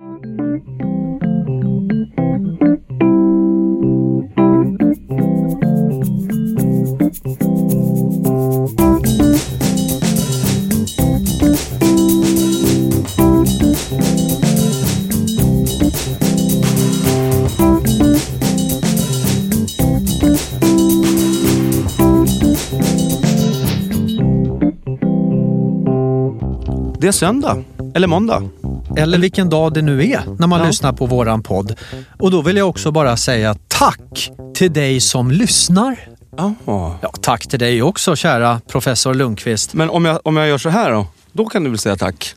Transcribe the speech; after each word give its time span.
Det 0.00 0.06
är 27.08 27.12
söndag. 27.12 27.64
Eller 27.94 28.06
måndag. 28.06 28.42
Eller 28.96 29.18
vilken 29.18 29.50
dag 29.50 29.72
det 29.74 29.82
nu 29.82 30.10
är 30.10 30.20
när 30.38 30.46
man 30.46 30.60
Ja. 30.60 30.66
lyssnar 30.66 30.92
på 30.92 31.06
våran 31.06 31.42
podd. 31.42 31.74
Och 32.18 32.30
då 32.30 32.42
vill 32.42 32.56
jag 32.56 32.68
också 32.68 32.90
bara 32.90 33.16
säga 33.16 33.56
tack 33.68 34.30
till 34.54 34.72
dig 34.72 35.00
som 35.00 35.30
lyssnar. 35.30 35.96
Jaha. 36.36 36.54
Ja, 37.00 37.12
tack 37.22 37.46
till 37.48 37.58
dig 37.58 37.82
också 37.82 38.16
kära 38.16 38.60
professor 38.68 39.14
Lundqvist. 39.14 39.74
Men 39.74 39.90
om 39.90 40.04
jag, 40.04 40.18
om 40.24 40.36
jag 40.36 40.48
gör 40.48 40.58
så 40.58 40.68
här 40.68 40.90
då? 40.90 41.06
Då 41.32 41.44
kan 41.46 41.64
du 41.64 41.70
väl 41.70 41.78
säga 41.78 41.96
tack? 41.96 42.34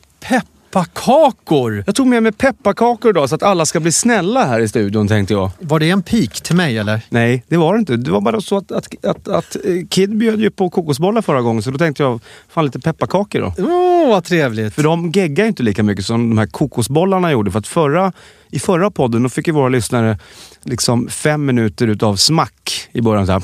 Pepparkakor! 0.74 1.84
Jag 1.86 1.94
tog 1.94 2.06
med 2.06 2.22
mig 2.22 2.32
pepparkakor 2.32 3.10
idag 3.10 3.28
så 3.28 3.34
att 3.34 3.42
alla 3.42 3.66
ska 3.66 3.80
bli 3.80 3.92
snälla 3.92 4.44
här 4.44 4.60
i 4.60 4.68
studion 4.68 5.08
tänkte 5.08 5.34
jag. 5.34 5.50
Var 5.60 5.80
det 5.80 5.90
en 5.90 6.02
pik 6.02 6.40
till 6.40 6.56
mig 6.56 6.78
eller? 6.78 7.00
Nej, 7.08 7.44
det 7.48 7.56
var 7.56 7.74
det 7.74 7.78
inte. 7.78 7.96
Det 7.96 8.10
var 8.10 8.20
bara 8.20 8.40
så 8.40 8.56
att, 8.56 8.72
att, 8.72 9.04
att, 9.04 9.28
att 9.28 9.56
eh, 9.56 9.86
Kid 9.90 10.16
bjöd 10.16 10.40
ju 10.40 10.50
på 10.50 10.70
kokosbollar 10.70 11.22
förra 11.22 11.42
gången 11.42 11.62
så 11.62 11.70
då 11.70 11.78
tänkte 11.78 12.02
jag, 12.02 12.20
fan 12.48 12.64
lite 12.64 12.80
pepparkakor 12.80 13.40
då. 13.40 13.54
Åh, 13.58 14.08
vad 14.08 14.24
trevligt. 14.24 14.74
För 14.74 14.82
de 14.82 15.10
geggar 15.10 15.44
ju 15.44 15.48
inte 15.48 15.62
lika 15.62 15.82
mycket 15.82 16.06
som 16.06 16.30
de 16.30 16.38
här 16.38 16.46
kokosbollarna 16.46 17.32
gjorde. 17.32 17.50
För 17.50 17.58
att 17.58 17.66
förra, 17.66 18.12
i 18.50 18.58
förra 18.58 18.90
podden 18.90 19.22
då 19.22 19.28
fick 19.28 19.46
ju 19.46 19.52
våra 19.52 19.68
lyssnare 19.68 20.18
liksom 20.62 21.08
fem 21.08 21.46
minuter 21.46 21.86
utav 21.86 22.16
smack 22.16 22.88
i 22.92 23.00
början. 23.00 23.26
Så 23.26 23.32
här. 23.32 23.42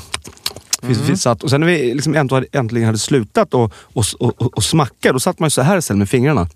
Vi 0.83 1.17
satt, 1.17 1.43
och 1.43 1.49
sen 1.49 1.61
när 1.61 1.67
vi 1.67 1.93
liksom 1.93 2.15
änt- 2.15 2.45
äntligen 2.51 2.85
hade 2.85 2.97
slutat 2.97 3.53
och, 3.53 3.73
och, 3.75 4.05
och, 4.19 4.57
och 4.57 4.63
smacka, 4.63 5.13
då 5.13 5.19
satt 5.19 5.39
man 5.39 5.45
ju 5.47 5.49
så 5.49 5.61
här 5.61 5.77
istället 5.77 5.97
med 5.97 6.09
fingrarna. 6.09 6.47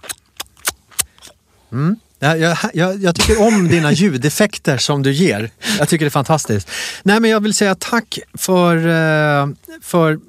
Jag, 2.19 2.39
jag, 2.39 2.57
jag, 2.73 3.03
jag 3.03 3.15
tycker 3.15 3.41
om 3.47 3.67
dina 3.67 3.91
ljudeffekter 3.91 4.77
som 4.77 5.03
du 5.03 5.11
ger. 5.13 5.49
Jag 5.79 5.89
tycker 5.89 6.05
det 6.05 6.09
är 6.09 6.11
fantastiskt. 6.11 6.69
Nej, 7.03 7.19
men 7.19 7.31
jag 7.31 7.39
vill 7.39 7.53
säga 7.53 7.75
tack 7.75 8.19
för, 8.33 8.77
eh, 8.77 9.47
för 9.81 10.19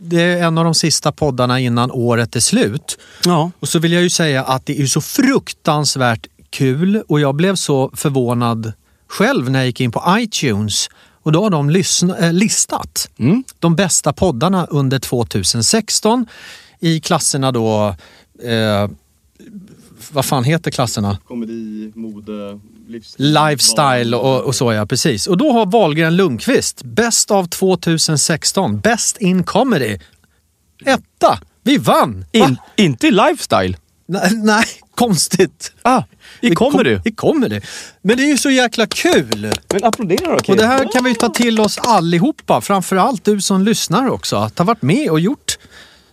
det 0.00 0.22
är 0.22 0.42
en 0.42 0.58
av 0.58 0.64
de 0.64 0.74
sista 0.74 1.12
poddarna 1.12 1.60
innan 1.60 1.90
året 1.90 2.36
är 2.36 2.40
slut. 2.40 2.98
Ja. 3.24 3.50
Och 3.60 3.68
så 3.68 3.78
vill 3.78 3.92
jag 3.92 4.02
ju 4.02 4.10
säga 4.10 4.44
att 4.44 4.66
det 4.66 4.80
är 4.80 4.86
så 4.86 5.00
fruktansvärt 5.00 6.26
kul 6.50 7.02
och 7.08 7.20
jag 7.20 7.34
blev 7.34 7.54
så 7.54 7.90
förvånad 7.94 8.72
själv 9.08 9.50
när 9.50 9.58
jag 9.58 9.66
gick 9.66 9.80
in 9.80 9.92
på 9.92 10.04
iTunes 10.18 10.88
och 11.22 11.32
då 11.32 11.42
har 11.42 11.50
de 11.50 11.70
lyssna, 11.70 12.18
äh, 12.18 12.32
listat 12.32 13.08
Mm. 13.18 13.44
de 13.58 13.76
bästa 13.76 14.12
poddarna 14.12 14.66
under 14.66 14.98
2016 14.98 16.26
i 16.80 17.00
klasserna 17.00 17.52
då 17.52 17.94
eh, 18.42 18.88
vad 20.12 20.24
fan 20.24 20.44
heter 20.44 20.70
klasserna? 20.70 21.18
Komedi, 21.24 21.92
mode, 21.94 22.60
livsstil. 22.88 23.34
Lifestyle 23.34 24.14
och, 24.14 24.40
och 24.40 24.54
så 24.54 24.72
ja, 24.72 24.86
precis. 24.86 25.26
Och 25.26 25.36
då 25.36 25.52
har 25.52 25.66
Wahlgren 25.66 26.16
Lundqvist, 26.16 26.82
Best 26.82 27.30
av 27.30 27.44
2016, 27.44 28.80
Best 28.80 29.16
in 29.16 29.44
Comedy. 29.44 29.98
Etta! 30.84 31.38
Vi 31.62 31.78
vann! 31.78 32.20
Va? 32.20 32.46
In, 32.46 32.56
inte 32.76 33.06
i 33.06 33.10
lifestyle. 33.10 33.76
Nej, 34.06 34.30
nej, 34.34 34.66
konstigt. 34.94 35.72
Ah, 35.82 36.02
i 36.40 36.48
Det 36.48 36.54
kommer 36.54 36.84
du. 36.84 37.00
I 37.04 37.10
comedy. 37.10 37.60
Men 38.02 38.16
det 38.16 38.22
är 38.22 38.28
ju 38.28 38.38
så 38.38 38.50
jäkla 38.50 38.86
kul! 38.86 39.52
Men 39.72 39.84
applådera 39.84 40.32
då 40.32 40.38
Kid. 40.38 40.50
Och 40.50 40.56
det 40.56 40.66
här 40.66 40.92
kan 40.92 41.04
vi 41.04 41.14
ta 41.14 41.28
till 41.28 41.60
oss 41.60 41.78
allihopa, 41.78 42.60
framförallt 42.60 43.24
du 43.24 43.40
som 43.40 43.62
lyssnar 43.62 44.10
också, 44.10 44.36
att 44.36 44.58
ha 44.58 44.64
varit 44.64 44.82
med 44.82 45.10
och 45.10 45.20
gjort 45.20 45.58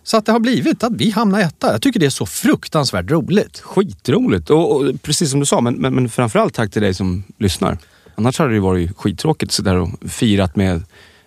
så 0.06 0.16
att 0.16 0.26
det 0.26 0.32
har 0.32 0.40
blivit 0.40 0.84
att 0.84 0.92
vi 0.92 1.10
hamnar 1.10 1.40
etta. 1.40 1.72
Jag 1.72 1.82
tycker 1.82 2.00
det 2.00 2.06
är 2.06 2.10
så 2.10 2.26
fruktansvärt 2.26 3.10
roligt. 3.10 3.60
Skitroligt. 3.60 4.50
Och, 4.50 4.76
och 4.76 5.02
precis 5.02 5.30
som 5.30 5.40
du 5.40 5.46
sa, 5.46 5.60
men, 5.60 5.74
men, 5.74 5.94
men 5.94 6.08
framförallt 6.08 6.54
tack 6.54 6.70
till 6.70 6.82
dig 6.82 6.94
som 6.94 7.24
lyssnar. 7.38 7.78
Annars 8.14 8.38
hade 8.38 8.50
det 8.50 8.54
ju 8.54 8.60
varit 8.60 8.96
skittråkigt 8.96 9.52
så 9.52 9.62
där 9.62 9.76
och 9.76 9.88
firat 10.08 10.56
med 10.56 10.82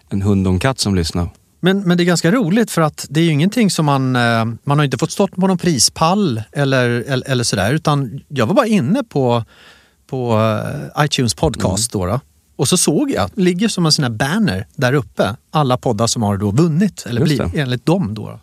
en 0.09 0.21
hund 0.21 0.47
och 0.47 0.53
en 0.53 0.59
katt 0.59 0.79
som 0.79 0.95
lyssnar. 0.95 1.29
Men, 1.59 1.81
men 1.81 1.97
det 1.97 2.03
är 2.03 2.05
ganska 2.05 2.31
roligt 2.31 2.71
för 2.71 2.81
att 2.81 3.05
det 3.09 3.19
är 3.19 3.23
ju 3.23 3.31
ingenting 3.31 3.69
som 3.71 3.85
man... 3.85 4.15
eh, 4.15 4.45
Man 4.63 4.77
har 4.77 4.83
inte 4.85 4.97
fått 4.97 5.11
stått 5.11 5.31
på 5.35 5.47
någon 5.47 5.57
prispall 5.57 6.41
eller, 6.51 6.89
eller, 6.89 7.29
eller 7.29 7.43
sådär 7.43 7.73
utan 7.73 8.21
jag 8.27 8.47
var 8.47 8.53
bara 8.53 8.67
inne 8.67 9.03
på, 9.03 9.43
på 10.09 10.33
eh, 10.97 11.05
iTunes 11.05 11.33
podcast 11.33 11.91
då, 11.91 12.05
då. 12.05 12.19
Och 12.59 12.67
så 12.67 12.77
såg 12.77 13.11
jag, 13.11 13.29
ligger 13.35 13.67
som 13.67 13.85
en 13.85 13.91
sån 13.91 14.03
här 14.03 14.11
banner 14.11 14.67
där 14.75 14.93
uppe, 14.93 15.35
alla 15.51 15.77
poddar 15.77 16.07
som 16.07 16.23
har 16.23 16.37
då 16.37 16.51
vunnit, 16.51 17.05
eller 17.09 17.21
blir, 17.21 17.51
enligt 17.55 17.85
dem. 17.85 18.13
Då. 18.13 18.39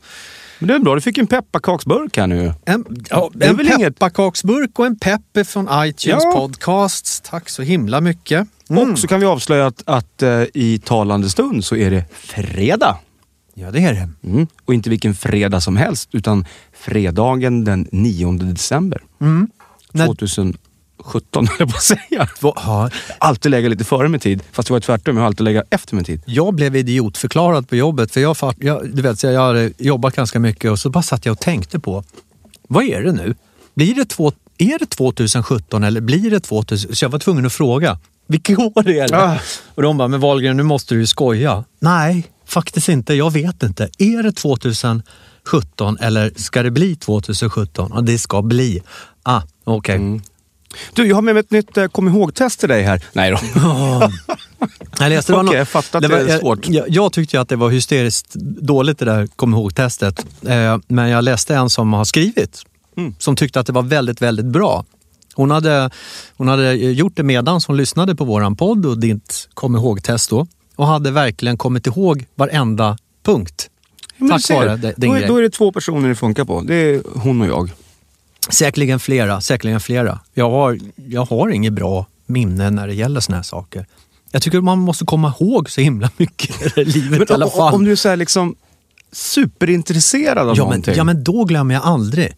Men 0.59 0.69
det 0.69 0.75
är 0.75 0.79
bra, 0.79 0.95
du 0.95 1.01
fick 1.01 1.19
en 1.19 1.27
pepparkaksburk 1.27 2.17
här 2.17 2.27
nu. 2.27 2.53
En, 2.65 2.85
ja, 3.11 3.31
en 3.41 3.57
pepparkaksburk 3.57 4.59
inget... 4.59 4.79
och 4.79 4.87
en 4.87 4.99
pepper 4.99 5.45
från 5.45 5.69
iTunes 5.73 6.25
ja. 6.25 6.33
Podcasts. 6.33 7.21
Tack 7.21 7.49
så 7.49 7.63
himla 7.63 8.01
mycket. 8.01 8.49
Mm. 8.71 8.93
Och 8.93 8.99
så 8.99 9.07
kan 9.07 9.21
vi 9.21 9.27
avslöja 9.27 9.67
att, 9.67 9.83
att 9.87 10.23
uh, 10.23 10.43
i 10.55 10.81
talande 10.85 11.31
stund 11.31 11.65
så 11.65 11.77
är 11.77 11.91
det 11.91 12.05
fredag. 12.13 12.99
Ja, 13.55 13.71
det 13.71 13.81
är 13.81 13.93
det. 13.93 14.29
Mm. 14.29 14.47
Och 14.65 14.75
inte 14.75 14.91
vilken 14.91 15.15
fredag 15.15 15.61
som 15.61 15.77
helst, 15.77 16.09
utan 16.13 16.45
fredagen 16.73 17.65
den 17.65 17.89
9 17.93 18.33
december. 18.33 19.03
Mm. 19.21 19.49
2018. 19.93 20.66
17 21.07 21.47
höll 21.49 21.57
jag 21.59 21.71
på 21.71 21.77
att 21.77 21.83
säga. 21.83 22.29
Två, 22.41 22.55
alltid 23.19 23.51
lägga 23.51 23.69
lite 23.69 23.85
före 23.85 24.09
min 24.09 24.21
tid. 24.21 24.43
Fast 24.53 24.69
det 24.69 24.73
var 24.73 24.81
tvärtom, 24.81 25.17
jag 25.17 25.23
har 25.23 25.27
alltid 25.27 25.45
lägga 25.45 25.65
efter 25.71 25.95
min 25.95 26.05
tid. 26.05 26.23
Jag 26.27 26.55
blev 26.55 26.77
idiotförklarad 26.77 27.69
på 27.69 27.77
jobbet. 27.77 28.13
För 28.13 28.21
jag, 28.21 28.37
jag, 28.59 28.97
du 28.97 29.03
vet, 29.03 29.23
jag 29.23 29.41
hade 29.41 29.65
eh, 29.65 29.71
jobbat 29.79 30.17
ganska 30.17 30.41
mycket 30.41 30.71
och 30.71 30.79
så 30.79 30.91
bara 30.91 31.03
satt 31.03 31.27
jag 31.27 31.33
och 31.33 31.41
tänkte 31.41 31.81
på, 31.81 32.05
vad 32.69 32.85
är 32.85 33.03
det 33.03 33.13
nu? 33.13 33.35
Blir 33.75 33.95
det 33.95 34.05
två, 34.05 34.33
är 34.59 34.79
det 34.79 34.87
2017 34.87 35.85
eller 35.85 36.01
blir 36.01 36.31
det 36.31 36.41
2000? 36.41 36.97
Så 36.97 37.05
jag 37.05 37.11
var 37.11 37.19
tvungen 37.19 37.47
att 37.47 37.53
fråga. 37.53 37.99
Vilket 38.27 38.59
år 38.59 38.89
är 38.89 39.09
det? 39.09 39.19
Ah. 39.19 39.39
Och 39.75 39.83
de 39.83 39.99
bara, 39.99 40.09
men 40.09 40.21
Wahlgren 40.21 40.57
nu 40.57 40.63
måste 40.63 40.95
du 40.95 41.01
ju 41.01 41.07
skoja. 41.07 41.65
Nej, 41.81 42.25
faktiskt 42.47 42.89
inte. 42.89 43.15
Jag 43.15 43.33
vet 43.33 43.63
inte. 43.63 43.89
Är 43.99 44.23
det 44.23 44.33
2017 44.33 45.99
eller 46.01 46.33
ska 46.37 46.63
det 46.63 46.71
bli 46.71 46.97
2017? 46.97 47.91
Ja, 47.95 48.01
det 48.01 48.19
ska 48.19 48.43
bli. 48.43 48.83
Ah, 49.23 49.43
okej. 49.65 49.79
Okay. 49.79 49.97
Mm. 49.97 50.23
Du, 50.93 51.07
jag 51.07 51.15
har 51.17 51.23
med 51.23 51.35
mig 51.35 51.41
ett 51.41 51.51
nytt 51.51 51.77
eh, 51.77 51.87
kom 51.87 52.09
ihåg-test 52.09 52.61
till 52.61 52.69
dig 52.69 52.83
här. 52.83 53.05
Nej 53.13 53.31
då. 53.31 53.39
Jag 54.99 55.09
läste 55.11 55.33
det 55.33 55.37
var 55.37 55.43
Okej, 55.45 55.53
nå- 55.53 55.59
jag 55.59 55.69
fattar 55.69 55.99
att 55.99 56.03
det 56.03 56.09
var- 56.09 56.17
är 56.19 56.29
jag- 56.29 56.41
svårt. 56.41 56.69
Jag, 56.69 56.85
jag 56.89 57.13
tyckte 57.13 57.37
ju 57.37 57.41
att 57.41 57.49
det 57.49 57.57
var 57.57 57.71
hysteriskt 57.71 58.35
dåligt 58.61 58.99
det 58.99 59.05
där 59.05 59.27
kom 59.27 59.55
ihåg-testet. 59.55 60.27
Eh, 60.49 60.79
men 60.89 61.09
jag 61.09 61.25
läste 61.25 61.55
en 61.55 61.71
som 61.71 61.93
har 61.93 62.05
skrivit, 62.05 62.63
Mm. 62.97 63.15
som 63.19 63.37
tyckte 63.37 63.61
att 63.61 63.67
det 63.67 63.73
var 63.73 63.83
väldigt, 63.83 64.23
väldigt 64.23 64.47
bra. 64.47 64.85
Hon 65.35 65.51
hade, 65.51 65.91
hon 66.37 66.49
hade 66.49 66.73
gjort 66.75 67.13
det 67.17 67.23
medan 67.23 67.61
hon 67.67 67.77
lyssnade 67.77 68.15
på 68.17 68.25
våran 68.25 68.57
podd 68.57 68.87
och 68.87 68.99
ditt 68.99 69.49
kom 69.55 69.77
ihåg-test 69.77 70.31
då. 70.31 70.47
Och 70.77 70.87
hade 70.87 71.11
verkligen 71.11 71.57
kommit 71.59 71.87
ihåg 71.87 72.25
varenda 72.35 72.99
punkt. 73.25 73.71
Men 74.17 74.29
Tack 74.31 74.51
vare 74.51 74.77
din 74.77 74.93
då, 74.97 75.15
är, 75.15 75.19
grej. 75.19 75.29
då 75.29 75.37
är 75.37 75.43
det 75.43 75.51
två 75.51 75.73
personer 75.73 76.09
det 76.09 76.15
funkar 76.15 76.45
på. 76.45 76.61
Det 76.61 76.75
är 76.75 77.03
hon 77.15 77.41
och 77.43 77.49
jag. 77.49 77.71
Säkerligen 78.51 79.01
flera, 79.01 79.41
säkerligen 79.41 79.81
flera. 79.81 80.21
Jag 80.35 80.51
har, 80.51 80.79
jag 81.09 81.25
har 81.25 81.49
inget 81.49 81.73
bra 81.73 82.07
minne 82.27 82.71
när 82.71 82.87
det 82.87 82.95
gäller 82.95 83.21
såna 83.21 83.37
här 83.37 83.43
saker. 83.43 83.87
Jag 84.31 84.43
tycker 84.43 84.61
man 84.61 84.79
måste 84.79 85.05
komma 85.05 85.35
ihåg 85.41 85.71
så 85.71 85.81
himla 85.81 86.11
mycket 86.17 86.79
i 86.79 86.85
livet 86.85 87.19
Men 87.19 87.29
i 87.31 87.33
alla 87.33 87.51
fall. 87.51 87.75
Om 87.75 87.85
du 87.85 87.93
är 87.93 87.97
så 87.97 88.15
liksom 88.17 88.55
superintresserad 89.13 90.39
av 90.39 90.47
ja, 90.47 90.53
men, 90.55 90.59
någonting. 90.65 90.95
ja, 90.97 91.05
men 91.05 91.25
då 91.25 91.45
glömmer 91.45 91.75
jag 91.75 91.85
aldrig. 91.85 92.33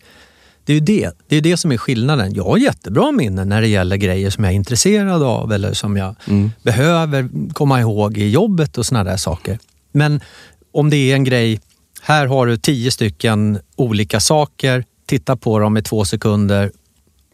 Det 0.65 0.73
är 0.73 0.75
ju 0.75 0.81
det. 0.81 1.11
Det 1.29 1.37
är 1.37 1.41
det 1.41 1.57
som 1.57 1.73
är 1.73 1.77
skillnaden. 1.77 2.35
Jag 2.35 2.45
har 2.45 2.57
jättebra 2.59 3.13
minnen 3.13 3.49
när 3.49 3.61
det 3.61 3.69
gäller 3.69 3.97
grejer 3.97 4.31
som 4.31 4.45
jag 4.45 4.53
är 4.53 4.57
intresserad 4.57 5.23
av 5.23 5.53
eller 5.53 5.73
som 5.73 5.97
jag 5.97 6.15
Mm. 6.27 6.51
behöver 6.63 7.29
komma 7.53 7.81
ihåg 7.81 8.19
i 8.19 8.29
jobbet 8.31 8.79
och 8.79 8.87
såna 8.87 9.05
där 9.05 9.17
saker. 9.17 9.59
Men 9.93 10.21
om 10.73 10.91
det 10.91 10.97
är 10.97 11.15
en 11.15 11.25
grej, 11.25 11.61
här 12.03 12.27
har 12.27 12.47
du 12.47 12.57
tio 12.57 12.91
stycken 12.91 13.59
olika 13.77 14.21
saker, 14.21 14.85
titta 15.09 15.37
på 15.37 15.59
dem 15.59 15.77
i 15.77 15.83
två 15.83 16.05
sekunder, 16.05 16.71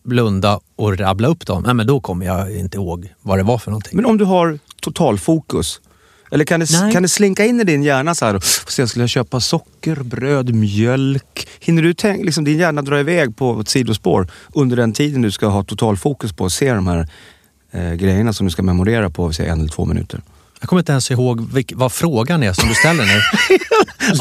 blunda 0.03 0.61
och 0.77 0.99
rabbla 0.99 1.29
upp 1.29 1.47
dem. 1.47 1.63
Nej, 1.67 1.75
men 1.75 1.87
då 1.87 2.01
kommer 2.01 2.27
jag 2.27 2.57
inte 2.57 2.77
ihåg 2.77 3.13
vad 3.23 3.39
det 3.39 3.43
var 3.43 3.59
för 3.59 3.71
någonting. 3.71 3.97
Men 3.97 4.07
om 4.07 4.19
du 4.19 4.25
har 4.25 4.59
totalfokus. 4.83 5.81
Eller 6.31 6.45
kan 6.45 6.61
det, 6.61 6.67
Nej. 6.73 6.93
kan 6.93 7.03
det 7.03 7.09
slinka 7.09 7.45
in 7.45 7.61
i 7.61 7.65
din 7.65 7.83
hjärna 7.83 8.15
så 8.15 8.25
här? 8.25 8.33
"Får 8.33 8.71
se, 8.71 8.87
Skulle 8.87 9.03
jag 9.03 9.11
köpa 9.11 9.41
socker, 9.41 9.97
bröd, 9.97 10.55
mjölk? 10.55 11.49
Hinner 11.61 11.83
du 11.83 11.95
tänka, 11.95 12.25
liksom 12.25 12.45
din 12.45 12.59
hjärna 12.59 12.83
dra 12.83 13.01
iväg 13.01 13.37
på 13.37 13.61
ett 13.61 13.69
sidospår 13.69 14.29
under 14.55 14.77
den 14.77 14.93
tiden 14.93 15.23
du 15.23 15.31
ska 15.31 15.47
ha 15.47 15.65
totalfokus 15.65 16.33
på 16.33 16.45
att 16.47 16.53
se 16.53 16.73
de 16.73 16.87
här 16.87 17.09
eh, 17.71 17.93
grejerna 17.93 18.33
som 18.33 18.47
du 18.47 18.51
ska 18.51 18.63
memorera 18.63 19.11
på 19.11 19.33
säg, 19.33 19.47
en 19.49 19.61
eller 19.61 19.71
två 19.71 19.85
minuter? 19.85 20.21
Jag 20.65 20.69
kommer 20.69 20.81
inte 20.81 20.93
ens 20.93 21.11
ihåg 21.11 21.53
vilk, 21.53 21.73
vad 21.75 21.93
frågan 21.93 22.43
är 22.43 22.53
som 22.53 22.69
du 22.69 22.75
ställer 22.75 23.05
nu. 23.05 23.21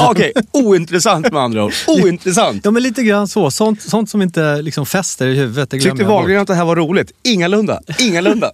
Okej, 0.00 0.32
ointressant 0.52 1.32
med 1.32 1.42
andra 1.42 1.64
ord. 1.64 1.72
Ointressant. 1.86 2.64
Ja, 2.64 2.70
men 2.70 2.82
lite 2.82 3.02
grann 3.02 3.28
så. 3.28 3.50
Sånt, 3.50 3.82
sånt 3.82 4.10
som 4.10 4.22
inte 4.22 4.62
liksom 4.62 4.86
fäster 4.86 5.26
i 5.26 5.36
huvudet, 5.36 5.70
det 5.70 5.80
Tyckte. 5.80 6.04
Wahlgren 6.04 6.40
att 6.40 6.46
det 6.46 6.54
här 6.54 6.64
var 6.64 6.76
roligt? 6.76 7.12
Ingalunda. 7.22 7.80
Ingalunda. 7.98 8.52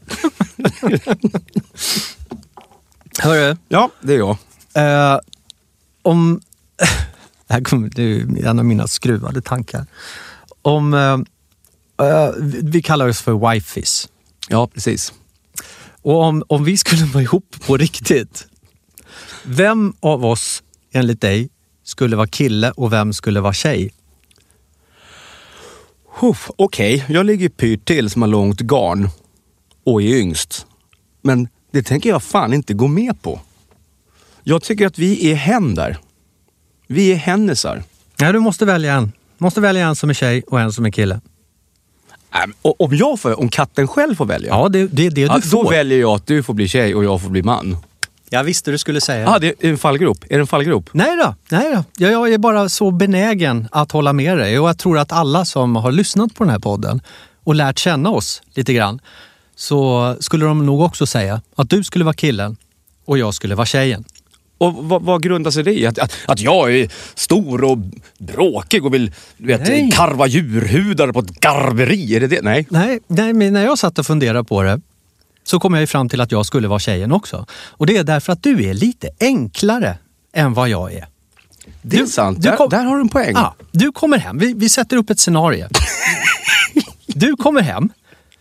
Hörru, 3.19 3.57
ja, 3.69 3.91
det 4.01 4.15
är 4.15 4.19
jag. 4.19 4.37
eh, 4.75 5.19
om... 6.03 6.41
det 7.47 7.55
här 7.55 7.61
kommer, 7.61 7.89
det 7.89 8.03
är 8.03 8.47
en 8.47 8.59
av 8.59 8.65
mina 8.65 8.87
skruvade 8.87 9.43
tankar. 9.43 9.87
Om... 10.63 10.95
Eh, 10.95 12.07
eh, 12.07 12.31
vi 12.63 12.83
kallar 12.83 13.09
oss 13.09 13.21
för 13.21 13.53
wifis. 13.53 14.09
Ja, 14.49 14.67
precis. 14.67 15.13
Och 16.03 16.23
om, 16.23 16.43
om 16.47 16.65
vi 16.65 16.77
skulle 16.77 17.05
vara 17.05 17.23
ihop 17.23 17.57
på 17.67 17.77
riktigt, 17.77 18.47
vem 19.45 19.95
av 20.01 20.25
oss 20.25 20.63
enligt 20.93 21.21
dig 21.21 21.49
skulle 21.85 22.17
vara 22.17 22.27
kille 22.27 22.71
och 22.71 22.93
vem 22.93 23.13
skulle 23.13 23.41
vara 23.41 23.53
tjej? 23.53 23.93
Okej, 26.57 27.05
jag 27.09 27.27
ligger 27.27 27.49
pyrt 27.49 27.85
till 27.85 28.11
som 28.11 28.23
har 28.23 28.29
långt 28.29 28.61
garn 28.61 29.09
och 29.85 30.03
är 30.03 30.07
yngst. 30.07 30.67
Men 31.23 31.49
det 31.71 31.83
tänker 31.83 32.11
jag 32.11 32.23
fan 32.23 32.53
inte 32.53 32.75
gå 32.75 32.89
med 32.89 33.23
på. 33.23 33.41
Jag 34.43 34.63
tycker 34.63 34.87
att 34.87 34.99
vi 34.99 35.31
är 35.31 35.35
hen 35.35 35.75
där. 35.75 35.99
Vi 36.87 37.13
är 37.13 37.17
hennesar. 37.17 37.83
Nej, 38.21 38.33
du 38.33 38.39
måste 38.39 38.65
välja 38.65 38.95
en. 38.95 39.13
måste 39.39 39.61
välja 39.61 39.89
en 39.89 39.97
som 39.97 40.11
är 40.11 40.15
tjej 40.15 40.43
och 40.47 40.61
en 40.61 40.73
som 40.73 40.87
är 40.87 40.91
kille. 40.91 41.21
Och 42.63 42.81
om, 42.81 42.97
jag 42.97 43.21
får, 43.21 43.41
om 43.41 43.49
katten 43.49 43.89
själv 43.89 44.15
får 44.15 44.27
välja, 44.27 44.49
Ja, 44.49 44.69
det, 44.69 44.87
det 44.87 45.07
är 45.07 45.11
det 45.11 45.15
du 45.15 45.21
ja, 45.23 45.35
då 45.35 45.65
får. 45.65 45.71
väljer 45.71 46.01
jag 46.01 46.11
att 46.11 46.27
du 46.27 46.43
får 46.43 46.55
bli 46.55 46.69
tjej 46.69 46.95
och 46.95 47.05
jag 47.05 47.23
får 47.23 47.31
bli 47.31 47.43
man. 47.43 47.77
Jag 48.33 48.45
visste 48.45 48.71
du 48.71 48.79
skulle 48.79 49.01
säga 49.01 49.21
Ja, 49.21 49.37
ah, 49.37 49.39
det 49.39 49.65
är 49.65 49.71
en 49.71 49.79
fallgrop. 49.79 50.19
Är 50.25 50.29
det 50.29 50.41
en 50.41 50.47
fallgrop? 50.47 50.91
Nej 50.93 51.17
då, 51.17 51.35
nej 51.49 51.75
då. 51.75 51.85
Jag, 52.05 52.13
jag 52.13 52.33
är 52.33 52.39
bara 52.39 52.69
så 52.69 52.91
benägen 52.91 53.69
att 53.73 53.93
hålla 53.93 54.13
med 54.13 54.39
dig 54.39 54.59
och 54.59 54.69
jag 54.69 54.79
tror 54.79 54.99
att 54.99 55.13
alla 55.13 55.45
som 55.45 55.77
har 55.77 55.93
lyssnat 55.93 56.35
på 56.35 56.45
den 56.45 56.51
här 56.51 56.59
podden 56.59 57.01
och 57.45 57.55
lärt 57.55 57.79
känna 57.79 58.11
oss 58.11 58.43
lite 58.55 58.73
grann 58.73 59.01
så 59.57 60.17
skulle 60.21 60.45
de 60.45 60.67
nog 60.67 60.81
också 60.81 61.07
säga 61.07 61.41
att 61.57 61.71
du 61.71 61.85
skulle 61.85 62.05
vara 62.05 62.15
killen 62.15 62.57
och 63.05 63.19
jag 63.19 63.35
skulle 63.35 63.55
vara 63.55 63.67
tjejen. 63.67 64.05
Och 64.61 64.75
vad, 64.75 65.03
vad 65.03 65.23
grundar 65.23 65.51
sig 65.51 65.65
det 65.65 65.73
i? 65.79 65.87
Att, 65.87 65.99
att, 65.99 66.13
att 66.27 66.41
jag 66.41 66.75
är 66.77 66.89
stor 67.15 67.65
och 67.65 67.79
bråkig 68.19 68.85
och 68.87 68.95
vill 68.95 69.13
du 69.37 69.47
vet, 69.47 69.69
Nej. 69.69 69.91
karva 69.93 70.27
djurhudar 70.27 71.13
på 71.13 71.19
ett 71.21 71.41
garveri? 71.41 72.15
Är 72.17 72.21
det 72.21 72.27
det? 72.27 72.43
Nej. 72.43 72.67
Nej, 72.71 73.01
nej, 73.07 73.33
men 73.33 73.53
när 73.53 73.65
jag 73.65 73.79
satt 73.79 73.99
och 73.99 74.07
funderade 74.07 74.45
på 74.45 74.63
det 74.63 74.81
så 75.45 75.61
kom 75.61 75.75
jag 75.75 75.81
ju 75.81 75.87
fram 75.87 76.09
till 76.09 76.21
att 76.21 76.33
jag 76.33 76.47
skulle 76.47 76.69
vara 76.69 76.79
tjejen 76.79 77.13
också. 77.13 77.47
Och 77.53 77.87
det 77.87 77.97
är 77.97 78.05
därför 78.05 78.33
att 78.33 78.43
du 78.43 78.65
är 78.65 78.75
lite 78.75 79.09
enklare 79.21 79.99
än 80.35 80.55
vad 80.55 80.69
jag 80.69 80.93
är. 80.93 81.07
Det 81.83 81.97
är 81.97 82.01
Du- 82.01 82.07
sant. 82.07 82.43
du 82.43 82.49
där, 82.51 82.57
kom- 82.57 82.69
där 82.69 82.85
har 82.85 82.95
du 82.97 83.01
en 83.01 83.09
poäng. 83.09 83.33
Ja, 83.35 83.55
du 83.73 83.93
kommer 83.93 84.19
hem, 84.19 84.39
vi, 84.39 84.55
vi 84.55 84.69
sätter 84.69 84.97
upp 84.97 85.11
ett 85.11 85.21
scenario. 85.21 85.67
Du 87.07 87.37
kommer 87.37 87.61
hem, 87.63 87.89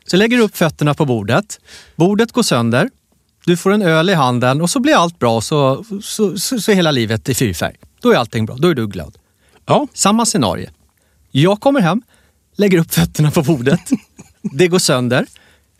så 0.07 0.17
lägger 0.17 0.37
du 0.37 0.43
upp 0.43 0.57
fötterna 0.57 0.93
på 0.93 1.05
bordet. 1.05 1.59
Bordet 1.95 2.31
går 2.31 2.43
sönder. 2.43 2.89
Du 3.45 3.57
får 3.57 3.71
en 3.71 3.81
öl 3.81 4.09
i 4.09 4.13
handen 4.13 4.61
och 4.61 4.69
så 4.69 4.79
blir 4.79 4.95
allt 4.95 5.19
bra 5.19 5.41
så, 5.41 5.85
så, 6.03 6.37
så, 6.37 6.61
så 6.61 6.71
är 6.71 6.75
hela 6.75 6.91
livet 6.91 7.29
i 7.29 7.33
fyrfärg. 7.33 7.75
Då 8.01 8.11
är 8.11 8.15
allting 8.15 8.45
bra, 8.45 8.55
då 8.55 8.67
är 8.67 8.75
du 8.75 8.87
glad. 8.87 9.17
Ja. 9.65 9.87
Samma 9.93 10.25
scenario. 10.25 10.69
Jag 11.31 11.59
kommer 11.59 11.79
hem, 11.81 12.01
lägger 12.55 12.77
upp 12.77 12.93
fötterna 12.93 13.31
på 13.31 13.41
bordet. 13.41 13.79
Det 14.41 14.67
går 14.67 14.79
sönder. 14.79 15.25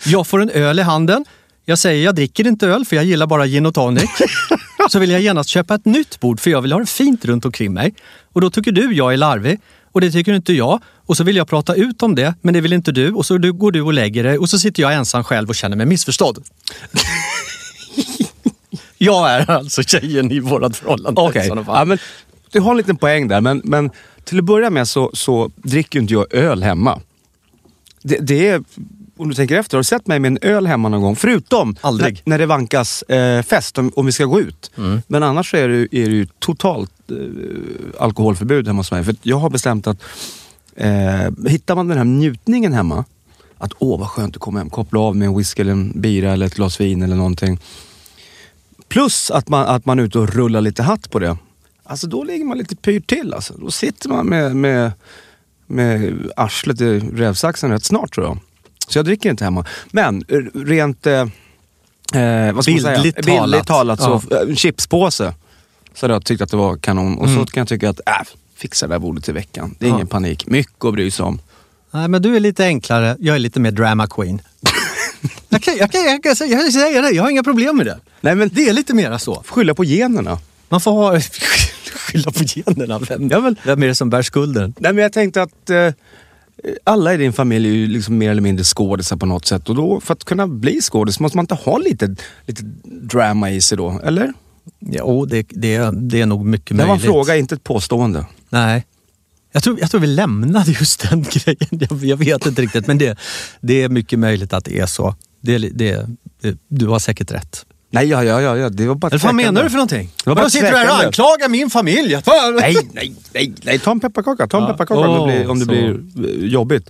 Jag 0.06 0.28
får 0.28 0.42
en 0.42 0.50
öl 0.50 0.80
i 0.80 0.82
handen. 0.82 1.26
Jag 1.66 1.80
säger 1.80 2.06
jag 2.06 2.16
dricker 2.16 2.48
inte 2.48 2.68
öl 2.68 2.86
för 2.86 2.96
jag 2.96 3.06
gillar 3.06 3.28
bara 3.28 3.46
gin 3.46 3.66
och 3.66 3.74
tonic. 3.74 4.10
Så 4.90 5.00
vill 5.00 5.10
jag 5.10 5.22
genast 5.22 5.50
köpa 5.50 5.76
ett 5.76 5.86
nytt 5.86 6.20
bord 6.20 6.40
för 6.40 6.52
jag 6.52 6.62
vill 6.62 6.72
ha 6.72 6.80
det 6.80 6.86
fint 6.86 7.26
runt 7.26 7.46
omkring 7.46 7.74
mig. 7.74 7.94
Och 8.34 8.42
då 8.42 8.50
tycker 8.50 8.72
du 8.72 8.94
jag 8.94 9.14
är 9.14 9.18
larvig 9.18 9.60
och 9.92 10.02
det 10.02 10.12
tycker 10.12 10.34
inte 10.34 10.54
jag. 10.54 10.82
Och 11.06 11.18
så 11.18 11.24
vill 11.24 11.36
jag 11.36 11.48
prata 11.48 11.76
ut 11.76 12.04
om 12.04 12.16
det, 12.16 12.34
men 12.42 12.54
det 12.54 12.62
vill 12.62 12.74
inte 12.74 12.92
du. 12.92 13.12
Och 13.12 13.26
så 13.26 13.38
går 13.38 13.72
du 13.72 13.82
och 13.82 13.94
lägger 13.94 14.24
dig 14.24 14.38
och 14.38 14.50
så 14.50 14.60
sitter 14.60 14.84
jag 14.84 14.94
ensam 14.94 15.24
själv 15.24 15.50
och 15.50 15.56
känner 15.56 15.78
mig 15.78 15.86
missförstådd. 15.86 16.44
jag 18.98 19.32
är 19.32 19.52
alltså 19.52 19.84
tjejen 19.84 20.32
i 20.32 20.40
vårt 20.40 20.76
förhållande. 20.76 21.22
Okej, 21.22 21.46
i 21.46 21.48
sådana 21.48 21.66
fall. 21.66 21.78
ja, 21.78 21.86
men 21.86 21.98
du 22.52 22.60
har 22.60 22.72
en 22.72 22.78
liten 22.78 22.98
poäng 22.98 23.28
där. 23.28 23.42
Men, 23.42 23.62
men 23.64 23.90
till 24.24 24.40
att 24.40 24.46
börja 24.46 24.70
med 24.70 24.88
så, 24.88 25.12
så 25.14 25.52
dricker 25.56 26.00
inte 26.00 26.14
jag 26.14 26.34
öl 26.34 26.64
hemma. 26.64 27.02
Det, 28.02 28.18
det 28.18 28.48
är, 28.48 28.64
om 29.18 29.30
du 29.30 29.36
tänker 29.36 29.56
efter, 29.60 29.78
har 29.78 29.80
du 29.80 29.84
sett 29.84 30.08
mig 30.08 30.20
med 30.20 30.32
en 30.32 30.40
öl 30.42 30.68
hemma 30.68 30.90
någon 30.90 31.02
gång? 31.02 31.16
Förutom. 31.16 31.76
När, 31.84 32.22
när 32.24 32.38
det 32.38 32.46
vankas 32.46 33.02
eh, 33.04 33.44
fest, 33.44 33.78
om, 33.78 33.92
om 33.96 34.06
vi 34.06 34.12
ska 34.12 34.26
gå 34.26 34.40
ut. 34.40 34.72
Mm. 34.78 35.02
Men 35.08 35.24
annars 35.24 35.54
är 35.54 35.70
det, 35.70 35.76
är 35.76 36.10
det 36.10 36.16
ju 36.16 36.28
totalt 36.40 36.92
eh, 37.12 37.16
alkoholförbud 38.00 38.68
hemma 38.68 38.80
hos 38.80 38.92
mig. 38.92 39.04
För 39.04 39.16
jag 39.22 39.38
har 39.38 39.50
bestämt 39.50 39.88
att 39.88 40.04
eh, 40.76 41.48
hittar 41.48 41.76
man 41.76 41.88
den 41.88 41.98
här 41.98 42.06
njutningen 42.06 42.74
hemma, 42.74 43.06
att 43.60 43.72
åh 43.80 44.00
vad 44.00 44.08
skönt 44.10 44.36
att 44.36 44.42
komma 44.42 44.60
hem, 44.60 44.70
koppla 44.70 45.00
av 45.00 45.16
med 45.16 45.26
en 45.26 45.38
whisky 45.38 45.62
eller 45.62 45.72
en 45.72 46.02
bira 46.02 46.32
eller 46.32 46.46
ett 46.46 46.56
glas 46.56 46.82
vin 46.82 47.02
eller 47.02 47.16
någonting. 47.16 47.60
Plus 48.88 49.32
att 49.32 49.50
man, 49.50 49.66
att 49.68 49.86
man 49.86 50.00
är 50.00 50.04
ute 50.04 50.20
och 50.20 50.30
rullar 50.34 50.62
lite 50.62 50.84
hatt 50.84 51.12
på 51.12 51.20
det. 51.20 51.38
Alltså 51.84 52.08
då 52.08 52.24
ligger 52.24 52.46
man 52.46 52.58
lite 52.58 52.76
pyrt 52.76 53.08
till 53.08 53.34
alltså. 53.34 53.54
Då 53.54 53.72
sitter 53.72 54.10
man 54.10 54.26
med, 54.26 54.56
med, 54.56 54.92
med 55.68 56.14
arslet 56.36 56.82
i 56.82 57.00
rävsaxen 57.00 57.72
rätt 57.72 57.84
snart 57.84 58.14
tror 58.14 58.26
jag. 58.28 58.38
Så 58.88 58.98
jag 59.00 59.06
dricker 59.06 59.30
inte 59.30 59.44
hemma. 59.44 59.66
Men 59.92 60.24
rent, 60.54 61.08
eh, 61.08 61.14
eh, 62.14 62.54
vad 62.54 62.64
ska 62.64 62.72
man 62.74 62.82
säga? 62.82 63.02
Bildligt 63.02 63.26
talat. 63.28 63.42
Bildligt 63.44 63.68
talat 63.68 64.02
så, 64.02 64.22
Ja. 64.30 64.36
eh, 64.42 64.50
en 64.50 64.56
chipspåse. 64.56 65.34
Så 65.94 66.04
hade 66.06 66.14
jag 66.14 66.26
tyckt 66.26 66.42
att 66.42 66.52
det 66.52 66.58
var 66.58 66.78
kanon. 66.78 67.18
Och 67.18 67.28
Mm. 67.28 67.40
så 67.40 67.46
kan 67.52 67.62
jag 67.62 67.68
tycka 67.68 67.90
att, 67.90 68.00
äh, 68.06 68.14
fixa 68.56 68.88
det 68.88 68.94
där 68.94 69.00
bordet 69.00 69.30
i 69.30 69.32
veckan. 69.32 69.76
Det 69.80 69.86
är 69.86 69.90
Ja. 69.90 69.96
ingen 69.96 70.08
panik. 70.08 70.48
Mycket 70.48 70.86
att 70.86 70.94
bry 70.94 71.12
sig 71.12 71.26
om. 71.26 71.40
Nej, 71.92 72.08
men 72.08 72.22
du 72.22 72.36
är 72.36 72.40
lite 72.40 72.66
enklare. 72.66 73.18
Jag 73.20 73.36
är 73.36 73.40
lite 73.40 73.60
mer 73.60 73.72
drama 73.72 74.08
queen. 74.08 74.42
jag, 75.50 75.62
kan, 75.62 75.78
jag, 75.78 75.92
kan, 75.92 76.04
jag, 76.04 76.24
kan, 76.24 76.36
säga- 76.36 76.52
jag 76.52 76.62
kan 76.62 76.72
säga 76.72 77.02
det, 77.02 77.10
jag 77.10 77.24
har 77.24 77.30
inga 77.30 77.44
problem 77.44 77.78
med 77.78 77.86
det. 77.86 78.00
Nej 78.22 78.36
men 78.36 78.50
Det 78.54 78.70
är 78.70 78.74
lite 78.74 78.94
mera 78.94 79.20
så. 79.20 79.44
skylla 79.48 79.74
på 79.74 79.84
generna. 79.84 80.40
Man 80.70 80.82
får 80.82 80.92
ha... 80.92 81.20
Skylla 81.96 82.32
på 82.32 82.44
generna. 82.44 83.00
Vem, 83.00 83.28
Ja, 83.28 83.40
men- 83.40 83.56
vem 83.66 83.84
är 83.84 83.88
det 83.88 83.96
som 83.96 84.10
bär 84.10 84.22
skulden? 84.22 84.74
Nej 84.80 84.94
men 84.94 85.02
jag 85.04 85.14
tänkte 85.14 85.42
att 85.42 85.70
eh, 85.70 85.94
alla 86.84 87.14
i 87.14 87.18
din 87.18 87.34
familj 87.34 87.68
är 87.70 87.74
ju 87.74 87.88
liksom 87.88 88.18
mer 88.18 88.32
eller 88.32 88.42
mindre 88.42 88.64
skådisar 88.64 89.18
på 89.18 89.26
något 89.26 89.46
sätt. 89.46 89.70
Och 89.70 89.76
då, 89.76 90.00
för 90.02 90.14
att 90.14 90.24
kunna 90.24 90.48
bli 90.48 90.82
skådis 90.82 91.20
måste 91.20 91.38
man 91.38 91.44
inte 91.44 91.56
ha 91.56 91.78
lite, 91.78 92.16
lite 92.46 92.62
drama 92.86 93.52
i 93.52 93.62
sig 93.62 93.78
då, 93.78 94.02
eller? 94.04 94.34
Jo, 94.80 95.26
det, 95.26 95.46
det, 95.50 95.92
det 95.94 96.22
är 96.22 96.26
nog 96.26 96.46
mycket 96.46 96.70
Det 96.70 96.76
var 96.76 96.84
en 96.84 96.88
möjligt. 96.90 97.06
fråga, 97.06 97.36
inte 97.38 97.56
ett 97.56 97.64
påstående. 97.64 98.26
Nej. 98.50 98.86
Jag 99.52 99.64
tror, 99.64 99.80
jag 99.80 99.92
tror 99.92 100.02
vi 100.02 100.08
lämnade 100.08 100.72
just 100.72 101.10
den 101.10 101.24
grejen. 101.32 101.88
Jag, 101.90 102.04
jag 102.06 102.18
vet 102.18 102.46
inte 102.46 102.62
riktigt, 102.62 102.88
men 102.88 102.98
det, 102.98 103.18
det 103.62 103.84
är 103.84 103.90
mycket 103.90 104.20
möjligt 104.20 104.54
att 104.54 104.66
det 104.66 104.80
är 104.80 104.86
så. 104.86 105.16
Det, 105.42 105.58
det, 105.58 106.06
det, 106.42 106.58
du 106.68 106.88
har 106.88 107.00
säkert 107.00 107.32
rätt. 107.32 107.66
Nej, 107.92 108.08
ja, 108.08 108.24
ja, 108.24 108.42
ja, 108.42 108.58
ja. 108.58 108.70
det 108.70 108.88
var 108.88 108.96
bara 108.96 109.08
Eller 109.08 109.20
vad 109.26 109.36
menar 109.36 109.64
du 109.64 109.70
för 109.70 109.78
någonting? 109.78 110.12
var 110.26 110.36
bara 110.36 110.50
sitter 110.50 110.72
du 110.72 110.78
här 110.78 110.90
och 111.00 111.04
anklagar 111.06 111.50
min 111.50 111.70
familj? 111.70 112.18
Nej, 112.60 112.78
nej, 112.94 113.16
nej, 113.34 113.54
nej. 113.64 113.80
Ta 113.80 113.92
en 113.92 114.00
pepparkaka. 114.00 114.48
Ta 114.48 114.58
en 114.58 114.64
Ja. 114.64 114.70
pepparkaka 114.72 115.08
om 115.10 115.28
det 115.28 115.34
blir, 115.34 115.50
om 115.50 115.60
det 115.60 115.66
så. 115.66 115.72
blir 115.72 116.00
eh, 116.44 116.46
jobbigt. 116.50 116.90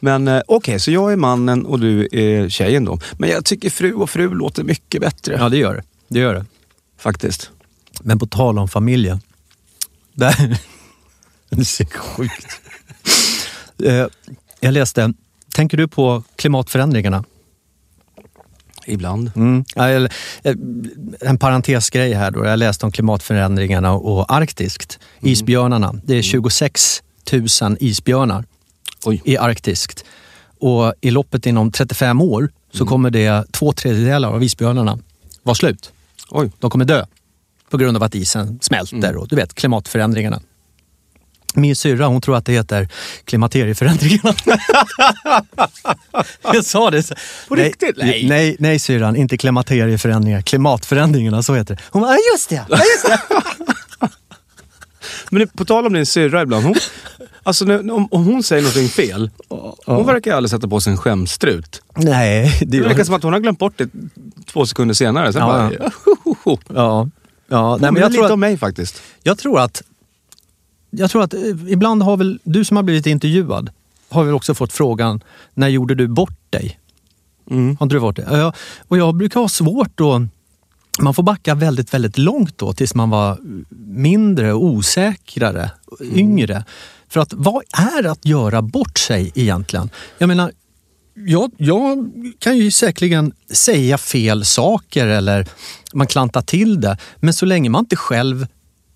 Men 0.00 0.28
eh, 0.28 0.40
okej, 0.46 0.80
så 0.80 0.90
jag 0.90 1.12
är 1.12 1.16
mannen 1.16 1.66
och 1.66 1.80
du 1.80 2.08
är 2.12 2.48
tjejen 2.48 2.84
då. 2.84 2.98
Men 3.18 3.30
jag 3.30 3.44
tycker 3.44 3.70
fru 3.70 3.92
och 3.92 4.10
fru 4.10 4.34
låter 4.34 4.64
mycket 4.64 5.00
bättre. 5.00 5.36
Ja, 5.40 5.48
det 5.48 5.56
gör 5.56 5.74
det. 5.74 5.82
det, 6.08 6.18
gör 6.20 6.34
det. 6.34 6.44
Faktiskt. 6.98 7.50
Men 8.00 8.18
på 8.18 8.26
tal 8.26 8.58
om 8.58 8.68
familjen. 8.68 9.20
Där, 10.14 10.56
det 11.56 11.80
är 11.80 11.98
sjukt. 11.98 12.46
Eh, 13.84 14.06
jag 14.60 14.72
läste, 14.74 15.12
tänker 15.54 15.76
du 15.76 15.88
på 15.88 16.22
klimatförändringarna? 16.36 17.24
Ibland. 18.86 19.30
Mm. 19.36 19.64
Eh, 19.76 20.54
En 21.28 21.38
parentesgrej 21.38 22.12
här 22.12 22.30
då. 22.30 22.44
Jag 22.44 22.58
läste 22.58 22.86
om 22.86 22.92
klimatförändringarna 22.92 23.92
och 23.92 24.32
arktiskt. 24.32 24.98
Isbjörnarna. 25.20 25.94
Det 26.04 26.14
är 26.14 26.22
26 26.22 27.02
000 27.32 27.76
isbjörnar 27.80 28.44
Oj. 29.04 29.22
i 29.24 29.36
arktiskt. 29.36 30.04
Och 30.60 30.94
i 31.00 31.10
loppet 31.10 31.46
inom 31.46 31.72
35 31.72 32.20
år 32.20 32.50
så 32.72 32.86
kommer 32.86 33.10
det 33.10 33.52
två 33.52 33.72
tredjedelar 33.72 34.28
av 34.28 34.42
isbjörnarna 34.42 34.98
vara 35.42 35.54
slut. 35.54 35.92
Oj. 36.30 36.50
De 36.58 36.70
kommer 36.70 36.84
dö 36.84 37.04
på 37.70 37.76
grund 37.76 37.96
av 37.96 38.02
att 38.02 38.14
isen 38.14 38.58
smälter 38.62 39.16
och 39.16 39.28
du 39.28 39.36
vet 39.36 39.54
klimatförändringarna. 39.54 40.40
Min 41.54 41.76
syrra 41.76 42.06
hon 42.06 42.20
tror 42.20 42.36
att 42.36 42.44
det 42.46 42.52
heter 42.52 42.88
klimakterieförändringarna. 43.24 44.34
jag 46.52 46.64
sa 46.64 46.90
det. 46.90 47.02
så- 47.02 47.14
På 47.48 47.54
nej, 47.54 47.64
riktigt? 47.68 47.96
Nej. 47.96 48.26
Nej, 48.28 48.56
nej 48.58 48.78
syrran, 48.78 49.16
inte 49.16 49.36
klimakterieförändringar. 49.38 50.40
Klimatförändringarna, 50.42 51.42
så 51.42 51.54
heter 51.54 51.74
det. 51.76 51.82
Hon 51.90 52.02
bara, 52.02 52.12
"Ja, 52.12 52.18
just 52.34 52.48
det. 52.48 52.64
Ja, 52.68 52.76
just 52.78 53.06
det. 53.06 53.20
Men 55.30 55.48
på 55.48 55.64
tal 55.64 55.86
om 55.86 55.92
din 55.92 56.06
syrra 56.06 56.42
ibland. 56.42 56.64
Hon, 56.64 56.74
alltså 57.42 57.64
när, 57.64 57.92
om, 57.92 58.08
om 58.10 58.24
hon 58.24 58.42
säger 58.42 58.62
någonting 58.62 58.88
fel. 58.88 59.30
Hon 59.86 60.06
verkar 60.06 60.34
aldrig 60.36 60.50
sätta 60.50 60.68
på 60.68 60.80
sig 60.80 60.90
en 60.90 60.96
skämstrut. 60.96 61.82
nej, 61.96 62.58
det 62.60 62.66
Det 62.66 62.80
verkar 62.80 63.04
som 63.04 63.14
att 63.14 63.22
hon 63.22 63.32
har 63.32 63.40
glömt 63.40 63.58
bort 63.58 63.72
det 63.76 63.88
två 64.52 64.66
sekunder 64.66 64.94
senare. 64.94 65.32
Sen 65.32 65.40
Ja, 65.42 65.46
bara, 65.46 65.72
ja. 66.74 67.08
ja. 67.48 67.76
Nej, 67.76 67.80
men 67.80 67.94
men 67.94 68.02
jag 68.02 68.08
lite 68.10 68.12
tror, 68.18 68.24
att, 68.26 68.30
om 68.32 68.40
mig 68.40 68.58
faktiskt. 68.58 69.02
jag 69.22 69.38
tror 69.38 69.60
att... 69.60 69.82
Jag 70.90 71.10
tror 71.10 71.22
att 71.22 71.34
eh, 71.34 71.40
ibland 71.68 72.02
har 72.02 72.16
väl 72.16 72.40
du 72.42 72.64
som 72.64 72.76
har 72.76 72.84
blivit 72.84 73.06
intervjuad 73.06 73.70
har 74.08 74.24
väl 74.24 74.34
också 74.34 74.54
fått 74.54 74.72
frågan, 74.72 75.20
när 75.54 75.68
gjorde 75.68 75.94
du 75.94 76.08
bort 76.08 76.38
dig? 76.50 76.78
Mm. 77.50 77.76
Har 77.76 77.86
inte 77.86 77.96
du 77.96 78.00
varit 78.00 78.16
det? 78.16 78.26
Ja, 78.30 78.52
och 78.88 78.98
jag 78.98 79.14
brukar 79.14 79.40
ha 79.40 79.48
svårt 79.48 79.92
då. 79.94 80.26
Man 81.00 81.14
får 81.14 81.22
backa 81.22 81.54
väldigt, 81.54 81.94
väldigt 81.94 82.18
långt 82.18 82.58
då 82.58 82.72
tills 82.72 82.94
man 82.94 83.10
var 83.10 83.38
mindre, 83.86 84.54
osäkrare, 84.54 85.70
yngre. 86.00 86.64
För 87.08 87.20
att 87.20 87.32
vad 87.32 87.62
är 87.72 88.06
att 88.06 88.24
göra 88.24 88.62
bort 88.62 88.98
sig 88.98 89.32
egentligen? 89.34 89.90
Jag 90.18 90.28
menar, 90.28 90.52
jag, 91.14 91.50
jag 91.56 92.10
kan 92.38 92.58
ju 92.58 92.70
säkerligen 92.70 93.32
säga 93.50 93.98
fel 93.98 94.44
saker 94.44 95.06
eller 95.06 95.46
man 95.94 96.06
klantar 96.06 96.42
till 96.42 96.80
det. 96.80 96.96
Men 97.16 97.34
så 97.34 97.46
länge 97.46 97.70
man 97.70 97.80
inte 97.80 97.96
själv 97.96 98.46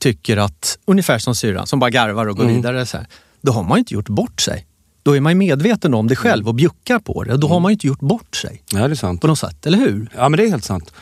tycker 0.02 0.37
att, 0.37 0.78
ungefär 0.85 1.18
som 1.18 1.35
syrran 1.35 1.66
som 1.66 1.78
bara 1.78 1.90
garvar 1.90 2.26
och 2.26 2.37
går 2.37 2.44
vidare, 2.44 2.87
så 2.87 2.97
här, 2.97 3.06
då 3.40 3.52
har 3.52 3.62
man 3.62 3.76
ju 3.76 3.78
inte 3.78 3.94
gjort 3.94 4.09
bort 4.09 4.40
sig. 4.40 4.66
Då 5.02 5.16
är 5.16 5.21
man 5.21 5.32
ju 5.32 5.37
medveten 5.37 5.94
om 5.94 6.09
det 6.09 6.16
själv 6.16 6.49
och 6.49 6.54
bjuckar 6.54 6.99
på 6.99 7.25
det. 7.25 7.37
Då 7.37 7.49
har 7.49 7.61
man 7.61 7.71
ju 7.71 7.73
inte 7.73 7.87
gjort 7.87 8.00
bort 8.00 8.37
sig 8.37 8.62
Ja, 8.73 8.88
det 8.88 8.94
är 8.94 8.94
sant. 8.94 9.21
på 9.21 9.26
något 9.26 9.38
sätt, 9.38 9.66
eller 9.66 9.78
hur? 9.78 10.11
Ja, 10.16 10.28
men 10.28 10.37
det 10.37 10.44
är 10.44 10.50
helt 10.50 10.64
sant. 10.64 10.92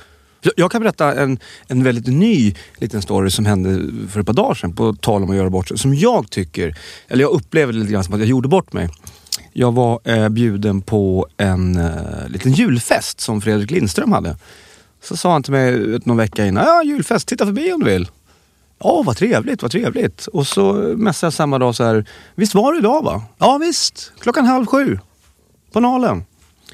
Jag, 0.57 0.71
kan 0.71 0.83
berätta 0.83 1.15
en, 1.15 1.39
en 1.67 1.85
väldigt 1.85 2.07
ny 2.07 2.55
liten 2.79 3.03
story 3.03 3.31
som 3.31 3.47
hände 3.47 3.93
för 4.09 4.21
ett 4.21 4.27
par 4.27 4.33
dagar 4.33 4.55
sedan, 4.55 4.75
på 4.75 4.95
tal 4.95 5.23
om 5.23 5.31
att 5.31 5.37
göra 5.37 5.51
bort 5.51 5.69
sig. 5.69 5.79
Som 5.79 5.95
jag 5.95 6.31
tycker, 6.31 6.77
eller 7.09 7.23
jag 7.23 7.33
upplevde 7.33 7.79
lite 7.79 7.93
grann 7.93 8.05
som 8.05 8.15
att 8.15 8.21
jag 8.21 8.29
gjorde 8.29 8.49
bort 8.49 8.73
mig. 8.73 8.89
Jag 9.53 9.73
var 9.73 10.01
eh, 10.05 10.29
bjuden 10.29 10.83
på 10.83 11.27
en 11.37 11.77
eh, 11.77 12.29
liten 12.29 12.53
julfest 12.53 13.21
som 13.21 13.41
Fredrik 13.41 13.71
Lindström 13.71 14.13
hade. 14.13 14.37
Så 15.03 15.17
sa 15.17 15.33
han 15.33 15.43
till 15.43 15.53
mig 15.53 15.99
någon 16.05 16.17
vecka 16.17 16.47
innan, 16.47 16.65
ja 16.65 16.83
julfest, 16.83 17.29
titta 17.29 17.47
förbi 17.47 17.73
om 17.73 17.81
du 17.81 17.91
vill. 17.91 18.09
Ja, 18.83 19.03
vad 19.07 19.17
trevligt, 19.17 19.63
vad 19.63 19.71
trevligt. 19.71 20.27
Och 20.27 20.47
så 20.47 20.73
messade 20.97 21.27
jag 21.27 21.35
samma 21.35 21.59
dag 21.59 21.75
så 21.75 21.85
här, 21.85 22.09
visst 22.35 22.55
var 22.55 22.73
det 22.73 22.79
idag 22.79 23.03
va? 23.03 23.23
Ja 23.39 23.59
visst, 23.59 24.13
klockan 24.21 24.45
halv 24.45 24.67
sju. 24.67 24.99
På 25.73 25.81
Nalen. 25.81 26.25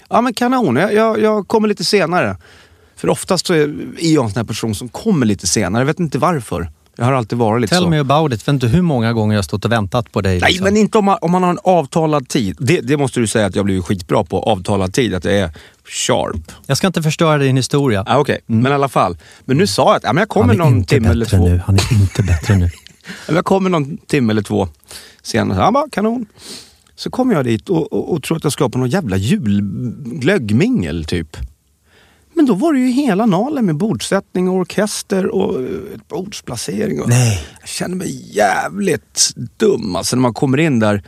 Ja 0.08 0.20
men 0.20 0.34
kanon, 0.34 0.76
jag, 0.76 0.94
jag, 0.94 1.20
jag 1.20 1.48
kommer 1.48 1.68
lite 1.68 1.84
senare. 1.84 2.36
För 2.96 3.08
oftast 3.08 3.46
så 3.46 3.54
är 3.54 3.60
är 3.98 4.14
jag 4.14 4.24
en 4.24 4.30
sån 4.30 4.40
här 4.40 4.44
person 4.44 4.74
som 4.74 4.88
kommer 4.88 5.26
lite 5.26 5.46
senare. 5.46 5.80
Jag 5.80 5.86
vet 5.86 6.00
inte 6.00 6.18
varför. 6.18 6.70
Jag 6.96 7.04
har 7.04 7.12
alltid 7.12 7.38
varit 7.38 7.60
lite 7.60 7.74
Tell 7.74 7.82
så. 7.82 7.88
me 7.90 7.98
about 7.98 8.32
it. 8.32 8.42
Jag 8.46 8.52
vet 8.52 8.62
inte 8.62 8.76
hur 8.76 8.82
många 8.82 9.12
gånger 9.12 9.34
jag 9.34 9.38
har 9.38 9.42
stått 9.42 9.64
och 9.64 9.72
väntat 9.72 10.12
på 10.12 10.20
dig. 10.20 10.40
Nej, 10.40 10.50
liksom. 10.50 10.64
men 10.64 10.76
inte 10.76 10.98
om 10.98 11.04
man, 11.04 11.18
om 11.20 11.30
man 11.30 11.42
har 11.42 11.50
en 11.50 11.58
avtalad 11.64 12.28
tid. 12.28 12.56
Det, 12.60 12.80
det 12.80 12.96
måste 12.96 13.20
du 13.20 13.26
säga 13.26 13.46
att 13.46 13.56
jag 13.56 13.64
blir 13.64 13.82
skitbra 13.82 14.24
på. 14.24 14.42
Avtalad 14.42 14.94
tid, 14.94 15.14
att 15.14 15.24
jag 15.24 15.34
är 15.34 15.50
sharp. 15.84 16.52
Jag 16.66 16.76
ska 16.76 16.86
inte 16.86 17.02
förstöra 17.02 17.38
din 17.38 17.56
historia. 17.56 18.04
Ah, 18.06 18.18
Okej, 18.18 18.40
men 18.46 18.72
i 18.72 18.74
alla 18.74 18.88
fall. 18.88 19.16
Men 19.44 19.56
nu 19.56 19.66
sa 19.66 19.86
jag 19.88 19.96
att 19.96 20.02
ja, 20.02 20.12
men 20.12 20.20
jag 20.20 20.28
kommer 20.28 20.54
någon 20.54 20.84
timme 20.84 21.08
eller 21.08 21.26
två. 21.26 21.48
nu. 21.48 21.60
Han 21.66 21.74
är 21.74 21.92
inte 21.92 22.22
bättre 22.22 22.56
nu. 22.56 22.70
Jag 23.28 23.44
kommer 23.44 23.70
någon 23.70 23.96
timme 23.98 24.32
eller 24.32 24.42
två 24.42 24.68
senare. 25.22 25.62
Han 25.62 25.72
bara, 25.72 25.88
kanon. 25.92 26.26
Så 26.96 27.10
kommer 27.10 27.34
jag 27.34 27.44
dit 27.44 27.68
och, 27.68 27.92
och, 27.92 28.12
och 28.12 28.22
tror 28.22 28.36
att 28.36 28.44
jag 28.44 28.52
ska 28.52 28.68
på 28.68 28.78
någon 28.78 28.88
jävla 28.88 29.16
julglöggmingel 29.16 31.04
typ. 31.04 31.36
Men 32.36 32.46
då 32.46 32.54
var 32.54 32.72
det 32.72 32.78
ju 32.78 32.90
hela 32.90 33.26
nalen 33.26 33.66
med 33.66 33.76
bordsättning 33.76 34.48
och 34.48 34.54
orkester 34.54 35.26
och 35.26 35.62
eh, 35.62 35.68
bordsplacering. 36.08 37.00
Och 37.00 37.08
Nej. 37.08 37.46
Jag 37.60 37.68
känner 37.68 37.96
mig 37.96 38.36
jävligt 38.36 39.30
dum 39.56 39.96
alltså 39.96 40.16
när 40.16 40.20
man 40.20 40.34
kommer 40.34 40.58
in 40.58 40.78
där 40.78 41.02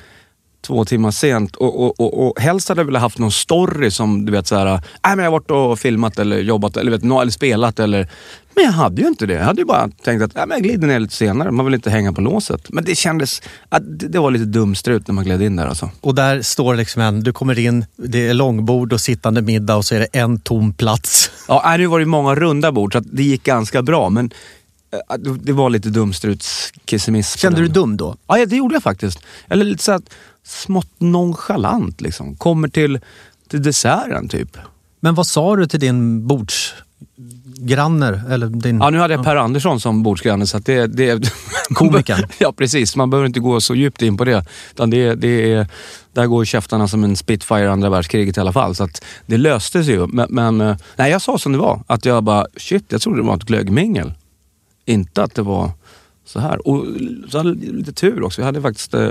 två 0.68 0.84
timmar 0.84 1.10
sent 1.10 1.56
och, 1.56 1.84
och, 1.84 2.00
och, 2.00 2.26
och 2.26 2.40
helst 2.40 2.68
hade 2.68 2.80
jag 2.80 2.86
velat 2.86 3.02
haft 3.02 3.18
någon 3.18 3.32
story 3.32 3.90
som 3.90 4.24
du 4.26 4.32
vet 4.32 4.46
så 4.46 4.56
här, 4.56 4.64
nej 4.64 4.80
men 5.02 5.18
jag 5.18 5.24
har 5.24 5.30
varit 5.30 5.50
och 5.50 5.78
filmat 5.78 6.18
eller 6.18 6.38
jobbat 6.38 6.76
eller, 6.76 6.90
vet, 6.90 7.02
eller 7.02 7.30
spelat 7.30 7.78
eller 7.80 8.08
men 8.54 8.64
jag 8.64 8.72
hade 8.72 9.02
ju 9.02 9.08
inte 9.08 9.26
det. 9.26 9.34
Jag 9.34 9.44
hade 9.44 9.60
ju 9.60 9.64
bara 9.64 9.90
tänkt 10.04 10.22
att 10.22 10.34
nej, 10.34 10.46
men 10.46 10.56
jag 10.56 10.62
glider 10.62 10.88
ner 10.88 10.98
lite 11.00 11.14
senare. 11.14 11.50
Man 11.50 11.64
vill 11.66 11.74
inte 11.74 11.90
hänga 11.90 12.12
på 12.12 12.20
låset. 12.20 12.60
Men 12.68 12.84
det 12.84 12.94
kändes, 12.94 13.42
att 13.68 13.82
det, 13.84 14.18
var 14.18 14.30
lite 14.30 14.44
dumstrut 14.44 15.08
när 15.08 15.14
man 15.14 15.24
gled 15.24 15.42
in 15.42 15.56
där 15.56 15.66
alltså. 15.66 15.90
Och 16.00 16.14
där 16.14 16.42
står 16.42 16.74
liksom 16.74 17.02
en, 17.02 17.22
du 17.22 17.32
kommer 17.32 17.58
in, 17.58 17.86
det 17.96 18.28
är 18.28 18.34
långbord 18.34 18.92
och 18.92 19.00
sittande 19.00 19.42
middag 19.42 19.76
och 19.76 19.84
så 19.84 19.94
är 19.94 19.98
det 19.98 20.08
en 20.12 20.40
tom 20.40 20.72
plats. 20.72 21.30
Ja, 21.48 21.62
nej, 21.64 21.78
nu 21.78 21.86
var 21.86 21.98
det 21.98 22.06
många 22.06 22.34
runda 22.34 22.72
bord 22.72 22.92
så 22.92 22.98
att 22.98 23.06
det 23.12 23.22
gick 23.22 23.44
ganska 23.44 23.82
bra. 23.82 24.10
Men 24.10 24.30
det- 25.42 25.52
var 25.52 25.70
lite 25.70 25.88
dumstrutskissemiss. 25.88 27.32
på 27.32 27.38
Kände 27.38 27.60
du 27.60 27.66
dig 27.66 27.74
dum 27.74 27.96
då? 27.96 28.16
Ja, 28.26 28.46
det 28.46 28.56
gjorde 28.56 28.74
jag 28.74 28.82
faktiskt. 28.82 29.18
Eller 29.48 29.64
lite 29.64 29.84
så 29.84 29.92
att 29.92 30.10
smått 30.48 30.92
nonchalant 30.98 32.00
liksom. 32.00 32.36
Kommer 32.36 32.68
till, 32.68 33.00
till 33.48 33.62
desserten 33.62 34.28
typ. 34.28 34.56
Men 35.00 35.14
vad 35.14 35.26
sa 35.26 35.56
du 35.56 35.66
till 35.66 35.80
din 35.80 36.26
bordsgranne? 36.26 38.22
Eller 38.30 38.46
din... 38.46 38.80
Ja, 38.80 38.90
nu 38.90 38.98
hade 38.98 39.14
jag 39.14 39.24
Per 39.24 39.36
Andersson 39.36 39.80
som 39.80 40.02
bordsgranne 40.02 40.46
så 40.46 40.58
det... 40.58 40.86
det 40.86 41.32
Komikern. 41.74 42.28
ja, 42.38 42.52
precis. 42.52 42.96
Man 42.96 43.10
behöver 43.10 43.26
inte 43.26 43.40
gå 43.40 43.60
så 43.60 43.74
djupt 43.74 44.02
in 44.02 44.16
på 44.16 44.24
det. 44.24 44.44
Utan 44.70 44.90
det, 44.90 45.14
det 45.14 45.52
är, 45.52 45.66
där 46.12 46.26
går 46.26 46.44
käftarna 46.44 46.88
som 46.88 47.04
en 47.04 47.16
Spitfire 47.16 47.64
i 47.64 47.66
andra 47.66 47.90
världskriget 47.90 48.36
i 48.36 48.40
alla 48.40 48.52
fall. 48.52 48.74
Så 48.74 48.88
det 49.26 49.36
löste 49.36 49.84
sig 49.84 49.94
ju. 49.94 50.06
Men, 50.06 50.26
men 50.30 50.60
eh, 50.60 50.76
nej, 50.96 51.10
jag 51.10 51.22
sa 51.22 51.38
som 51.38 51.52
det 51.52 51.58
var. 51.58 51.82
Att 51.86 52.04
jag 52.04 52.24
bara, 52.24 52.46
shit, 52.56 52.84
jag 52.88 53.00
trodde 53.00 53.18
det 53.18 53.26
var 53.26 53.36
ett 53.36 53.42
glöggmingel. 53.42 54.12
Inte 54.84 55.22
att 55.22 55.34
det 55.34 55.42
var 55.42 55.70
så 56.28 56.40
här. 56.40 56.68
Och 56.68 56.86
så 57.28 57.38
hade 57.38 57.48
jag 57.48 57.74
lite 57.74 57.92
tur 57.92 58.22
också. 58.22 58.40
Jag 58.40 58.46
hade 58.46 58.62
faktiskt 58.62 58.94
eh, 58.94 59.10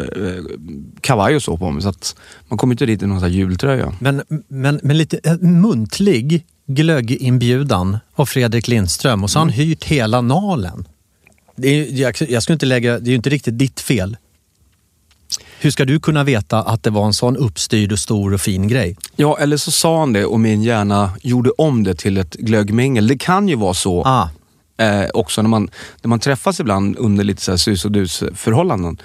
kavaj 1.02 1.36
och 1.36 1.44
så 1.44 1.58
på 1.58 1.72
mig. 1.72 1.84
Så 1.84 1.90
att 1.90 2.16
man 2.48 2.58
kom 2.58 2.72
inte 2.72 2.86
dit 2.86 3.04
i 3.04 3.08
någon 3.08 3.20
sån 3.20 3.32
jultröja. 3.32 3.94
Men, 4.00 4.24
men, 4.48 4.80
men 4.84 4.98
lite 4.98 5.20
eh, 5.24 5.38
muntlig 5.38 6.46
glögginbjudan 6.68 7.98
av 8.16 8.26
Fredrik 8.26 8.68
Lindström 8.68 9.24
och 9.24 9.30
så 9.30 9.40
har 9.40 9.46
han 9.46 9.54
hyrt 9.54 9.84
hela 9.84 10.22
Nalen. 10.22 10.88
Det 11.56 11.68
är, 11.68 12.02
jag, 12.02 12.16
jag 12.30 12.44
skulle 12.44 12.54
inte 12.54 12.66
lägga, 12.66 13.00
det 13.00 13.08
är 13.08 13.10
ju 13.10 13.16
inte 13.16 13.30
riktigt 13.30 13.58
ditt 13.58 13.80
fel. 13.80 14.18
Hur 15.60 15.72
ska 15.72 15.86
du 15.86 16.00
kunna 16.00 16.24
veta 16.24 16.64
att 16.64 16.84
det 16.84 16.90
var 16.90 17.06
en 17.06 17.14
sån 17.14 17.38
uppstyrd 17.38 17.92
och 17.92 18.00
stor 18.00 18.34
och 18.34 18.42
fin 18.42 18.68
grej? 18.68 18.98
Ja, 19.16 19.38
eller 19.40 19.58
så 19.58 19.72
sa 19.72 20.00
han 20.00 20.14
det 20.14 20.26
och 20.26 20.40
min 20.40 20.64
hjärna 20.64 21.12
gjorde 21.22 21.50
om 21.50 21.84
det 21.84 21.96
till 21.96 22.18
ett 22.18 22.34
glöggmingel. 22.34 23.08
Det 23.08 23.18
kan 23.18 23.48
ju 23.48 23.56
vara 23.56 23.74
så 23.74 24.04
Ah, 24.06 24.30
eh, 24.78 25.06
också 25.14 25.42
när 25.42 25.50
man, 25.50 25.70
när 26.02 26.10
man 26.10 26.20
träffas 26.20 26.60
ibland 26.60 26.98
under 26.98 27.24
lite 27.24 27.42
så 27.42 27.58
sus 27.58 27.86
och 27.86 27.92
dus 27.92 28.24
förhållanden. 28.36 28.98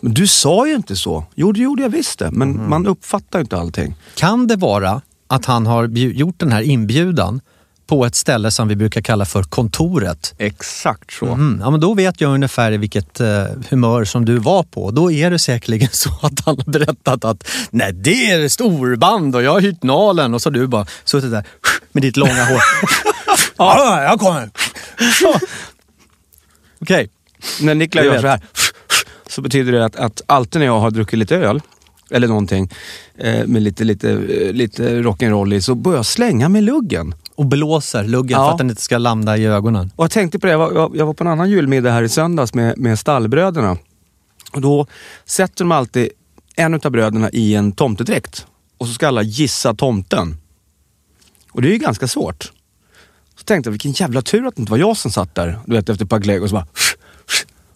Men 0.00 0.14
du 0.14 0.26
sa 0.26 0.66
ju 0.66 0.74
inte 0.74 0.96
så. 0.96 1.24
Jo, 1.34 1.52
det 1.52 1.60
gjorde 1.60 1.82
jag 1.82 1.90
visst 1.90 2.18
det. 2.18 2.30
Men 2.30 2.68
man 2.68 2.86
uppfattar 2.86 3.40
inte 3.40 3.56
allting. 3.56 3.94
kan 4.14 4.46
det 4.46 4.56
vara 4.56 5.02
att 5.26 5.44
han 5.44 5.66
har 5.66 5.88
gjort 5.96 6.38
den 6.38 6.52
här 6.52 6.62
inbjudan 6.62 7.40
på 7.86 8.06
ett 8.06 8.14
ställe 8.14 8.50
som 8.50 8.68
vi 8.68 8.76
brukar 8.76 9.00
kalla 9.00 9.24
för 9.24 9.42
kontoret? 9.42 10.34
Exakt 10.38 11.12
så. 11.12 11.26
Mm, 11.26 11.60
ja, 11.60 11.70
men 11.70 11.80
då 11.80 11.94
vet 11.94 12.20
jag 12.20 12.34
ungefär 12.34 12.72
i 12.72 12.76
vilket 12.76 13.20
eh, 13.20 13.44
humör 13.70 14.04
som 14.04 14.24
du 14.24 14.38
var 14.38 14.62
på. 14.62 14.90
Då 14.90 15.12
är 15.12 15.30
det 15.30 15.38
säkerligen 15.38 15.88
så 15.92 16.10
att 16.22 16.40
han 16.44 16.56
har 16.56 16.72
berättat 16.72 17.24
att 17.24 17.48
nej, 17.70 17.92
det 17.92 18.30
är 18.30 18.48
storband 18.48 19.36
och 19.36 19.42
jag 19.42 19.52
har 19.52 19.60
hyrt 19.60 19.82
Nalen 19.82 20.34
och 20.34 20.42
så 20.42 20.48
har 20.48 20.54
du 20.54 20.66
bara 20.66 20.86
suttit 21.04 21.30
där 21.30 21.44
med 21.92 22.02
ditt 22.02 22.16
långa 22.16 22.44
hår. 22.44 22.60
ja, 23.64 24.02
jag 24.02 24.20
kommer. 24.20 24.50
Okej. 26.80 27.10
När 27.60 27.74
Niklas 27.74 28.04
gör 28.04 28.20
så 28.20 28.26
här 28.26 28.40
så 29.28 29.42
betyder 29.42 29.72
det 29.72 29.84
att, 29.84 29.96
att 29.96 30.22
alltid 30.26 30.58
när 30.58 30.66
jag 30.66 30.80
har 30.80 30.90
druckit 30.90 31.18
lite 31.18 31.36
öl 31.36 31.60
eller 32.10 32.28
någonting 32.28 32.70
eh, 33.18 33.46
med 33.46 33.62
lite, 33.62 33.84
lite, 33.84 34.10
eh, 34.10 34.52
lite 34.52 35.02
rock'n'roll 35.02 35.54
i 35.54 35.62
så 35.62 35.74
börjar 35.74 35.98
jag 35.98 36.06
slänga 36.06 36.48
med 36.48 36.62
luggen. 36.62 37.14
Och 37.34 37.46
blåser 37.46 38.04
luggen 38.04 38.38
Ja. 38.40 38.46
för 38.46 38.52
att 38.52 38.58
den 38.58 38.70
inte 38.70 38.82
ska 38.82 38.98
landa 38.98 39.36
i 39.36 39.46
ögonen. 39.46 39.90
Och 39.96 40.04
jag 40.04 40.10
tänkte 40.10 40.38
på 40.38 40.46
det, 40.46 40.52
jag 40.52 40.58
var, 40.58 40.90
jag- 40.94 41.06
var 41.06 41.14
på 41.14 41.24
en 41.24 41.28
annan 41.28 41.50
julmiddag 41.50 41.90
här 41.92 42.02
i 42.02 42.08
söndags 42.08 42.54
med, 42.54 42.78
med 42.78 42.98
stallbröderna. 42.98 43.76
Och 44.52 44.60
då 44.60 44.86
sätter 45.24 45.64
de 45.64 45.72
alltid 45.72 46.08
en 46.56 46.74
utav 46.74 46.92
bröderna 46.92 47.30
i 47.30 47.54
en 47.54 47.72
tomtedräkt. 47.72 48.46
Och 48.78 48.86
så 48.86 48.92
ska 48.94 49.08
alla 49.08 49.22
gissa 49.22 49.74
tomten. 49.74 50.36
Och 51.52 51.62
det 51.62 51.68
är 51.68 51.72
ju 51.72 51.78
ganska 51.78 52.08
svårt. 52.08 52.52
Tänkte 53.50 53.70
vilken 53.70 53.92
jävla 53.92 54.22
tur 54.22 54.46
att 54.46 54.56
det 54.56 54.60
inte 54.60 54.70
var 54.70 54.78
jag 54.78 54.96
som 54.96 55.10
satt 55.10 55.34
där. 55.34 55.58
Du 55.66 55.76
vet, 55.76 55.88
efter 55.88 56.04
ett 56.04 56.10
par 56.10 56.18
glögg 56.18 56.42
och 56.42 56.48
så 56.48 56.54
bara... 56.54 56.66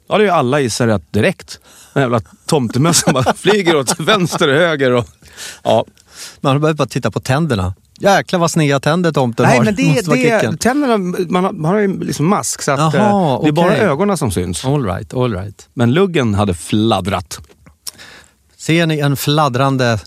Det 0.07 0.15
är 0.15 0.21
ju 0.21 0.29
alla 0.29 0.61
gissat 0.61 0.89
rätt 0.89 1.13
direkt. 1.13 1.61
Den 1.93 2.03
jävla 2.03 2.21
tomtemössan 2.47 3.15
bara 3.15 3.35
flyger 3.37 3.77
åt 3.77 4.01
vänster 4.01 4.49
och 4.49 4.55
höger. 4.55 4.91
Och, 4.91 5.07
ja. 5.63 5.85
Man 6.41 6.61
behöver 6.61 6.77
bara 6.77 6.89
titta 6.89 7.11
på 7.11 7.21
tänderna. 7.21 7.75
Jäklar 8.01 8.39
vad 8.41 8.51
sneda 8.51 8.81
tänder 8.81 9.13
tomten 9.13 9.47
Nej, 9.47 9.57
har. 9.57 9.65
men 9.65 9.75
det, 9.75 9.95
Måste 9.95 10.15
det, 10.15 10.57
tänderna, 10.57 10.99
man 11.53 11.65
har, 11.65 11.79
ju 11.79 12.05
liksom 12.05 12.29
mask 12.29 12.63
så 12.63 12.73
att 12.73 12.95
Jaha, 12.95 13.35
eh, 13.35 13.43
det 13.43 13.49
är 13.49 13.53
bara 13.53 13.77
ögonen 13.77 14.17
som 14.17 14.31
syns. 14.31 14.65
All 14.65 14.85
right, 14.85 15.15
all 15.15 15.33
right. 15.33 15.69
Men 15.73 15.93
luggen 15.93 16.35
hade 16.35 16.55
fladdrat. 16.55 17.41
Ser 18.57 18.87
ni 18.87 18.99
en 18.99 19.17
fladdrande 19.17 19.99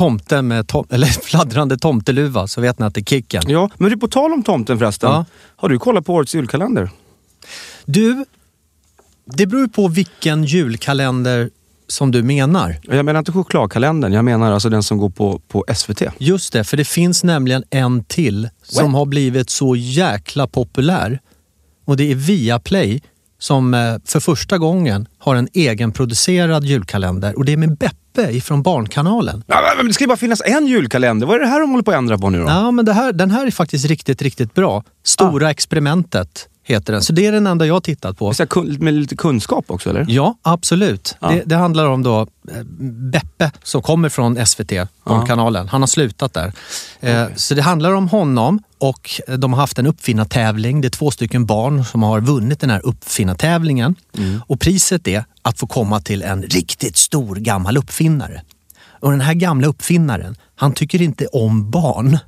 tomte 0.00 0.42
med 0.42 0.68
tom 0.68 0.86
eller 0.90 1.06
fladdrande 1.06 1.78
tomteluva 1.78 2.46
så 2.46 2.60
vet 2.60 2.78
ni 2.78 2.86
att 2.86 2.94
det 2.94 3.00
är 3.00 3.04
kicken. 3.04 3.42
Ja, 3.46 3.70
men 3.78 3.90
du, 3.90 3.96
på 3.96 4.08
tal 4.08 4.32
om 4.32 4.42
tomten 4.42 4.78
förresten. 4.78 5.10
Ja. 5.10 5.24
Har 5.56 5.68
du 5.68 5.78
kollat 5.78 6.06
på 6.06 6.14
årets 6.14 6.34
julkalender? 6.34 6.90
Du, 7.84 8.24
det 9.24 9.46
beror 9.46 9.68
på 9.68 9.88
vilken 9.88 10.44
julkalender 10.44 11.50
som 11.88 12.10
du 12.10 12.22
menar. 12.22 12.80
Jag 12.82 13.04
menar 13.04 13.18
inte 13.18 13.32
chokladkalendern, 13.32 14.12
jag 14.12 14.24
menar 14.24 14.52
alltså 14.52 14.68
den 14.68 14.82
som 14.82 14.98
går 14.98 15.10
på, 15.10 15.40
på 15.48 15.64
SVT. 15.74 16.02
Just 16.18 16.52
det, 16.52 16.64
för 16.64 16.76
det 16.76 16.84
finns 16.84 17.24
nämligen 17.24 17.64
en 17.70 18.04
till 18.04 18.48
som 18.62 18.94
har 18.94 19.06
blivit 19.06 19.50
så 19.50 19.76
jäkla 19.76 20.46
populär. 20.46 21.20
Och 21.84 21.96
det 21.96 22.10
är 22.10 22.14
Viaplay 22.14 23.02
som 23.40 23.74
eh, 23.74 23.94
för 24.04 24.20
första 24.20 24.58
gången 24.58 25.08
har 25.18 25.36
en 25.36 25.48
egenproducerad 25.52 26.64
julkalender. 26.64 27.38
Och 27.38 27.44
det 27.44 27.52
är 27.52 27.56
med 27.56 27.76
Beppe 27.76 28.30
ifrån 28.30 28.62
Barnkanalen. 28.62 29.44
Ja, 29.46 29.74
men 29.76 29.86
det 29.86 29.92
ska 29.92 30.04
ju 30.04 30.08
bara 30.08 30.16
finnas 30.16 30.42
en 30.44 30.66
julkalender. 30.66 31.26
Vad 31.26 31.36
är 31.36 31.40
det 31.40 31.46
här 31.46 31.60
de 31.60 31.70
håller 31.70 31.82
på 31.82 31.90
att 31.90 31.96
ändra 31.96 32.18
på 32.18 32.30
nu 32.30 32.38
då? 32.38 32.44
Ja, 32.48 32.70
men 32.70 32.88
här, 32.88 33.12
den 33.12 33.30
här 33.30 33.46
är 33.46 33.50
faktiskt 33.50 33.84
riktigt, 33.86 34.22
riktigt 34.22 34.54
bra. 34.54 34.84
Stora 35.04 35.50
experimentet 35.50 36.48
heter 36.70 36.92
den. 36.92 37.02
Så 37.02 37.12
det 37.12 37.26
är 37.26 37.32
den 37.32 37.46
enda 37.46 37.66
jag 37.66 37.74
har 37.74 37.80
tittat 37.80 38.18
på. 38.18 38.34
Så 38.34 38.46
Med 38.78 38.94
lite 38.94 39.16
kunskap 39.16 39.64
också 39.68 39.90
eller? 39.90 40.06
Ja, 40.08 40.34
absolut. 40.42 41.16
Ja. 41.20 41.28
Det, 41.30 41.42
det 41.46 41.56
handlar 41.56 41.86
om 41.86 42.02
då 42.02 42.20
eh, 42.20 42.62
Beppe 43.12 43.50
som 43.62 43.82
kommer 43.82 44.08
från 44.08 44.46
SVT, 44.46 44.72
Barnkanalen. 45.04 45.68
Han 45.68 45.82
har 45.82 45.86
slutat 45.86 46.34
där. 46.34 46.52
Eh, 47.00 47.24
Så 47.36 47.54
det 47.54 47.62
handlar 47.62 47.92
om 47.92 48.08
honom 48.08 48.62
och 48.78 49.10
eh, 49.28 49.34
de 49.34 49.52
har 49.52 49.60
haft 49.60 49.78
en 49.78 49.86
uppfinnartävling. 49.86 50.80
Det 50.80 50.88
är 50.88 50.90
två 50.90 51.10
stycken 51.10 51.46
barn 51.46 51.84
som 51.84 52.02
har 52.02 52.20
vunnit 52.20 52.60
den 52.60 52.70
här 52.70 52.86
uppfinnartävlingen. 52.86 53.94
Och 54.46 54.60
priset 54.60 55.08
är 55.08 55.24
att 55.42 55.58
få 55.58 55.66
komma 55.66 56.00
till 56.00 56.22
en 56.22 56.42
riktigt 56.42 56.96
stor 56.96 57.36
gammal 57.36 57.76
uppfinnare. 57.76 58.42
Och 59.00 59.10
den 59.10 59.20
här 59.20 59.34
gamla 59.34 59.66
uppfinnaren, 59.66 60.36
han 60.56 60.72
tycker 60.72 61.02
inte 61.02 61.26
om 61.26 61.70
barn. 61.70 62.18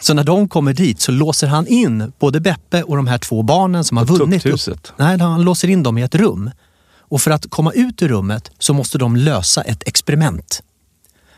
Så 0.00 0.14
när 0.14 0.24
de 0.24 0.48
kommer 0.48 0.72
dit 0.72 1.00
så 1.00 1.12
låser 1.12 1.46
han 1.46 1.66
in 1.66 2.12
både 2.18 2.40
Beppe 2.40 2.82
och 2.82 2.96
de 2.96 3.06
här 3.06 3.18
två 3.18 3.42
barnen 3.42 3.84
som 3.84 3.96
har 3.96 4.04
På 4.04 4.14
vunnit. 4.16 4.42
tukthuset? 4.42 4.92
Nej, 4.96 5.18
han 5.18 5.42
låser 5.42 5.68
in 5.68 5.82
dem 5.82 5.98
i 5.98 6.02
ett 6.02 6.14
rum. 6.14 6.50
Och 6.98 7.20
för 7.20 7.30
att 7.30 7.50
komma 7.50 7.72
ut 7.72 8.02
ur 8.02 8.08
rummet 8.08 8.50
så 8.58 8.74
måste 8.74 8.98
de 8.98 9.16
lösa 9.16 9.62
ett 9.62 9.82
experiment. 9.88 10.62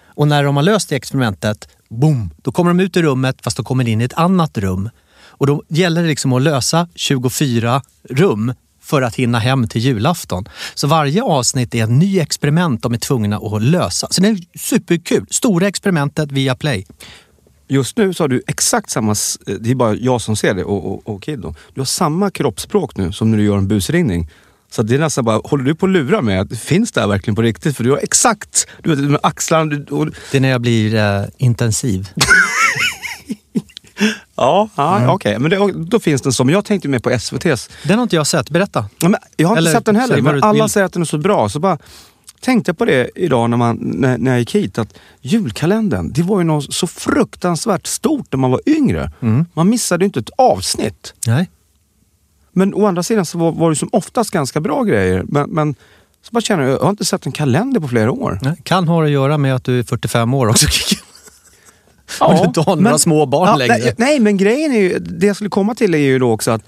Och 0.04 0.28
när 0.28 0.44
de 0.44 0.56
har 0.56 0.62
löst 0.62 0.88
det 0.88 0.96
experimentet, 0.96 1.68
boom, 1.88 2.30
då 2.42 2.52
kommer 2.52 2.70
de 2.70 2.80
ut 2.80 2.96
ur 2.96 3.02
rummet 3.02 3.36
fast 3.42 3.56
de 3.56 3.64
kommer 3.64 3.88
in 3.88 4.00
i 4.00 4.04
ett 4.04 4.12
annat 4.14 4.58
rum. 4.58 4.90
Och 5.22 5.46
då 5.46 5.62
gäller 5.68 6.02
det 6.02 6.08
liksom 6.08 6.32
att 6.32 6.42
lösa 6.42 6.88
24 6.94 7.82
rum 8.10 8.54
för 8.82 9.02
att 9.02 9.14
hinna 9.14 9.38
hem 9.38 9.68
till 9.68 9.80
julafton. 9.80 10.48
Så 10.74 10.86
varje 10.86 11.22
avsnitt 11.22 11.74
är 11.74 11.84
ett 11.84 11.90
ny 11.90 12.18
experiment 12.20 12.82
de 12.82 12.92
är 12.92 12.98
tvungna 12.98 13.36
att 13.36 13.62
lösa. 13.62 14.06
Så 14.10 14.20
det 14.22 14.28
är 14.28 14.58
superkul. 14.58 15.26
Stora 15.30 15.68
experimentet 15.68 16.32
via 16.32 16.54
Play. 16.54 16.86
Just 17.70 17.96
nu 17.96 18.14
så 18.14 18.22
har 18.22 18.28
du 18.28 18.42
exakt 18.46 18.90
samma, 18.90 19.12
eh, 19.46 19.54
det 19.60 19.70
är 19.70 19.74
bara 19.74 19.94
jag 19.94 20.20
som 20.20 20.36
ser 20.36 20.54
det 20.54 20.64
och, 20.64 20.92
och, 20.92 21.14
och 21.14 21.22
Kid 21.22 21.38
då. 21.38 21.54
Du 21.74 21.80
har 21.80 21.86
samma 21.86 22.30
kroppsspråk 22.30 22.96
nu 22.96 23.12
som 23.12 23.30
när 23.30 23.38
du 23.38 23.44
gör 23.44 23.56
en 23.56 23.68
busringning. 23.68 24.30
Så 24.70 24.82
det 24.82 24.94
är 24.94 24.98
nästan 24.98 25.24
bara, 25.24 25.40
håller 25.44 25.64
du 25.64 25.74
på 25.74 25.86
att 25.86 25.92
lura 25.92 26.20
mig? 26.22 26.48
Finns 26.56 26.92
det 26.92 27.00
här 27.00 27.08
verkligen 27.08 27.34
på 27.34 27.42
riktigt? 27.42 27.76
För 27.76 27.84
du 27.84 27.90
har 27.90 27.98
exakt, 27.98 28.66
du 28.82 28.90
vet 28.90 28.98
med 29.10 29.20
axlarna. 29.22 29.64
du- 29.64 29.84
Och, 29.94 30.06
Det 30.30 30.36
är 30.36 30.40
när 30.40 30.48
jag 30.48 30.60
blir 30.60 30.94
eh, 30.94 31.22
intensiv. 31.38 32.08
ja, 34.36 34.68
ja 34.76 35.12
okej. 35.12 35.38
Men 35.38 35.50
det, 35.50 35.72
då 35.72 36.00
finns 36.00 36.22
den 36.22 36.32
som, 36.32 36.50
jag 36.50 36.64
tänkte 36.64 36.88
mer 36.88 36.98
på 36.98 37.10
SVT's. 37.10 37.70
Den 37.84 37.98
har 37.98 38.02
inte 38.02 38.16
jag 38.16 38.26
sett. 38.26 38.50
Berätta. 38.50 38.84
Ja, 39.00 39.08
men 39.08 39.20
jag 39.36 39.48
har 39.48 39.54
inte 39.56 39.58
Eller, 39.58 39.72
sett 39.72 39.84
den 39.86 39.96
heller, 39.96 40.20
men 40.22 40.42
alla 40.42 40.62
vill. 40.64 40.70
säger 40.72 40.86
att 40.86 40.92
den 40.92 41.02
är 41.02 41.06
så 41.06 41.18
bra. 41.18 41.48
Så 41.48 41.58
bara 41.60 41.78
tänkte 42.40 42.74
på 42.74 42.84
det 42.84 43.10
idag 43.14 43.50
när, 43.50 43.56
man, 43.56 43.76
när, 43.80 44.18
när 44.18 44.30
jag 44.30 44.40
gick 44.40 44.54
hit. 44.54 44.78
Att 44.78 44.94
julkalendern, 45.20 46.12
det 46.12 46.22
var 46.22 46.38
ju 46.40 46.44
något 46.44 46.74
så 46.74 46.86
fruktansvärt 46.86 47.86
stort 47.86 48.26
när 48.32 48.38
man 48.38 48.50
var 48.50 48.60
yngre. 48.66 49.12
Mm. 49.20 49.46
Man 49.54 49.68
missade 49.68 50.04
ju 50.04 50.06
inte 50.06 50.20
ett 50.20 50.30
avsnitt. 50.38 51.14
Nej. 51.26 51.50
Men 52.52 52.74
å 52.74 52.86
andra 52.86 53.02
sidan 53.02 53.26
så 53.26 53.38
var, 53.38 53.52
var 53.52 53.70
det 53.70 53.76
som 53.76 53.88
oftast 53.92 54.30
ganska 54.30 54.60
bra 54.60 54.82
grejer. 54.82 55.24
Men, 55.28 55.50
men 55.50 55.74
så 56.22 56.30
bara 56.30 56.40
känner 56.40 56.62
jag, 56.62 56.72
jag 56.72 56.78
har 56.82 56.90
inte 56.90 57.04
sett 57.04 57.26
en 57.26 57.32
kalender 57.32 57.80
på 57.80 57.88
flera 57.88 58.12
år. 58.12 58.38
Nej, 58.42 58.56
Kan 58.62 58.88
ha 58.88 59.04
att 59.04 59.10
göra 59.10 59.38
med 59.38 59.54
att 59.54 59.64
du 59.64 59.78
är 59.78 59.82
45 59.82 60.34
år 60.34 60.46
också. 60.48 60.66
Och 62.20 62.34
du 62.34 62.44
inte 62.44 62.60
har 62.60 62.76
några 62.76 62.90
men- 62.90 62.98
små 62.98 63.26
barn 63.26 63.48
ja, 63.48 63.56
längre. 63.56 63.78
Nej, 63.78 63.94
nej, 63.98 64.20
men 64.20 64.36
grejen 64.36 64.72
är 64.72 64.80
ju, 64.80 64.98
det 64.98 65.26
jag 65.26 65.36
skulle 65.36 65.50
komma 65.50 65.74
till 65.74 65.94
är 65.94 65.98
ju 65.98 66.18
då 66.18 66.32
också 66.32 66.50
att, 66.50 66.62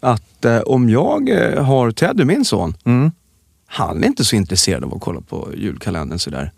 att 0.00 0.44
eh, 0.44 0.58
om 0.58 0.90
jag 0.90 1.28
eh, 1.28 1.64
har 1.64 1.90
Teddy, 1.90 2.24
min 2.24 2.44
son, 2.44 2.76
Mm. 2.84 3.10
Han 3.70 4.02
är 4.04 4.06
inte 4.06 4.24
så 4.24 4.36
intresserad 4.36 4.84
av 4.84 4.94
att 4.94 5.00
kolla 5.00 5.20
på 5.20 5.48
julkalendern 5.56 6.18
sådär. 6.18 6.52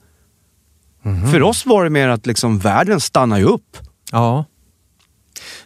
Mhm. 1.03 1.31
För 1.31 1.42
oss 1.42 1.66
var 1.66 1.85
det 1.85 1.90
mer 1.90 2.09
att 2.09 2.27
liksom 2.27 2.59
världen 2.59 3.01
stannar 3.01 3.38
ju 3.38 3.44
upp. 3.44 3.77
Ja. 4.12 4.44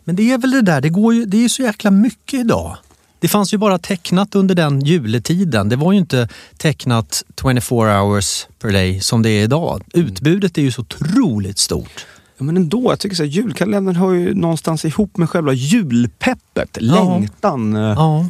Men 0.04 0.16
det 0.16 0.30
är 0.30 0.38
väl 0.38 0.50
det 0.50 0.62
där, 0.62 0.80
det, 0.80 0.88
går 0.88 1.14
ju, 1.14 1.24
det 1.24 1.36
är 1.36 1.40
ju 1.42 1.48
så 1.48 1.62
jäkla 1.62 1.90
mycket 1.90 2.40
idag. 2.40 2.76
Det 3.18 3.28
fanns 3.28 3.54
ju 3.54 3.58
bara 3.58 3.78
tecknat 3.78 4.34
under 4.34 4.54
den 4.54 4.80
juletiden. 4.80 5.68
Det 5.68 5.76
var 5.76 5.92
ju 5.92 5.98
inte 5.98 6.28
tecknat 6.56 7.22
24 7.40 8.00
hours 8.00 8.46
per 8.58 8.72
day 8.72 9.00
som 9.00 9.22
det 9.22 9.30
är 9.30 9.42
idag. 9.44 9.82
Utbudet 9.92 10.58
är 10.58 10.62
ju 10.62 10.72
så 10.72 10.80
otroligt 10.80 11.58
stort. 11.58 12.06
Ja, 12.38 12.44
men 12.44 12.56
ändå, 12.56 12.82
jag 12.92 12.98
tycker 12.98 13.16
så 13.16 13.22
här, 13.22 13.30
julkalendern 13.30 13.96
hör 13.96 14.12
ju 14.12 14.34
någonstans 14.34 14.84
ihop 14.84 15.16
med 15.16 15.30
själva 15.30 15.52
julpeppet, 15.52 16.76
längtan. 16.80 17.76
eh. 17.76 17.82
Ja. 17.82 18.26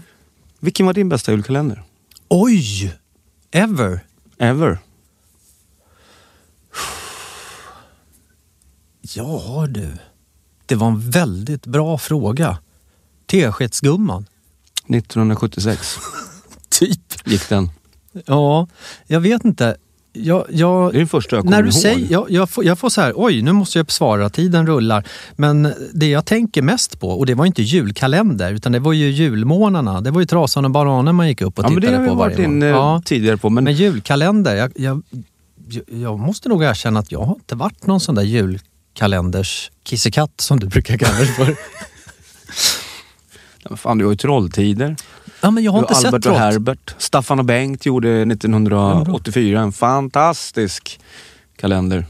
Vilken 0.60 0.86
var 0.86 0.92
din 0.92 1.08
bästa 1.08 1.32
julkalender? 1.32 1.82
Oj! 2.28 2.94
Ever? 3.54 4.00
Ever? 4.38 4.78
Ja 9.00 9.66
du. 9.70 9.96
Det 10.66 10.74
var 10.74 10.86
en 10.86 11.10
väldigt 11.10 11.66
bra 11.66 11.98
fråga. 11.98 12.58
Teskedsgumman. 13.26 14.26
1976 14.88 15.96
Typ. 16.68 17.26
gick 17.26 17.48
den. 17.48 17.70
Ja, 18.26 18.66
jag 19.06 19.20
vet 19.20 19.44
inte. 19.44 19.76
Jag, 20.16 20.46
jag, 20.50 20.92
Det 20.92 20.96
är 20.96 20.98
den 20.98 21.08
första 21.08 21.36
jag 21.36 21.44
kommer 21.44 21.56
när 21.56 21.62
du 21.62 21.68
ihåg. 21.68 21.74
säger, 21.82 22.12
jag, 22.12 22.30
jag, 22.30 22.50
får, 22.50 22.64
jag 22.64 22.78
får 22.78 22.88
så 22.88 23.00
här, 23.00 23.12
oj 23.16 23.42
nu 23.42 23.52
måste 23.52 23.78
jag 23.78 23.90
svara, 23.90 24.30
tiden 24.30 24.66
rullar. 24.66 25.04
Men 25.36 25.74
det 25.94 26.10
jag 26.10 26.24
tänker 26.26 26.62
mest 26.62 27.00
på, 27.00 27.08
och 27.08 27.26
det 27.26 27.34
var 27.34 27.46
inte 27.46 27.62
julkalender, 27.62 28.52
utan 28.52 28.72
det 28.72 28.78
var 28.78 28.92
ju 28.92 29.10
julmånarna. 29.10 30.00
Det 30.00 30.10
var 30.10 30.20
ju 30.20 30.26
Trasan 30.26 30.64
och 30.64 30.70
Bananen 30.70 31.14
man 31.14 31.28
gick 31.28 31.40
upp 31.40 31.58
och 31.58 31.64
Ja, 31.64 31.68
men 31.68 31.74
det 31.74 31.80
tittade 31.80 31.96
har 31.96 32.02
vi 32.02 32.08
på 32.08 32.14
varit 32.14 32.34
varje 32.34 32.44
inne 32.48 32.72
morgon. 32.72 32.86
Ja, 32.86 33.02
tidigare 33.04 33.36
på. 33.36 33.50
Men, 33.50 33.64
men 33.64 33.72
julkalender, 33.74 34.56
jag, 34.56 34.72
jag, 34.76 35.02
jag 35.86 36.18
måste 36.18 36.48
nog 36.48 36.62
erkänna 36.64 37.00
att 37.00 37.12
jag 37.12 37.20
har 37.20 37.34
inte 37.34 37.54
varit 37.54 37.86
någon 37.86 38.00
sån 38.00 38.14
där 38.14 38.22
julkalenders 38.22 39.70
kissekatt 39.82 40.32
som 40.40 40.60
du 40.60 40.66
brukar 40.66 40.96
kalla 40.98 41.18
det 41.18 41.26
för. 41.26 41.56
Fan, 43.76 43.98
du 43.98 44.04
har 44.04 44.12
ju 44.12 44.16
Trolltider. 44.16 44.96
Ja, 45.44 45.50
men 45.50 45.64
jag 45.64 45.72
har 45.72 45.78
inte 45.78 45.94
har 45.94 46.00
sett 46.00 46.14
Albert 46.14 46.26
och. 46.26 46.36
Herbert. 46.36 46.94
Staffan 46.98 47.38
och 47.38 47.44
Bengt 47.44 47.86
gjorde 47.86 48.22
1984 48.22 49.60
en 49.60 49.72
fantastisk 49.72 51.00
kalender. 51.56 52.04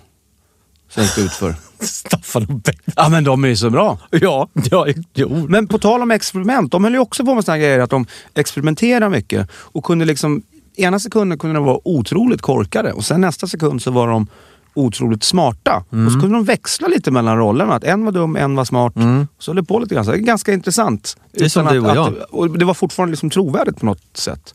Det 0.94 1.18
ut 1.18 1.32
för. 1.32 1.54
Staffan 1.84 2.42
och 2.42 2.48
Bengt. 2.48 2.82
Ja 2.96 3.08
men 3.08 3.24
de 3.24 3.44
är 3.44 3.48
ju 3.48 3.56
så 3.56 3.70
bra. 3.70 3.98
Ja, 4.10 4.48
ja, 4.70 4.86
jo. 5.14 5.46
Men 5.48 5.66
på 5.66 5.78
tal 5.78 6.02
om 6.02 6.10
experiment, 6.10 6.72
de 6.72 6.84
höll 6.84 6.92
ju 6.92 6.98
också 6.98 7.24
på 7.24 7.34
med 7.34 7.44
såna 7.44 7.58
grejer 7.58 7.80
att 7.80 7.90
de 7.90 8.06
experimenterar 8.34 9.08
mycket 9.08 9.48
och 9.52 9.84
kunde 9.84 10.04
liksom, 10.04 10.42
ena 10.76 10.98
sekunden 10.98 11.38
kunde 11.38 11.54
de 11.54 11.64
vara 11.64 11.78
otroligt 11.84 12.42
korkade 12.42 12.92
och 12.92 13.04
sen 13.04 13.20
nästa 13.20 13.46
sekund 13.46 13.82
så 13.82 13.90
var 13.90 14.08
de 14.08 14.26
otroligt 14.74 15.24
smarta. 15.24 15.84
Och 16.06 16.12
så 16.12 16.20
kunde 16.20 16.36
de 16.36 16.44
växla 16.44 16.88
lite 16.88 17.10
mellan 17.10 17.38
rollerna. 17.38 17.74
Att 17.74 17.84
en 17.84 18.04
var 18.04 18.12
dum, 18.12 18.36
en 18.36 18.56
var 18.56 18.64
smart. 18.64 18.94
Så 19.38 19.50
höll 19.50 19.56
det 19.56 19.64
på 19.64 19.78
lite 19.78 19.94
grann. 19.94 20.04
Så 20.04 20.10
det 20.10 20.16
är 20.16 20.20
ganska 20.20 20.52
intressant. 20.52 21.16
Det 21.32 21.44
är 21.44 21.48
som 21.48 21.66
Utan 21.66 21.74
du 21.74 21.80
och 21.80 21.90
att, 21.90 21.96
jag. 21.96 22.18
Att, 22.18 22.30
och 22.30 22.58
det 22.58 22.64
var 22.64 22.74
fortfarande 22.74 23.10
liksom 23.10 23.30
trovärdigt 23.30 23.80
på 23.80 23.86
något 23.86 24.16
sätt. 24.16 24.54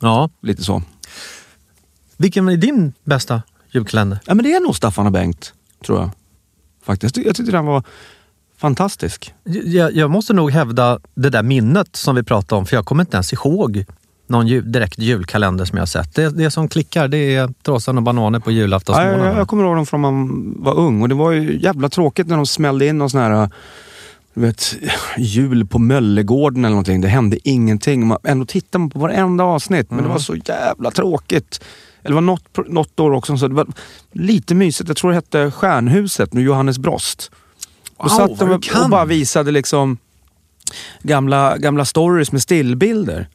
Ja. 0.00 0.30
Lite 0.42 0.64
så. 0.64 0.82
Vilken 2.16 2.48
är 2.48 2.56
din 2.56 2.92
bästa 3.04 3.42
julkalender? 3.70 4.18
Ja 4.24 4.34
men 4.34 4.44
det 4.44 4.52
är 4.52 4.60
nog 4.60 4.76
Staffan 4.76 5.06
och 5.06 5.12
Bengt, 5.12 5.52
tror 5.86 5.98
jag. 5.98 6.10
Faktiskt. 6.84 7.16
Jag 7.16 7.36
tyckte 7.36 7.52
den 7.52 7.66
var 7.66 7.82
fantastisk. 8.56 9.34
Jag, 9.64 9.96
jag 9.96 10.10
måste 10.10 10.32
nog 10.32 10.50
hävda 10.50 10.98
det 11.14 11.30
där 11.30 11.42
minnet 11.42 11.96
som 11.96 12.14
vi 12.14 12.22
pratade 12.22 12.58
om, 12.58 12.66
för 12.66 12.76
jag 12.76 12.84
kommer 12.84 13.02
inte 13.02 13.16
ens 13.16 13.32
ihåg 13.32 13.84
någon 14.26 14.46
jul, 14.46 14.72
direkt 14.72 14.98
julkalender 14.98 15.64
som 15.64 15.76
jag 15.76 15.82
har 15.82 15.86
sett. 15.86 16.14
Det, 16.14 16.30
det 16.30 16.50
som 16.50 16.68
klickar 16.68 17.08
det 17.08 17.34
är 17.34 17.50
Trosan 17.62 17.96
och 17.96 18.02
bananer 18.02 18.38
på 18.38 18.50
Ja, 18.50 18.54
julaftonsmorgonen. 18.54 19.26
jag, 19.26 19.36
jag 19.38 19.48
kommer 19.48 19.64
ihåg 19.64 19.76
dem 19.76 19.86
från 19.86 20.00
man 20.00 20.54
var 20.58 20.74
ung 20.78 21.02
och 21.02 21.08
det 21.08 21.14
var 21.14 21.30
ju 21.32 21.58
jävla 21.62 21.88
tråkigt 21.88 22.26
när 22.26 22.36
de 22.36 22.46
smällde 22.46 22.86
in 22.86 22.98
någon 22.98 23.10
sån 23.10 23.20
här 23.20 23.50
du 24.34 24.40
vet, 24.42 24.76
jul 25.18 25.66
på 25.66 25.78
Möllegården 25.78 26.64
eller 26.64 26.70
någonting. 26.70 27.00
Det 27.00 27.08
hände 27.08 27.48
ingenting. 27.48 28.06
Man, 28.06 28.18
ändå 28.24 28.46
tittar 28.46 28.78
man 28.78 28.90
på 28.90 28.98
varenda 28.98 29.44
avsnitt, 29.44 29.90
men 29.90 30.02
det 30.02 30.08
var 30.08 30.18
så 30.18 30.36
jävla 30.36 30.90
tråkigt. 30.90 31.60
Eller 32.02 32.10
det 32.10 32.14
var 32.14 32.20
något, 32.20 32.68
något 32.68 33.00
år 33.00 33.10
också, 33.10 33.36
så 33.36 33.48
det 33.48 33.54
var 33.54 33.66
lite 34.12 34.54
mysigt. 34.54 34.88
Jag 34.88 34.96
tror 34.96 35.10
det 35.10 35.14
hette 35.14 35.50
Stjärnhuset 35.50 36.32
med 36.32 36.42
Johannes 36.42 36.78
Brost. 36.78 37.30
Och 37.96 38.10
Wow, 38.10 38.16
satt 38.16 38.30
vad 38.40 38.48
de 38.48 38.54
och- 38.76 38.84
och 38.84 38.90
bara 38.90 39.04
visade 39.04 39.50
liksom 39.50 39.98
gamla, 41.02 41.56
gamla 41.58 41.84
stories 41.84 42.32
med 42.32 42.42
stillbilder. 42.42 43.28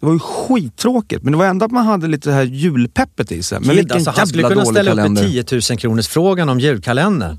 Det 0.00 0.06
var 0.06 0.12
ju 0.12 0.18
skittråkigt, 0.18 1.22
men 1.22 1.32
det 1.32 1.38
var 1.38 1.46
ändå 1.46 1.64
att 1.64 1.72
man 1.72 1.86
hade 1.86 2.06
lite 2.08 2.28
det 2.28 2.34
här 2.34 2.42
julpeppet 2.42 3.32
i 3.32 3.42
sig. 3.42 3.60
Men 3.60 3.76
vilken 3.76 3.96
alltså, 3.96 4.10
han 4.16 4.26
skulle 4.26 4.48
kunna 4.48 4.64
ställa 4.64 4.90
kalender. 4.90 5.22
upp 5.22 5.28
i 5.28 5.44
10 5.44 5.60
000 5.70 5.78
kronors 5.78 6.08
frågan 6.08 6.48
om 6.48 6.60
julkalendern. 6.60 7.38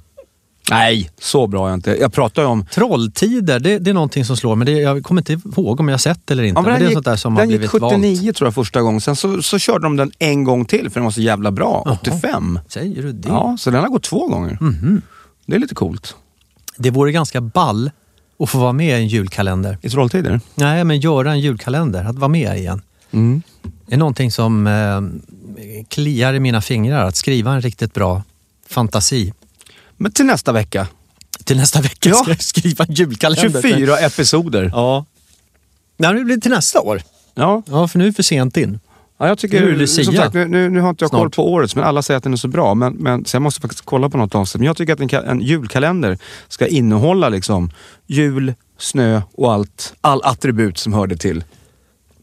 Nej, 0.72 1.10
så 1.22 1.48
bra 1.48 1.65
är 1.65 1.70
jag 1.70 1.78
inte. 1.78 1.91
Jag 1.91 2.13
pratar 2.13 2.41
ju 2.41 2.48
om... 2.48 2.65
Trolltider, 2.65 3.60
det, 3.60 3.80
det 3.80 3.89
är 3.89 3.93
någonting 3.93 4.26
som 4.26 4.38
slår 4.38 4.56
det, 4.56 4.72
jag 4.72 5.04
kommer 5.04 5.22
inte 5.22 5.34
ihåg 5.34 5.80
om 5.80 5.88
jag 5.88 5.93
har 5.93 5.98
sett 5.98 6.32
eller 6.32 6.43
inte. 6.43 6.60
Ja, 6.60 6.62
men 6.62 6.72
men 6.72 6.80
det 6.80 6.86
är 6.86 6.88
den 6.88 6.93
sånt 6.93 7.06
där 7.06 7.15
som 7.15 7.34
har 7.36 7.41
den 7.41 7.50
gick 7.50 7.60
blivit 7.60 7.72
79 7.72 8.22
valt. 8.24 8.38
tror 8.38 8.48
jag 8.48 8.56
första 8.56 8.82
gången. 8.82 9.02
Sen 9.02 9.15
så, 9.15 9.41
så 9.41 9.60
körde 9.60 9.86
de 9.86 9.96
den 9.96 10.12
en 10.20 10.43
gång 10.43 10.65
till 10.65 10.89
för 10.89 11.00
den 11.00 11.04
var 11.04 11.12
så 11.12 11.22
jävla 11.22 11.52
bra. 11.52 11.82
Jaha. 11.86 11.98
85. 12.02 12.60
Säger 12.67 13.04
du 13.04 13.12
det? 13.12 13.28
Ja, 13.30 13.56
så 13.60 13.72
den 13.72 13.82
har 13.82 13.89
gått 13.89 14.04
två 14.04 14.28
gånger. 14.28 14.58
Mhm. 14.62 15.02
Det 15.46 15.56
är 15.56 15.60
lite 15.60 15.76
coolt. 15.76 16.15
Det 16.78 16.91
vore 16.91 17.12
ganska 17.12 17.41
ball 17.41 17.91
att 18.39 18.50
få 18.50 18.58
vara 18.58 18.73
med 18.73 19.00
i 19.00 19.02
en 19.04 19.08
julkalender. 19.08 19.78
I 19.82 19.89
Trolltider? 19.89 20.39
Nej, 20.56 20.84
men 20.84 21.00
göra 21.00 21.32
en 21.32 21.39
julkalender, 21.39 22.04
att 22.06 22.15
vara 22.15 22.28
med 22.30 22.60
i 22.60 22.65
en. 22.65 22.82
Mm. 23.12 23.41
Det 23.88 23.93
är 23.93 23.97
någonting 23.97 24.32
som 24.32 24.67
eh, 24.67 25.02
kliar 25.89 26.34
i 26.34 26.39
mina 26.39 26.62
fingrar, 26.62 27.06
att 27.08 27.15
skriva 27.15 27.52
en 27.54 27.62
riktigt 27.62 27.93
bra 27.93 28.23
fantasi. 28.69 29.34
Men 29.97 30.12
till 30.12 30.26
nästa 30.26 30.52
vecka. 30.52 30.88
Till 31.43 31.58
nästa 31.58 31.82
vecka 31.82 32.10
Ja. 32.10 32.15
ska 32.15 32.32
jag 32.32 32.41
skriva 32.41 32.86
en 32.86 32.93
julkalender. 32.93 33.62
24 33.62 33.97
episoder. 33.97 34.69
Ja. 34.73 35.06
Nej, 35.97 36.13
det 36.13 36.23
blir 36.23 36.38
till 36.38 36.52
nästa 36.52 36.82
år. 36.82 37.02
Ja. 37.36 37.63
Ja, 37.65 37.88
för 37.88 38.00
nu 38.00 38.06
är 38.06 38.10
vi 38.10 38.13
för 38.15 38.23
sent 38.23 38.58
in. 38.58 38.80
Ja, 39.19 39.27
jag 39.27 39.38
tycker, 39.38 39.62
Nu 39.62 39.75
det 39.75 39.88
som 39.88 40.13
sagt, 40.13 40.34
nu, 40.34 40.69
nu, 40.69 40.80
har 40.80 40.89
inte 40.89 41.03
jag 41.03 41.12
koll 41.12 41.19
Snart. 41.19 41.36
på 41.36 41.53
årets, 41.53 41.75
men 41.75 41.84
alla 41.84 42.01
säger 42.01 42.17
att 42.17 42.23
den 42.23 42.34
är 42.34 42.38
så 42.38 42.47
bra. 42.47 42.75
Men, 42.75 42.93
men, 42.93 43.25
så 43.25 43.36
jag 43.36 43.41
måste 43.41 43.62
faktiskt 43.62 43.86
kolla 43.86 44.10
på 44.10 44.17
något 44.17 44.36
avsnitt. 44.36 44.60
Men 44.60 44.65
jag 44.65 44.77
tycker 44.77 44.93
att 44.93 44.99
en, 44.99 45.30
en 45.30 45.41
julkalender 45.41 46.17
ska 46.47 46.67
innehålla 46.67 47.30
liksom 47.30 47.71
jul, 48.08 48.53
snö 48.77 49.21
och 49.34 49.53
allt, 49.53 49.93
all 50.01 50.21
attribut 50.23 50.77
som 50.77 50.93
hörde 50.93 51.17
till. 51.17 51.43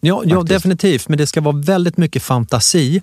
Ja, 0.00 0.22
ja 0.24 0.42
definitivt. 0.42 1.09
Men 1.09 1.18
det 1.18 1.26
ska 1.26 1.40
vara 1.40 1.57
väldigt 1.57 1.96
mycket 1.96 2.22
fantasi 2.22 3.02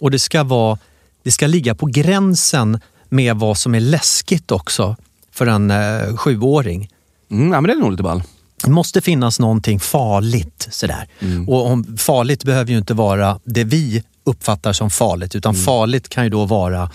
och 0.00 0.10
det 0.10 0.18
ska, 0.18 0.42
vara, 0.44 0.78
det 1.22 1.30
ska 1.30 1.46
ligga 1.46 1.74
på 1.74 1.86
gränsen 1.86 2.80
med 3.08 3.36
vad 3.36 3.58
som 3.58 3.74
är 3.74 3.80
läskigt 3.80 4.50
också 4.50 4.96
för 5.32 5.46
en 5.46 5.70
eh, 5.70 6.16
sjuåring. 6.16 6.88
Mm, 7.30 7.52
ja, 7.52 7.60
men 7.60 7.68
det 7.68 7.72
är 7.72 7.80
nog 7.80 7.90
lite 7.90 8.02
ball. 8.02 8.22
Det 8.64 8.70
måste 8.70 9.00
finnas 9.00 9.40
någonting 9.40 9.80
farligt. 9.80 10.68
Sådär. 10.70 11.08
Och 11.46 11.66
om, 11.66 11.96
farligt 11.98 12.44
behöver 12.44 12.70
ju 12.72 12.78
inte 12.78 12.94
vara 12.94 13.38
det 13.44 13.64
vi 13.64 14.02
uppfattar 14.24 14.72
som 14.72 14.90
farligt 14.90 15.34
utan 15.34 15.54
farligt 15.54 16.08
kan 16.08 16.24
ju 16.24 16.30
då 16.30 16.44
vara 16.44 16.90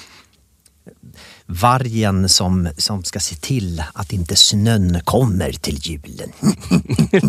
vargen 1.45 2.29
som, 2.29 2.69
som 2.77 3.03
ska 3.03 3.19
se 3.19 3.35
till 3.35 3.83
att 3.93 4.13
inte 4.13 4.35
snön 4.35 4.99
kommer 5.03 5.51
till 5.51 5.77
julen. 5.81 6.29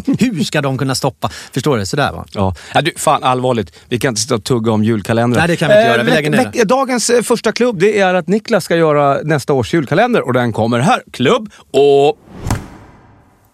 Hur 0.18 0.44
ska 0.44 0.60
de 0.60 0.78
kunna 0.78 0.94
stoppa? 0.94 1.30
Förstår 1.52 1.78
du? 1.78 1.86
Sådär 1.86 2.12
va? 2.12 2.24
Ja. 2.32 2.54
Ja, 2.74 2.80
du, 2.82 2.92
fan 2.96 3.22
allvarligt, 3.24 3.72
vi 3.88 3.98
kan 3.98 4.08
inte 4.08 4.20
sitta 4.20 4.34
och 4.34 4.44
tugga 4.44 4.72
om 4.72 4.84
julkalendrar. 4.84 5.40
Nej, 5.40 5.48
det 5.48 5.56
kan 5.56 5.68
vi 5.68 5.74
inte 5.74 5.88
göra. 5.88 6.02
Vi 6.02 6.10
lägger 6.10 6.30
ner 6.30 6.38
veck- 6.52 6.64
Dagens 6.64 7.10
eh, 7.10 7.22
första 7.22 7.52
klubb 7.52 7.78
det 7.80 7.98
är 8.00 8.14
att 8.14 8.28
Niklas 8.28 8.64
ska 8.64 8.76
göra 8.76 9.18
nästa 9.22 9.52
års 9.52 9.74
julkalender 9.74 10.26
och 10.26 10.32
den 10.32 10.52
kommer 10.52 10.78
här. 10.78 11.02
Klubb 11.12 11.50
och... 11.70 12.18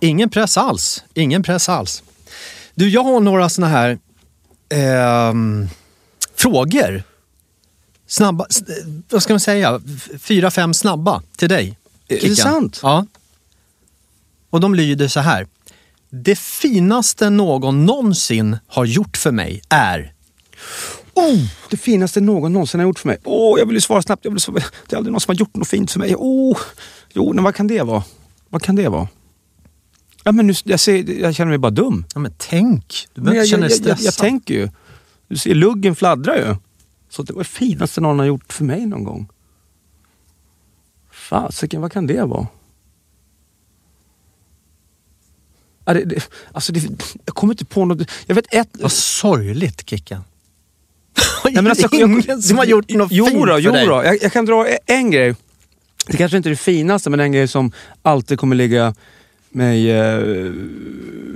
Ingen 0.01 0.31
press 0.31 0.57
alls. 0.57 1.05
Ingen 1.15 1.43
press 1.43 1.69
alls. 1.69 2.03
Du, 2.75 2.89
jag 2.89 3.05
har 3.05 3.21
några 3.21 3.49
såna 3.49 3.69
här 3.69 3.99
ehm, 4.69 5.69
frågor. 6.35 7.03
Snabba, 8.07 8.45
eh, 8.45 8.75
vad 9.11 9.23
ska 9.23 9.33
man 9.33 9.41
säga? 9.41 9.81
Fyra, 10.19 10.51
fem 10.51 10.75
snabba 10.75 11.23
till 11.37 11.49
dig. 11.49 11.79
Är 12.09 12.29
det 12.29 12.37
sant? 12.37 12.81
Ja. 12.83 13.07
Och 14.51 14.61
de 14.61 14.75
lyder 14.75 15.09
så 15.09 15.21
här. 15.21 15.47
Det 16.11 16.39
finaste 16.39 17.31
någon 17.31 17.87
någonsin 17.87 18.57
har 18.67 18.85
gjort 18.85 19.17
för 19.17 19.31
mig 19.31 19.63
är... 19.69 20.13
Oh, 21.15 21.45
det 21.71 21.77
finaste 21.77 22.21
någon 22.21 22.53
någonsin 22.53 22.81
har 22.81 22.87
gjort 22.87 22.99
för 22.99 23.09
mig. 23.09 23.19
Åh, 23.25 23.59
jag 23.59 23.67
vill 23.67 23.75
ju 23.75 23.81
svara 23.81 24.03
snabbt. 24.03 24.25
Jag 24.25 24.33
vill 24.33 24.41
svara. 24.41 24.63
Det 24.87 24.95
är 24.95 24.97
aldrig 24.97 25.13
någon 25.13 25.21
som 25.21 25.31
har 25.31 25.37
gjort 25.37 25.57
något 25.57 25.69
fint 25.69 25.93
för 25.93 25.99
mig. 25.99 26.15
Oh. 26.15 26.59
Jo, 27.13 27.33
men 27.33 27.45
vad 27.45 27.55
kan 27.55 27.67
det 27.67 27.83
vara? 27.83 28.03
Vad 28.49 28.63
kan 28.63 28.77
det 28.77 28.89
vara? 28.89 29.09
Ja, 30.29 30.33
men 30.33 30.47
nu, 30.47 30.55
jag, 30.65 30.81
ser, 30.81 31.21
jag 31.21 31.35
känner 31.35 31.49
mig 31.49 31.59
bara 31.59 31.71
dum. 31.71 32.05
Ja, 32.15 32.21
men 32.21 32.33
tänk, 32.39 33.07
du 33.15 33.21
Men 33.21 33.25
behöver 33.25 33.37
jag, 33.37 33.45
inte 33.45 33.51
känna 33.51 33.67
jag, 33.67 33.71
dig 33.71 33.89
jag, 33.89 33.91
jag, 33.91 33.99
stressad. 33.99 34.07
jag 34.07 34.31
tänker 34.31 34.55
ju. 34.55 34.69
Du 35.29 35.37
ser, 35.37 35.55
luggen 35.55 35.97
fladdrar 35.97 36.37
ju. 36.37 36.57
Så 37.11 37.23
det 37.23 37.33
var 37.33 37.43
det 37.43 37.49
finaste 37.49 38.01
någon 38.01 38.19
har 38.19 38.27
gjort 38.27 38.53
för 38.53 38.65
mig 38.65 38.87
någon 38.87 39.05
gång. 39.05 39.29
Fasiken, 41.11 41.81
vad 41.81 41.93
kan 41.93 42.07
det 42.07 42.25
vara? 42.25 42.47
Ja, 45.85 45.95
det, 45.95 46.05
det, 46.05 46.29
alltså 46.53 46.73
det, 46.73 46.81
jag 47.25 47.35
kommer 47.35 47.53
inte 47.53 47.65
på 47.65 47.85
något. 47.85 48.11
Jag 48.27 48.35
vet 48.35 48.55
ett... 48.55 48.69
Vad 48.73 48.93
sorgligt, 48.93 49.91
Kickan. 49.91 50.21
Nej, 51.45 51.55
men 51.55 51.67
alltså, 51.67 51.89
jag- 51.93 52.11
Ingen 52.11 52.43
som 52.43 52.59
har 52.59 52.65
gjort 52.65 52.89
något 52.91 53.13
jo 53.13 53.27
fint 53.27 53.41
för 53.41 53.59
jo 53.59 53.73
dig. 53.73 53.87
då. 53.87 53.93
Jag, 54.05 54.23
jag 54.23 54.33
kan 54.33 54.45
dra 54.47 54.67
en 54.87 55.11
grej. 55.11 55.35
Det 56.07 56.17
kanske 56.17 56.37
inte 56.37 56.49
är 56.49 56.51
det 56.51 56.57
finaste, 56.57 57.11
men 57.11 57.21
en 57.21 57.33
grej 57.33 57.49
som 57.49 57.73
alltid 58.03 58.39
kommer 58.39 58.57
ligga 58.57 58.95
mig 59.51 59.91
eh, 59.91 60.53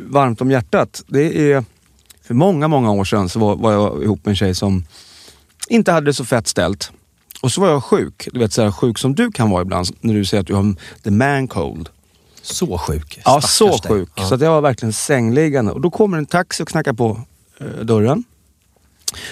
varmt 0.07 0.41
om 0.41 0.51
hjärtat. 0.51 1.05
Det 1.07 1.53
är, 1.53 1.65
för 2.23 2.35
många, 2.35 2.69
många 2.69 2.93
år 2.93 3.05
sedan 3.05 3.29
så 3.29 3.39
var, 3.39 3.57
var 3.57 3.73
jag 3.73 4.03
ihop 4.03 4.25
med 4.25 4.33
en 4.33 4.37
tjej 4.37 4.55
som 4.55 4.85
inte 5.69 5.93
hade 5.93 6.07
det 6.07 6.15
så 6.15 6.25
fett 6.25 6.49
ställt. 6.49 6.93
Och 7.43 7.53
så 7.53 7.61
var 7.61 7.69
jag 7.69 7.85
sjuk. 7.85 8.29
Du 8.33 8.39
vet 8.39 8.53
så 8.53 8.63
här 8.63 8.71
sjuk 8.71 8.99
som 8.99 9.15
du 9.15 9.31
kan 9.31 9.51
vara 9.51 9.63
ibland 9.63 9.87
när 10.01 10.15
du 10.15 10.25
säger 10.25 10.41
att 10.41 10.47
du 10.47 10.55
har 10.55 10.75
the 11.03 11.11
man 11.11 11.49
cold. 11.49 11.89
Så 12.43 12.79
sjuk. 12.79 13.21
Ja, 13.25 13.41
så 13.41 13.79
sjuk. 13.89 14.09
Ja. 14.15 14.29
Så 14.29 14.35
att 14.35 14.41
jag 14.41 14.51
var 14.51 14.61
verkligen 14.61 14.93
sängliggande. 14.93 15.73
Och 15.73 15.81
då 15.81 15.91
kommer 15.91 16.19
en 16.19 16.27
taxi 16.27 16.63
och 16.63 16.69
knackar 16.69 16.93
på 16.93 17.21
eh, 17.61 17.67
dörren. 17.67 18.25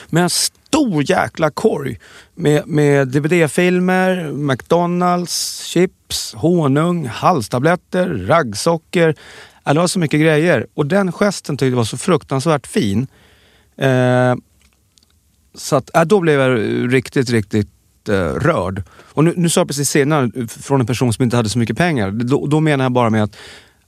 Med 0.08 0.22
en 0.22 0.30
stor 0.70 1.10
jäkla 1.10 1.50
korg. 1.50 1.98
Med, 2.34 2.66
med 2.66 3.08
DVD-filmer, 3.08 4.32
McDonalds, 4.32 5.64
chips, 5.64 6.34
honung, 6.34 7.06
halstabletter, 7.06 8.08
raggsocker. 8.08 9.14
Ja, 9.64 9.74
det 9.74 9.80
var 9.80 9.86
så 9.86 9.98
mycket 9.98 10.20
grejer. 10.20 10.66
Och 10.74 10.86
den 10.86 11.12
gesten 11.12 11.56
tyckte 11.56 11.66
jag 11.66 11.76
var 11.76 11.84
så 11.84 11.96
fruktansvärt 11.96 12.66
fin. 12.66 13.06
Eh, 13.76 14.34
så 15.54 15.76
att, 15.76 15.90
ja, 15.94 16.04
då 16.04 16.20
blev 16.20 16.40
jag 16.40 16.94
riktigt, 16.94 17.30
riktigt 17.30 18.08
eh, 18.08 18.34
rörd. 18.34 18.82
Och 19.14 19.24
nu, 19.24 19.34
nu 19.36 19.48
sa 19.48 19.60
jag 19.60 19.68
precis 19.68 19.90
senare 19.90 20.48
från 20.48 20.80
en 20.80 20.86
person 20.86 21.12
som 21.12 21.22
inte 21.22 21.36
hade 21.36 21.48
så 21.48 21.58
mycket 21.58 21.76
pengar. 21.76 22.10
Då, 22.10 22.46
då 22.46 22.60
menar 22.60 22.84
jag 22.84 22.92
bara 22.92 23.10
med 23.10 23.22
att, 23.22 23.36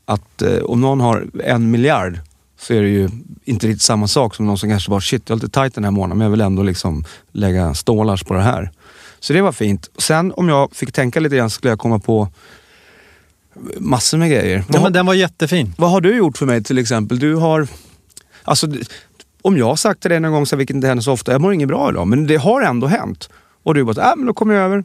att 0.05 0.43
eh, 0.43 0.59
om 0.59 0.81
någon 0.81 1.01
har 1.01 1.27
en 1.45 1.71
miljard 1.71 2.19
så 2.63 2.75
är 2.75 2.83
det 2.83 2.89
ju 2.89 3.09
inte 3.45 3.67
riktigt 3.67 3.83
samma 3.83 4.07
sak 4.07 4.35
som 4.35 4.47
någon 4.47 4.59
som 4.59 4.69
kanske 4.69 4.91
bara 4.91 5.01
shit, 5.01 5.29
jag 5.29 5.37
är 5.37 5.43
lite 5.43 5.61
tight 5.61 5.75
den 5.75 5.85
här 5.85 5.91
månaden 5.91 6.19
men 6.19 6.25
jag 6.25 6.31
vill 6.31 6.41
ändå 6.41 6.63
liksom 6.63 7.05
lägga 7.33 7.75
stålars 7.75 8.25
på 8.25 8.35
det 8.35 8.43
här. 8.43 8.71
Så 9.21 9.33
det 9.33 9.43
var 9.43 9.53
fint. 9.53 9.91
Sen 9.99 10.33
om 10.37 10.49
jag 10.49 10.77
fick 10.77 10.93
tänka 10.93 11.21
lite 11.21 11.37
grann 11.37 11.51
så 11.51 11.55
skulle 11.55 11.71
jag 11.71 11.79
komma 11.79 11.99
på 11.99 12.29
massor 13.79 14.19
med 14.19 14.31
grejer. 14.31 14.65
Ja, 14.69 14.83
men 14.83 14.93
den 14.93 15.07
var 15.07 15.15
jättefin. 15.15 15.75
Vad 15.79 15.91
har 15.91 16.01
du 16.01 16.17
gjort 16.17 16.39
för 16.39 16.47
mig 16.47 16.65
till 16.65 16.79
exempel? 16.79 17.19
Du 17.19 17.35
har... 17.35 17.69
Alltså, 18.43 18.69
om 19.43 19.57
jag 19.57 19.67
har 19.67 19.77
sagt 19.77 20.01
till 20.01 20.11
dig 20.11 20.21
någon 20.21 20.33
gång, 20.33 20.47
så 20.47 20.57
vilket 20.57 20.77
inte 20.77 20.87
händer 20.87 21.03
så 21.03 21.13
ofta, 21.13 21.33
jag 21.33 21.41
mår 21.41 21.53
inget 21.53 21.69
bra 21.69 21.91
idag, 21.91 22.07
men 22.07 22.27
det 22.27 22.37
har 22.37 22.63
ändå 22.63 22.87
hänt. 22.87 23.29
Och 23.63 23.75
du 23.75 23.85
bara, 23.85 24.11
äh, 24.11 24.17
men 24.17 24.27
då 24.27 24.35
kommer 24.35 24.55
jag 24.55 24.65
över. 24.65 24.85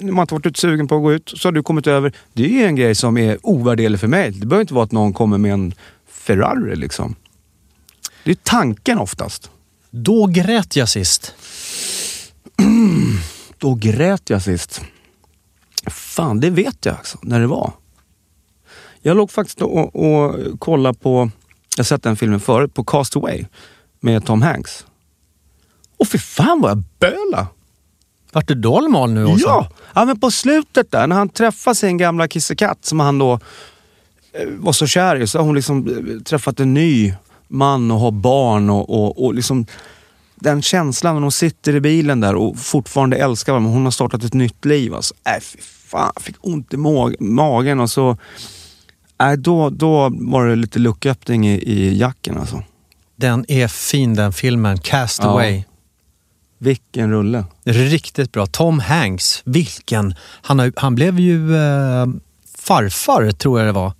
Man 0.00 0.14
har 0.14 0.22
inte 0.22 0.34
varit 0.34 0.56
sugen 0.56 0.88
på 0.88 0.96
att 0.96 1.02
gå 1.02 1.12
ut, 1.12 1.32
så 1.36 1.48
har 1.48 1.52
du 1.52 1.62
kommit 1.62 1.86
över. 1.86 2.12
Det 2.32 2.44
är 2.44 2.48
ju 2.48 2.64
en 2.64 2.76
grej 2.76 2.94
som 2.94 3.18
är 3.18 3.38
ovärderlig 3.42 4.00
för 4.00 4.08
mig. 4.08 4.30
Det 4.30 4.46
behöver 4.46 4.60
inte 4.60 4.74
vara 4.74 4.84
att 4.84 4.92
någon 4.92 5.12
kommer 5.12 5.38
med 5.38 5.52
en 5.52 5.74
Ferrari 6.22 6.76
liksom. 6.76 7.14
Det 8.24 8.30
är 8.30 8.36
tanken 8.42 8.98
oftast. 8.98 9.50
Då 9.90 10.26
grät 10.26 10.76
jag 10.76 10.88
sist. 10.88 11.34
Då 13.58 13.74
grät 13.74 14.30
jag 14.30 14.42
sist. 14.42 14.80
Fan, 15.86 16.40
det 16.40 16.50
vet 16.50 16.86
jag 16.86 16.96
alltså, 16.96 17.18
när 17.22 17.40
det 17.40 17.46
var. 17.46 17.72
Jag 19.00 19.16
låg 19.16 19.30
faktiskt 19.30 19.62
och, 19.62 19.96
och 19.96 20.60
kollade 20.60 20.98
på, 20.98 21.30
jag 21.76 21.78
har 21.78 21.84
sett 21.84 22.02
den 22.02 22.16
filmen 22.16 22.40
förut, 22.40 22.74
på 22.74 22.84
Castaway 22.84 23.44
med 24.00 24.26
Tom 24.26 24.42
Hanks. 24.42 24.86
Och 25.96 26.06
för 26.06 26.18
fan 26.18 26.60
vad 26.60 26.70
jag 26.70 26.82
böla! 26.98 27.46
Vart 28.32 28.48
du 28.48 28.54
dalmal 28.54 29.12
nu 29.12 29.24
också? 29.24 29.46
Ja! 29.46 29.70
ja, 29.94 30.04
men 30.04 30.20
på 30.20 30.30
slutet 30.30 30.90
där 30.90 31.06
när 31.06 31.16
han 31.16 31.28
träffar 31.28 31.74
sin 31.74 31.98
gamla 31.98 32.28
kissekatt 32.28 32.84
som 32.84 33.00
han 33.00 33.18
då 33.18 33.40
var 34.48 34.72
så 34.72 34.86
kär 34.86 35.16
i, 35.16 35.26
så 35.26 35.38
har 35.38 35.44
hon 35.44 35.54
liksom 35.54 35.88
eh, 35.88 36.22
träffat 36.22 36.60
en 36.60 36.74
ny 36.74 37.14
man 37.48 37.90
och 37.90 38.00
ha 38.00 38.10
barn 38.10 38.70
och, 38.70 38.90
och, 38.90 39.24
och 39.24 39.34
liksom 39.34 39.66
den 40.34 40.62
känslan 40.62 41.14
när 41.14 41.22
hon 41.22 41.32
sitter 41.32 41.74
i 41.74 41.80
bilen 41.80 42.20
där 42.20 42.34
och 42.34 42.58
fortfarande 42.58 43.16
älskar 43.16 43.52
varandra. 43.52 43.72
Hon 43.72 43.84
har 43.84 43.90
startat 43.90 44.24
ett 44.24 44.34
nytt 44.34 44.64
liv. 44.64 44.94
Alltså. 44.94 45.14
Äh, 45.36 45.40
fy 45.40 45.58
fan, 45.60 46.12
jag 46.14 46.22
fick 46.22 46.36
ont 46.40 46.74
i 46.74 46.76
mag 46.76 47.14
magen 47.20 47.80
och 47.80 47.90
så... 47.90 48.16
Äh, 49.20 49.32
då, 49.32 49.70
då 49.70 50.10
var 50.12 50.46
det 50.46 50.56
lite 50.56 50.78
lucköppning 50.78 51.48
i, 51.48 51.54
i 51.54 51.98
jacken 51.98 52.38
alltså. 52.38 52.62
Den 53.16 53.44
är 53.48 53.68
fin 53.68 54.14
den 54.14 54.32
filmen, 54.32 54.78
Cast 54.78 55.22
Ja. 55.22 55.62
Vilken 56.58 57.10
rulle. 57.10 57.44
Riktigt 57.64 58.32
bra. 58.32 58.46
Tom 58.46 58.78
Hanks, 58.78 59.42
vilken... 59.44 60.14
Han, 60.42 60.58
har, 60.58 60.72
han 60.76 60.94
blev 60.94 61.20
ju 61.20 61.56
eh, 61.56 62.06
farfar, 62.58 63.30
tror 63.30 63.58
jag 63.58 63.68
det 63.68 63.72
var. 63.72 63.92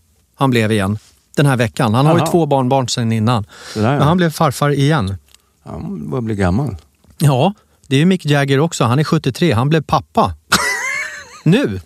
Han 0.43 0.51
blev 0.51 0.73
igen. 0.73 0.99
Den 1.37 1.47
här 1.47 1.57
veckan. 1.57 1.95
Han 1.95 2.07
har 2.07 2.19
ju 2.19 2.27
två 2.27 2.47
barnbarn 2.47 2.89
sedan 2.89 3.13
innan. 3.13 3.47
Där, 3.75 3.83
Men 3.83 3.93
ja. 3.93 4.03
han 4.03 4.17
blev 4.17 4.31
farfar 4.31 4.71
igen. 4.71 5.17
Han 5.65 6.11
börjar 6.11 6.23
bli 6.23 6.35
gammal. 6.35 6.77
Ja, 7.19 7.55
det 7.87 7.97
är 7.97 8.01
ju 8.01 8.07
Mick 8.07 8.27
Jagger 8.27 8.61
också. 8.61 8.85
Han 8.85 8.99
är 8.99 9.05
73. 9.05 9.53
Han 9.53 9.69
blev 9.69 9.83
pappa. 9.83 10.35
nu. 11.45 11.81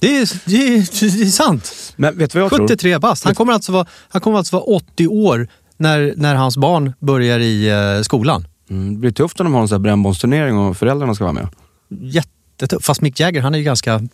Det 0.00 0.16
är, 0.16 0.30
det, 0.44 0.56
är, 0.56 1.16
det 1.16 1.22
är 1.22 1.30
sant. 1.30 1.92
Men 1.96 2.18
vet 2.18 2.32
du 2.32 2.38
vad 2.38 2.44
jag 2.44 2.56
tror? 2.56 2.68
73 2.68 2.98
bast. 2.98 3.24
Han 3.24 3.34
kommer 3.34 3.52
alltså 3.52 3.72
vara, 3.72 3.86
han 4.08 4.20
kommer 4.20 4.38
alltså 4.38 4.56
vara 4.56 4.64
80 4.64 5.08
år 5.08 5.48
när, 5.76 6.14
när 6.16 6.34
hans 6.34 6.56
barn 6.56 6.92
börjar 6.98 7.38
i 7.38 7.68
eh, 7.68 8.02
skolan. 8.02 8.46
Mm, 8.70 8.94
det 8.94 9.00
blir 9.00 9.10
tufft 9.10 9.40
om 9.40 9.46
de 9.46 9.54
har 9.54 9.60
en 9.60 9.68
sån 9.68 9.76
här 9.76 9.82
brännbollsturnering 9.82 10.58
och 10.58 10.76
föräldrarna 10.76 11.14
ska 11.14 11.24
vara 11.24 11.32
med. 11.32 11.48
Jättetufft. 11.88 12.86
Fast 12.86 13.00
Mick 13.00 13.20
Jagger, 13.20 13.40
han 13.42 13.54
är 13.54 13.58
ju 13.58 13.64
ganska 13.64 14.08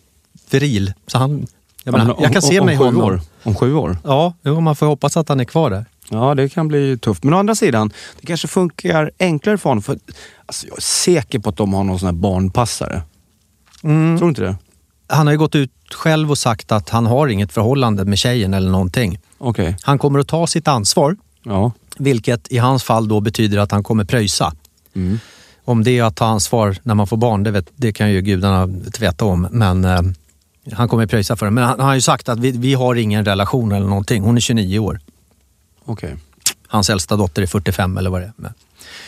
viril. 0.49 0.93
Så 1.07 1.17
han, 1.17 1.47
jag, 1.85 1.91
menar, 1.91 2.05
Ja, 2.05 2.13
men 2.13 2.23
jag 2.23 2.33
kan 2.33 2.41
se 2.41 2.59
om, 2.59 2.65
mig 2.65 2.77
om 2.77 2.85
honom. 2.85 3.01
År. 3.01 3.21
Om 3.43 3.55
sju 3.55 3.75
år? 3.75 3.97
Ja, 4.03 4.33
jo, 4.43 4.59
man 4.61 4.75
får 4.75 4.85
hoppas 4.85 5.17
att 5.17 5.29
han 5.29 5.39
är 5.39 5.45
kvar 5.45 5.69
där. 5.69 5.85
Ja, 6.09 6.35
det 6.35 6.49
kan 6.49 6.67
bli 6.67 6.97
tufft. 6.97 7.23
Men 7.23 7.33
å 7.33 7.37
andra 7.37 7.55
sidan, 7.55 7.91
det 8.21 8.27
kanske 8.27 8.47
funkar 8.47 9.11
enklare 9.19 9.57
för 9.57 9.69
honom. 9.69 9.81
För, 9.81 9.99
alltså, 10.45 10.67
jag 10.67 10.77
är 10.77 10.81
säker 10.81 11.39
på 11.39 11.49
att 11.49 11.57
de 11.57 11.73
har 11.73 11.83
någon 11.83 11.99
sån 11.99 12.07
här 12.07 12.13
barnpassare. 12.13 13.01
Mm. 13.83 14.17
Tror 14.17 14.27
du 14.27 14.29
inte 14.29 14.41
det? 14.41 14.55
Han 15.07 15.27
har 15.27 15.33
ju 15.33 15.39
gått 15.39 15.55
ut 15.55 15.71
själv 15.93 16.31
och 16.31 16.37
sagt 16.37 16.71
att 16.71 16.89
han 16.89 17.05
har 17.05 17.27
inget 17.27 17.51
förhållande 17.51 18.05
med 18.05 18.17
tjejen 18.17 18.53
eller 18.53 18.71
någonting. 18.71 19.19
Okej. 19.37 19.77
Han 19.81 19.99
kommer 19.99 20.19
att 20.19 20.27
ta 20.27 20.47
sitt 20.47 20.67
ansvar, 20.67 21.15
Ja. 21.43 21.71
vilket 21.97 22.51
i 22.51 22.57
hans 22.57 22.83
fall 22.83 23.07
då 23.07 23.19
betyder 23.19 23.57
att 23.57 23.71
han 23.71 23.83
kommer 23.83 24.03
pröjsa. 24.05 24.53
Mm. 24.95 25.19
Om 25.65 25.83
det 25.83 25.91
är 25.99 26.03
att 26.03 26.15
ta 26.15 26.25
ansvar 26.25 26.77
när 26.83 26.95
man 26.95 27.07
får 27.07 27.17
barn, 27.17 27.43
det, 27.43 27.51
vet, 27.51 27.67
det 27.75 27.93
kan 27.93 28.11
ju 28.11 28.21
gudarna 28.21 28.65
veta 28.99 29.25
om. 29.25 29.47
Men 29.51 29.85
eh, 29.85 30.01
han 30.71 30.87
kommer 30.89 31.07
pröjsa 31.07 31.35
för 31.35 31.45
det. 31.45 31.51
Men 31.51 31.63
han, 31.63 31.79
han 31.79 31.87
har 31.87 31.95
ju 31.95 32.01
sagt 32.01 32.29
att 32.29 32.39
vi, 32.39 32.51
vi 32.51 32.73
har 32.73 32.95
ingen 32.95 33.25
relation 33.25 33.71
eller 33.71 33.87
någonting. 33.87 34.23
Hon 34.23 34.37
är 34.37 34.41
29 34.41 34.79
år. 34.79 34.99
Okej. 35.85 36.15
Hans 36.67 36.89
äldsta 36.89 37.15
dotter 37.15 37.41
är 37.41 37.47
45 37.47 37.97
eller 37.97 38.09
vad 38.09 38.21
det 38.21 38.25
är. 38.25 38.33
Men 38.35 38.53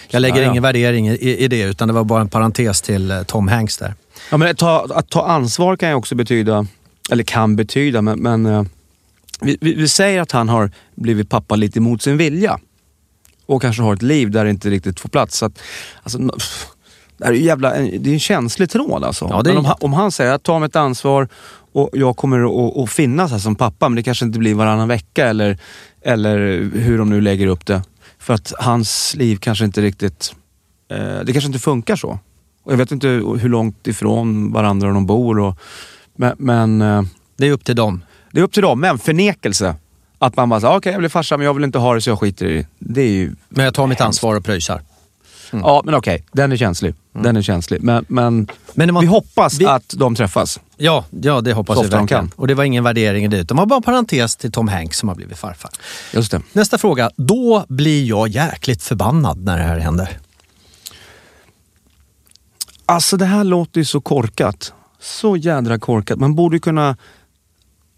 jag 0.09 0.19
lägger 0.19 0.35
Ja, 0.35 0.41
ja. 0.43 0.51
ingen 0.51 0.63
värdering 0.63 1.07
i, 1.07 1.37
i 1.37 1.47
det, 1.47 1.61
utan 1.61 1.87
det 1.87 1.93
var 1.93 2.03
bara 2.03 2.21
en 2.21 2.29
parentes 2.29 2.81
till 2.81 3.11
eh, 3.11 3.23
Tom 3.23 3.47
Hanks 3.47 3.77
där. 3.77 3.95
Ja, 4.31 4.37
men 4.37 4.51
att, 4.51 4.57
ta, 4.57 4.87
att 4.95 5.09
ta 5.09 5.27
ansvar 5.27 5.75
kan 5.75 5.89
ju 5.89 5.95
också 5.95 6.15
betyda, 6.15 6.67
eller 7.11 7.23
kan 7.23 7.55
betyda, 7.55 8.01
men, 8.01 8.19
men 8.19 8.45
eh, 8.45 8.63
vi, 9.41 9.57
vi, 9.61 9.73
vi 9.73 9.87
säger 9.87 10.21
att 10.21 10.31
han 10.31 10.49
har 10.49 10.71
blivit 10.95 11.29
pappa 11.29 11.55
lite 11.55 11.79
emot 11.79 12.01
sin 12.01 12.17
vilja. 12.17 12.59
Och 13.45 13.61
kanske 13.61 13.81
har 13.81 13.93
ett 13.93 14.01
liv 14.01 14.31
där 14.31 14.43
det 14.43 14.49
inte 14.49 14.69
riktigt 14.69 14.99
får 14.99 15.09
plats. 15.09 15.37
Så 15.37 15.45
att, 15.45 15.59
alltså, 16.03 16.19
pff, 16.19 16.67
det, 17.17 17.25
är 17.25 17.31
ju 17.31 17.43
jävla, 17.43 17.69
det 17.73 18.09
är 18.09 18.13
en 18.13 18.19
känslig 18.19 18.69
tråd 18.69 19.03
alltså. 19.03 19.27
Ja, 19.29 19.51
är 19.51 19.57
om, 19.57 19.73
om 19.79 19.93
han 19.93 20.11
säger 20.11 20.33
att 20.33 20.43
ta 20.43 20.59
mitt 20.59 20.75
ansvar 20.75 21.27
och 21.71 21.89
jag 21.93 22.17
kommer 22.17 22.67
att, 22.69 22.77
att 22.77 22.89
finnas 22.89 23.31
här 23.31 23.39
som 23.39 23.55
pappa, 23.55 23.89
men 23.89 23.95
det 23.95 24.03
kanske 24.03 24.25
inte 24.25 24.39
blir 24.39 24.55
varannan 24.55 24.87
vecka 24.87 25.27
eller, 25.27 25.57
eller 26.01 26.37
hur 26.73 26.97
de 26.97 27.09
nu 27.09 27.21
lägger 27.21 27.47
upp 27.47 27.65
det. 27.65 27.81
För 28.19 28.33
att 28.33 28.53
hans 28.59 29.15
liv 29.15 29.37
kanske 29.37 29.65
inte 29.65 29.81
riktigt, 29.81 30.35
eh, 30.91 31.19
det 31.23 31.33
kanske 31.33 31.47
inte 31.47 31.59
funkar 31.59 31.95
så. 31.95 32.19
Och 32.63 32.73
jag 32.73 32.77
vet 32.77 32.91
inte 32.91 33.07
hur 33.07 33.49
långt 33.49 33.87
ifrån 33.87 34.51
varandra 34.53 34.87
de 34.87 35.05
bor. 35.05 35.39
Och, 35.39 35.59
men 36.15 36.35
men 36.37 36.81
eh, 36.81 37.01
Det 37.37 37.47
är 37.47 37.51
upp 37.51 37.65
till 37.65 37.75
dem. 37.75 38.03
det 38.31 38.39
är 38.39 38.43
upp 38.43 38.53
till 38.53 38.63
dem. 38.63 38.79
Men 38.79 38.99
förnekelse. 38.99 39.75
Att 40.19 40.35
man 40.35 40.49
bara 40.49 40.59
säger, 40.59 40.77
okej 40.77 40.91
jag 40.91 40.99
blir 40.99 41.09
farsa 41.09 41.37
men 41.37 41.45
jag 41.45 41.53
vill 41.53 41.63
inte 41.63 41.77
ha 41.77 41.93
det 41.93 42.01
så 42.01 42.09
jag 42.09 42.19
skiter 42.19 42.45
i 42.45 42.57
det. 42.57 42.65
Det 42.79 43.01
är 43.01 43.09
ju... 43.09 43.35
Men 43.49 43.65
jag 43.65 43.73
tar 43.73 43.87
mitt 43.87 44.01
ansvar 44.01 44.35
och 44.35 44.45
pröjsar. 44.45 44.81
Ja 45.51 45.81
men 45.85 45.95
okej, 45.95 46.25
den 46.31 46.51
är 46.51 46.57
känslig. 46.57 46.95
Den 47.13 47.35
är 47.37 47.41
känslig. 47.41 47.83
Men, 47.83 48.05
men, 48.07 48.47
Men 48.73 48.93
man- 48.93 49.01
vi 49.01 49.07
hoppas 49.07 49.59
vi- 49.59 49.65
att 49.65 49.93
de 49.97 50.15
träffas. 50.15 50.59
Ja, 50.77 51.05
ja 51.21 51.41
det 51.41 51.53
hoppas 51.53 51.77
vi 51.77 51.81
verkligen. 51.81 52.07
kan. 52.07 52.31
Och 52.35 52.47
det 52.47 52.53
var 52.53 52.63
ingen 52.63 52.83
värdering 52.83 53.25
i 53.25 53.27
det. 53.27 53.37
utan 53.37 53.57
Det 53.57 53.61
var 53.61 53.65
bara 53.67 53.75
en 53.75 53.83
parentes 53.83 54.35
till 54.35 54.51
Tom 54.51 54.67
Hanks 54.67 54.97
som 54.97 55.09
har 55.09 55.15
blivit 55.15 55.37
farfar. 55.37 55.71
Just 56.13 56.31
det. 56.31 56.41
Nästa 56.53 56.77
fråga. 56.77 57.11
Då 57.15 57.65
blir 57.69 58.03
jag 58.05 58.27
jäkligt 58.27 58.83
förbannad 58.83 59.43
när 59.43 59.57
det 59.57 59.63
här 59.63 59.79
händer. 59.79 60.19
Alltså 62.85 63.17
det 63.17 63.25
här 63.25 63.43
låter 63.43 63.79
ju 63.81 63.85
så 63.85 64.01
korkat. 64.01 64.73
Så 64.99 65.37
jädra 65.37 65.79
korkat. 65.79 66.19
Man 66.19 66.35
borde 66.35 66.59
kunna... 66.59 66.97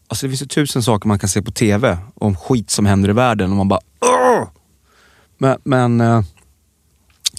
Alltså 0.08 0.26
det 0.26 0.30
finns 0.30 0.42
ju 0.42 0.46
tusen 0.46 0.84
saker 0.84 1.08
man 1.08 1.20
kan 1.20 1.30
se 1.30 1.42
på 1.42 1.52
TV 1.52 1.98
om 2.16 2.36
skit 2.36 2.70
som 2.70 2.86
händer 2.86 3.10
i 3.10 3.14
världen 3.14 3.52
och 3.52 3.58
man 3.58 3.68
bara 3.68 3.80
Åh! 4.00 4.48
Men, 5.38 5.58
men 5.64 6.02
eh, 6.02 6.22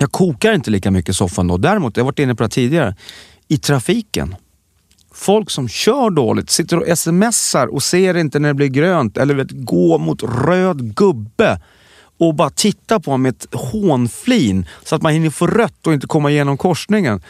jag 0.00 0.12
kokar 0.12 0.52
inte 0.52 0.70
lika 0.70 0.90
mycket 0.90 1.08
i 1.08 1.14
soffan 1.14 1.46
då. 1.46 1.56
Däremot, 1.56 1.96
jag 1.96 2.04
har 2.04 2.06
varit 2.06 2.18
inne 2.18 2.34
på 2.34 2.42
det 2.42 2.48
tidigare, 2.48 2.96
i 3.48 3.58
trafiken. 3.58 4.36
Folk 5.14 5.50
som 5.50 5.68
kör 5.68 6.10
dåligt, 6.10 6.50
sitter 6.50 6.78
och 6.78 6.98
smsar 6.98 7.66
och 7.66 7.82
ser 7.82 8.16
inte 8.16 8.38
när 8.38 8.48
det 8.48 8.54
blir 8.54 8.68
grönt 8.68 9.16
eller 9.16 9.34
vet, 9.34 9.50
går 9.50 9.98
mot 9.98 10.22
röd 10.22 10.94
gubbe 10.94 11.60
och 12.18 12.34
bara 12.34 12.50
tittar 12.50 12.98
på 12.98 13.10
honom 13.10 13.22
med 13.22 13.30
ett 13.30 13.46
hånflin 13.52 14.66
så 14.84 14.94
att 14.94 15.02
man 15.02 15.12
hinner 15.12 15.30
få 15.30 15.46
rött 15.46 15.86
och 15.86 15.92
inte 15.92 16.06
komma 16.06 16.30
igenom 16.30 16.56
korsningen. 16.56 17.22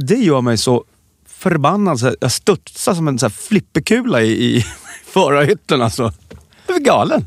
Det 0.00 0.18
gör 0.18 0.40
mig 0.40 0.58
så 0.58 0.84
förbannad. 1.26 2.00
Så 2.00 2.14
Jag 2.20 2.32
studsar 2.32 2.94
som 2.94 3.08
en 3.08 3.18
så 3.18 3.26
här 3.26 3.30
flipperkula 3.30 4.22
i, 4.22 4.56
i 4.56 4.64
förarhytten 5.04 5.82
alltså. 5.82 6.12
Jag 6.66 6.76
är 6.76 6.80
galen. 6.80 7.26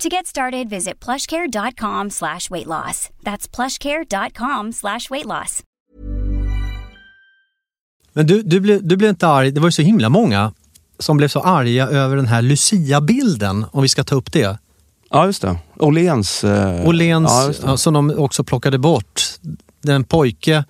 To 0.00 0.08
get 0.08 0.26
started, 0.26 0.68
visit 0.68 1.04
plushcare.com 1.04 2.10
slash 2.10 2.50
weight 2.50 2.66
loss. 2.66 3.10
That's 3.22 3.56
plushcare.com 3.56 4.72
slash 4.72 5.10
weight 5.10 5.26
loss. 5.26 5.62
Men 8.12 8.26
du, 8.26 8.42
du, 8.42 8.60
blev, 8.60 8.88
du 8.88 8.96
blev 8.96 9.10
inte 9.10 9.28
arg. 9.28 9.50
Det 9.50 9.60
var 9.60 9.68
ju 9.68 9.72
så 9.72 9.82
himla 9.82 10.08
många 10.08 10.52
som 10.98 11.16
blev 11.16 11.28
så 11.28 11.40
arga 11.40 11.88
över 11.88 12.16
den 12.16 12.26
här 12.26 12.42
Lucia-bilden, 12.42 13.66
om 13.72 13.82
vi 13.82 13.88
ska 13.88 14.04
ta 14.04 14.14
upp 14.14 14.32
det. 14.32 14.58
Ja, 15.10 15.26
just 15.26 15.42
det. 15.42 15.58
Åhléns. 15.76 16.44
Eh, 16.44 16.88
Åhléns, 16.88 17.60
ja, 17.64 17.76
som 17.76 17.94
de 17.94 18.18
också 18.18 18.44
plockade 18.44 18.78
bort. 18.78 19.22
Den 19.82 20.04
pojke 20.04 20.64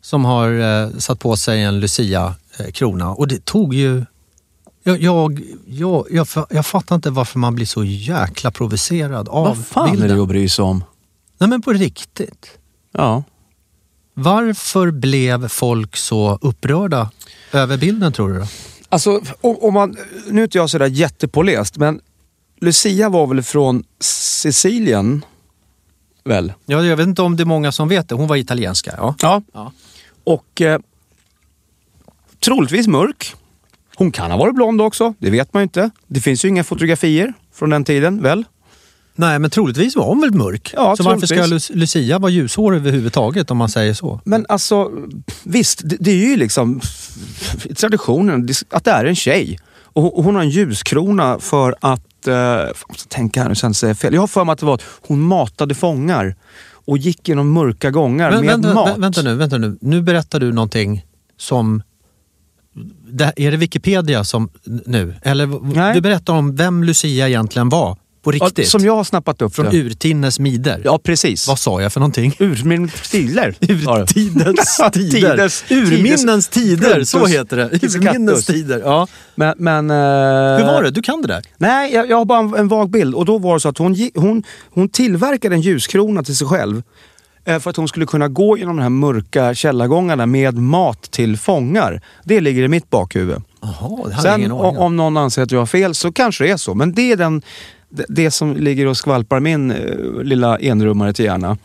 som 0.00 0.24
har 0.24 0.52
eh, 0.82 0.90
satt 0.98 1.20
på 1.20 1.36
sig 1.36 1.62
en 1.62 1.80
Lucia-krona. 1.80 3.10
Och 3.10 3.28
det 3.28 3.44
tog 3.44 3.74
ju... 3.74 4.04
Jag, 4.82 5.02
jag, 5.02 5.40
jag, 5.66 6.06
jag, 6.10 6.26
jag 6.50 6.66
fattar 6.66 6.94
inte 6.96 7.10
varför 7.10 7.38
man 7.38 7.54
blir 7.54 7.66
så 7.66 7.84
jäkla 7.84 8.50
provocerad 8.50 9.28
av 9.28 9.44
Vad 9.46 9.66
fan 9.66 9.90
bilden. 9.90 10.10
är 10.10 10.14
det 10.14 10.22
att 10.22 10.28
bry 10.28 10.48
sig 10.48 10.62
om? 10.62 10.84
Nej 11.38 11.48
men 11.50 11.62
på 11.62 11.72
riktigt. 11.72 12.58
Ja. 12.92 13.22
Varför 14.14 14.90
blev 14.90 15.48
folk 15.48 15.96
så 15.96 16.38
upprörda 16.42 17.10
över 17.52 17.76
bilden 17.76 18.12
tror 18.12 18.28
du? 18.28 18.38
Då? 18.38 18.46
Alltså, 18.88 19.20
om, 19.40 19.56
om 19.60 19.74
man, 19.74 19.96
nu 20.28 20.40
är 20.40 20.44
inte 20.44 20.58
jag 20.58 20.70
sådär 20.70 20.86
jättepåläst, 20.86 21.76
men 21.76 22.00
Lucia 22.60 23.08
var 23.08 23.26
väl 23.26 23.42
från 23.42 23.84
Sicilien? 24.00 25.24
Väl? 26.24 26.52
Ja, 26.66 26.82
jag 26.84 26.96
vet 26.96 27.06
inte 27.06 27.22
om 27.22 27.36
det 27.36 27.42
är 27.42 27.44
många 27.44 27.72
som 27.72 27.88
vet 27.88 28.08
det. 28.08 28.14
Hon 28.14 28.28
var 28.28 28.36
italienska. 28.36 28.94
Ja. 28.98 29.14
Ja. 29.22 29.42
Ja. 29.52 29.72
Och 30.24 30.60
eh, 30.60 30.80
troligtvis 32.44 32.86
mörk. 32.86 33.34
Hon 34.00 34.12
kan 34.12 34.30
ha 34.30 34.38
varit 34.38 34.54
blond 34.54 34.80
också, 34.80 35.14
det 35.18 35.30
vet 35.30 35.54
man 35.54 35.60
ju 35.60 35.62
inte. 35.62 35.90
Det 36.06 36.20
finns 36.20 36.44
ju 36.44 36.48
inga 36.48 36.64
fotografier 36.64 37.32
från 37.54 37.70
den 37.70 37.84
tiden, 37.84 38.22
väl? 38.22 38.44
Nej, 39.14 39.38
men 39.38 39.50
troligtvis 39.50 39.96
var 39.96 40.06
hon 40.06 40.20
väl 40.20 40.34
mörk. 40.34 40.72
Ja, 40.76 40.96
så 40.96 41.02
varför 41.02 41.26
ska 41.26 41.74
Lucia 41.74 42.18
vara 42.18 42.30
ljushårig 42.30 42.76
överhuvudtaget 42.78 43.50
om 43.50 43.56
man 43.56 43.68
säger 43.68 43.94
så? 43.94 44.20
Men 44.24 44.46
alltså, 44.48 44.90
visst, 45.44 45.80
det, 45.84 45.96
det 46.00 46.10
är 46.10 46.26
ju 46.30 46.36
liksom 46.36 46.80
traditionen 47.76 48.48
att 48.70 48.84
det 48.84 48.90
är 48.90 49.04
en 49.04 49.14
tjej. 49.16 49.58
Och 49.82 50.02
hon- 50.02 50.12
och 50.12 50.24
hon 50.24 50.34
har 50.34 50.42
en 50.42 50.50
ljuskrona 50.50 51.38
för 51.38 51.74
att, 51.80 52.26
eh, 52.26 52.34
jag 52.34 52.74
måste 52.88 53.08
tänka 53.08 53.42
här 53.42 53.48
nu 53.48 53.54
säger 53.54 53.90
jag 53.90 53.98
fel. 53.98 54.14
Jag 54.14 54.22
har 54.22 54.26
för 54.26 54.44
mig 54.44 54.52
att 54.52 54.58
det 54.58 54.66
var 54.66 54.74
att 54.74 54.84
hon 55.06 55.20
matade 55.20 55.74
fångar 55.74 56.36
och 56.86 56.98
gick 56.98 57.28
genom 57.28 57.52
mörka 57.52 57.90
gångar 57.90 58.30
Men, 58.30 58.40
med 58.40 58.48
vänta, 58.50 58.74
mat. 58.74 58.88
vä- 58.96 59.00
vänta 59.00 59.22
nu, 59.22 59.34
vänta 59.34 59.58
nu. 59.58 59.78
Nu 59.80 60.02
berättar 60.02 60.40
du 60.40 60.52
någonting 60.52 61.04
som... 61.38 61.82
Det, 63.12 63.32
är 63.36 63.50
det 63.50 63.56
Wikipedia 63.56 64.24
som 64.24 64.48
nu? 64.86 65.14
Eller 65.22 65.74
Nej. 65.74 65.94
du 65.94 66.00
berättar 66.00 66.32
om 66.32 66.56
vem 66.56 66.84
Lucia 66.84 67.28
egentligen 67.28 67.68
var 67.68 67.96
på 68.22 68.32
Ja, 68.34 68.46
riktigt? 68.46 68.68
Som 68.68 68.84
jag 68.84 68.96
har 68.96 69.04
snappat 69.04 69.42
upp 69.42 69.54
Från 69.54 69.66
det. 69.70 69.76
urtinnes 69.76 70.38
mider. 70.40 70.80
Ja, 70.84 70.98
precis. 71.04 71.48
Vad 71.48 71.58
sa 71.58 71.82
jag 71.82 71.92
för 71.92 72.00
någonting? 72.00 72.34
Urminnes 72.38 73.10
tider. 73.10 73.54
Urtidens 73.60 74.76
Ja, 74.78 74.90
tider. 74.90 75.36
tiders- 75.36 75.72
Urminnens 75.72 76.48
tider, 76.48 77.04
så 77.04 77.26
heter 77.26 77.56
det. 77.56 77.64
Urminnens 77.86 78.46
tider. 78.46 78.80
Ja. 78.84 79.06
Men, 79.34 79.54
men, 79.58 79.90
eh, 79.90 79.96
Hur 79.96 80.66
var 80.66 80.82
det? 80.82 80.90
Du 80.90 81.02
kan 81.02 81.22
det 81.22 81.28
där? 81.28 81.42
Nej, 81.58 81.94
jag, 81.94 82.10
jag 82.10 82.16
har 82.16 82.24
bara 82.24 82.38
en, 82.38 82.54
en 82.54 82.68
vag 82.68 82.90
bild. 82.90 83.14
Och 83.14 83.24
då 83.24 83.38
var 83.38 83.54
det 83.54 83.60
så 83.60 83.68
att 83.68 83.78
hon, 83.78 83.96
hon, 84.14 84.42
hon 84.70 84.88
tillverkade 84.88 85.54
en 85.54 85.60
ljuskrona 85.60 86.22
till 86.22 86.36
sig 86.36 86.46
själv. 86.46 86.82
Eh, 87.54 87.58
För 87.58 87.70
att 87.70 87.76
hon 87.76 87.88
skulle 87.88 88.06
kunna 88.06 88.28
gå 88.28 88.58
genom 88.58 88.76
de 88.76 88.82
här 88.82 88.88
mörka 88.88 89.54
källargångarna 89.54 90.26
med 90.26 90.54
mat 90.58 91.02
till 91.02 91.36
fångar. 91.36 92.02
Det 92.24 92.40
ligger 92.40 92.62
i 92.62 92.68
mitt 92.68 92.90
bakhuvud. 92.90 93.42
Jaha, 93.60 94.08
det 94.08 94.14
Sen 94.22 94.40
ingen 94.40 94.52
o- 94.52 94.64
aning 94.68 94.78
om. 94.80 94.96
någon 94.96 95.16
anser 95.16 95.42
att 95.42 95.50
jag 95.52 95.58
har 95.58 95.66
fel 95.66 95.94
så 95.94 96.12
kanske 96.12 96.44
det 96.44 96.50
är 96.50 96.56
så. 96.56 96.74
Men 96.74 96.92
det 96.94 97.12
är 97.12 97.16
den, 97.16 97.42
det, 98.08 98.30
som 98.30 98.56
ligger 98.56 98.86
och 98.86 98.96
skvalpar 98.96 99.40
min 99.40 99.70
eh, 99.70 100.22
lilla 100.22 100.58
enrummare 100.58 101.12
till 101.12 101.24
hjärna. 101.24 101.56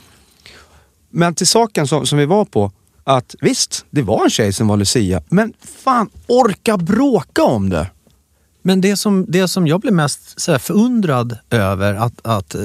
Men 1.10 1.36
till 1.36 1.48
saken 1.48 1.88
som, 1.88 2.06
som 2.06 2.18
vi 2.18 2.26
var 2.26 2.46
på. 2.46 2.72
Att 3.04 3.36
visst, 3.42 3.86
det 3.90 4.02
var 4.02 4.24
en 4.24 4.30
tjej 4.30 4.54
som 4.54 4.68
var 4.68 4.78
Lucia. 4.78 5.22
Men 5.30 5.54
fan, 5.84 6.10
orka 6.28 6.78
bråka 6.78 7.44
om 7.44 7.70
det. 7.70 7.88
Men 8.62 8.82
det 8.82 8.98
som, 8.98 9.26
det 9.28 9.48
som 9.48 9.68
jag 9.68 9.82
blev 9.82 9.94
mest 9.94 10.40
så 10.42 10.60
förundrad 10.60 11.38
över 11.50 11.94
att, 11.94 12.14
att, 12.28 12.56
eh, 12.56 12.62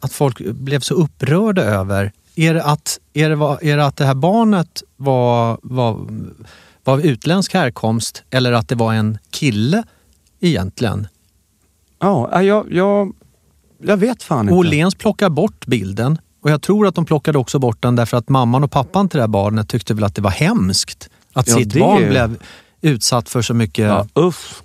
att 0.00 0.12
folk 0.12 0.38
blev 0.40 0.80
så 0.80 0.94
upprörda 0.94 1.62
över, 1.62 2.12
är 2.34 2.54
det 2.54 2.62
att, 2.64 3.00
är 3.14 3.28
det, 3.30 3.70
är 3.70 3.76
det, 3.76 3.84
att 3.86 3.96
det 3.96 4.04
här 4.04 4.14
barnet 4.14 4.82
var, 4.96 5.58
var, 5.62 6.06
var 6.84 6.92
av 6.94 7.00
utländsk 7.00 7.54
härkomst 7.54 8.22
eller 8.30 8.52
att 8.52 8.68
det 8.68 8.74
var 8.74 8.92
en 8.94 9.18
kille 9.30 9.82
egentligen? 10.40 11.06
Ja, 12.00 12.42
jag, 12.42 12.72
jag, 12.72 13.12
jag 13.82 13.96
vet 13.96 14.22
fan 14.22 14.40
inte. 14.40 14.54
Åhléns 14.54 14.94
plockar 14.94 15.28
bort 15.30 15.66
bilden 15.66 16.18
och 16.42 16.50
jag 16.50 16.62
tror 16.62 16.86
att 16.86 16.94
de 16.94 17.04
plockade 17.04 17.38
också 17.38 17.58
bort 17.58 17.82
den 17.82 17.96
därför 17.96 18.16
att 18.16 18.28
mamman 18.28 18.64
och 18.64 18.70
pappan 18.70 19.08
till 19.08 19.16
det 19.16 19.22
här 19.22 19.28
barnet 19.28 19.68
tyckte 19.68 19.94
väl 19.94 20.04
att 20.04 20.14
det 20.14 20.22
var 20.22 20.30
hemskt 20.30 21.08
att 21.32 21.48
Ja, 21.48 21.54
sitt 21.54 21.72
det- 21.72 21.80
barn 21.80 22.08
blev 22.08 22.36
utsatt 22.80 23.28
för 23.28 23.42
så 23.42 23.54
mycket. 23.54 23.84
Ja, 23.86 24.06
uff. 24.14 24.62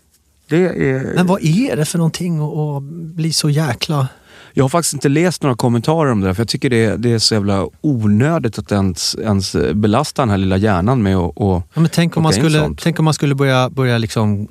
Det 0.47 0.89
är... 0.89 1.15
Men 1.15 1.27
vad 1.27 1.43
är 1.43 1.75
det 1.75 1.85
för 1.85 1.97
någonting 1.97 2.39
att, 2.39 2.57
att 2.57 2.83
bli 2.83 3.33
så 3.33 3.49
jäkla... 3.49 4.07
Jag 4.55 4.63
har 4.63 4.69
faktiskt 4.69 4.93
inte 4.93 5.09
läst 5.09 5.43
några 5.43 5.55
kommentarer 5.55 6.11
om 6.11 6.21
det 6.21 6.27
där, 6.27 6.33
för 6.33 6.41
jag 6.41 6.47
tycker 6.47 6.69
det 6.69 6.97
det 6.97 7.11
är 7.13 7.19
så 7.19 7.33
jävla 7.33 7.67
onödigt 7.81 8.59
att 8.59 8.71
ens, 8.71 9.15
ens 9.15 9.55
belasta 9.73 10.21
den 10.21 10.29
här 10.29 10.37
lilla 10.37 10.57
hjärnan 10.57 11.03
med 11.03 11.17
att... 11.17 11.31
Och, 11.35 11.63
Ja, 11.73 11.81
men 11.81 11.89
tänk, 11.93 12.17
om 12.17 12.23
man 12.23 12.33
skulle, 12.33 12.59
sånt. 12.59 12.79
tänk 12.83 12.99
om 12.99 13.05
man 13.05 13.13
skulle 13.13 13.35
börja, 13.35 13.69
börja 13.69 13.97
liksom, 13.97 14.47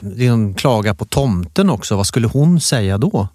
liksom 0.00 0.54
klaga 0.54 0.94
på 0.94 1.04
tomten 1.04 1.70
också. 1.70 1.96
Vad 1.96 2.06
skulle 2.06 2.26
hon 2.26 2.60
säga 2.60 2.98
då? 2.98 3.28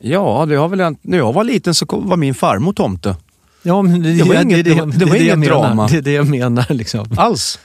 Ja, 0.00 0.46
det 0.48 0.54
har 0.56 0.68
väl 0.68 0.80
hänt. 0.80 0.98
När 1.02 1.18
jag 1.18 1.32
var 1.32 1.44
liten 1.44 1.74
så 1.74 1.86
var 1.90 2.16
min 2.16 2.34
farmor 2.34 2.72
tomte. 2.72 3.16
Ja, 3.62 3.82
men 3.82 4.02
det, 4.02 4.12
Det 4.12 4.22
var 4.24 4.42
inget- 4.42 4.64
det 4.64 4.74
det 4.74 5.04
var 5.04 5.16
jag 5.16 5.36
inget 5.36 5.48
drama. 5.48 5.86
Det 5.90 5.96
är 5.98 6.02
det 6.02 6.12
jag 6.12 6.28
menar. 6.28 6.66
Liksom. 6.74 7.06
Alls. 7.16 7.58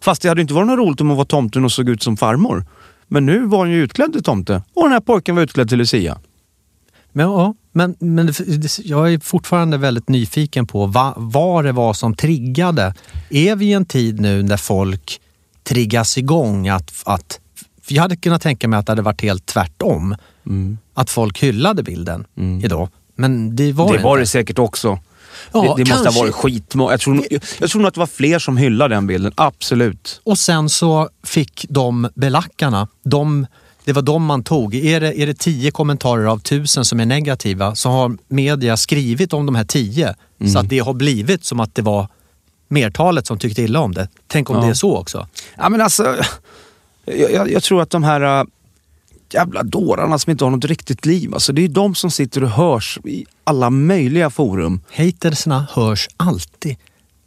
Fast 0.00 0.22
det 0.22 0.28
hade 0.28 0.40
inte 0.40 0.54
varit 0.54 0.66
något 0.66 0.78
roligt 0.78 1.00
om 1.00 1.08
hon 1.08 1.16
var 1.16 1.24
tomten 1.24 1.64
och 1.64 1.72
såg 1.72 1.88
ut 1.88 2.02
som 2.02 2.16
farmor. 2.16 2.64
Men 3.12 3.26
nu 3.26 3.46
var 3.46 3.58
hon 3.58 3.70
ju 3.70 3.82
utklädd 3.82 4.12
till 4.12 4.22
tomte. 4.22 4.62
Och 4.74 4.82
den 4.82 4.92
här 4.92 5.00
pojken 5.00 5.34
var 5.34 5.42
utklädd 5.42 5.68
till 5.68 5.78
Lucia. 5.78 6.18
Men, 7.12 7.26
ja, 7.26 7.54
men, 7.72 7.96
men 7.98 8.26
det- 8.26 8.78
jag 8.78 9.12
är 9.12 9.18
fortfarande 9.18 9.78
väldigt 9.78 10.08
nyfiken 10.08 10.66
på 10.66 10.86
va, 10.86 11.14
vad 11.16 11.64
det 11.64 11.72
var 11.72 11.92
som 11.94 12.14
triggade. 12.14 12.94
Är 13.30 13.56
vi 13.56 13.66
i 13.66 13.72
en 13.72 13.84
tid 13.84 14.20
nu 14.20 14.42
där 14.42 14.56
folk 14.56 15.20
triggas 15.62 16.18
igång 16.18 16.68
att, 16.68 16.92
att 17.04 17.40
jag 17.88 18.02
hade 18.02 18.16
kunnat 18.16 18.42
tänka 18.42 18.68
mig 18.68 18.78
att 18.78 18.86
det 18.86 18.92
hade 18.92 19.02
varit 19.02 19.22
helt 19.22 19.46
tvärtom. 19.46 20.16
Att 20.94 21.10
folk 21.10 21.42
hyllade 21.42 21.82
bilden 21.82 22.24
idag. 22.64 22.88
Men 23.14 23.56
det 23.56 23.72
var 23.72 23.92
det 23.92 23.98
det 23.98 24.04
var 24.04 24.10
inte. 24.16 24.22
det 24.22 24.26
säkert 24.26 24.58
också. 24.58 24.98
Ja, 25.52 25.60
det 25.60 25.66
det 25.66 25.68
måste 25.68 25.84
kanske. 25.84 26.08
ha 26.08 26.20
varit 26.20 26.34
skitmånga. 26.34 26.90
Jag 26.90 27.00
tror, 27.00 27.16
jag, 27.30 27.42
jag 27.60 27.70
tror 27.70 27.82
nog 27.82 27.88
att 27.88 27.94
det 27.94 28.00
var 28.00 28.06
fler 28.06 28.38
som 28.38 28.56
hyllade 28.56 28.94
den 28.94 29.06
bilden. 29.06 29.32
Absolut. 29.34 30.20
Och 30.24 30.38
sen 30.38 30.68
så 30.68 31.08
fick 31.24 31.66
de 31.68 32.08
belackarna, 32.14 32.88
de, 33.04 33.46
det 33.84 33.92
var 33.92 34.02
de 34.02 34.24
man 34.24 34.44
tog. 34.44 34.74
Är 34.74 35.00
det, 35.00 35.20
är 35.20 35.26
det 35.26 35.38
tio 35.38 35.70
kommentarer 35.70 36.24
av 36.24 36.38
tusen 36.38 36.84
som 36.84 37.00
är 37.00 37.06
negativa 37.06 37.74
så 37.74 37.88
har 37.90 38.16
media 38.28 38.76
skrivit 38.76 39.32
om 39.32 39.46
de 39.46 39.54
här 39.54 39.64
tio. 39.64 40.14
Så 40.52 40.58
att 40.58 40.68
det 40.68 40.78
har 40.78 40.94
blivit 40.94 41.44
som 41.44 41.60
att 41.60 41.74
det 41.74 41.82
var 41.82 42.08
mertalet 42.68 43.26
som 43.26 43.38
tyckte 43.38 43.62
illa 43.62 43.80
om 43.80 43.94
det. 43.94 44.08
Tänk 44.26 44.50
om 44.50 44.56
Ja. 44.56 44.62
det 44.62 44.68
är 44.68 44.74
så 44.74 44.96
också. 44.96 45.28
Ja, 45.58 45.68
men 45.68 45.80
alltså, 45.80 46.16
jag, 47.04 47.32
jag, 47.32 47.50
jag 47.52 47.62
tror 47.62 47.82
att 47.82 47.90
de 47.90 48.04
här 48.04 48.40
äh, 48.40 48.44
jävla 49.34 49.62
dårarna 49.62 50.18
som 50.18 50.30
inte 50.30 50.44
har 50.44 50.50
något 50.50 50.64
riktigt 50.64 51.06
liv, 51.06 51.34
alltså, 51.34 51.52
det 51.52 51.64
är 51.64 51.68
de 51.68 51.94
som 51.94 52.10
sitter 52.10 52.44
och 52.44 52.50
hörs 52.50 52.98
i 53.04 53.24
alla 53.44 53.70
möjliga 53.70 54.30
forum. 54.30 54.80
Hatersna 54.92 55.66
hörs 55.70 56.08
alltid 56.16 56.76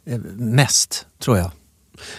eh, 0.06 0.18
mest, 0.36 1.06
tror 1.22 1.38
jag. 1.38 1.50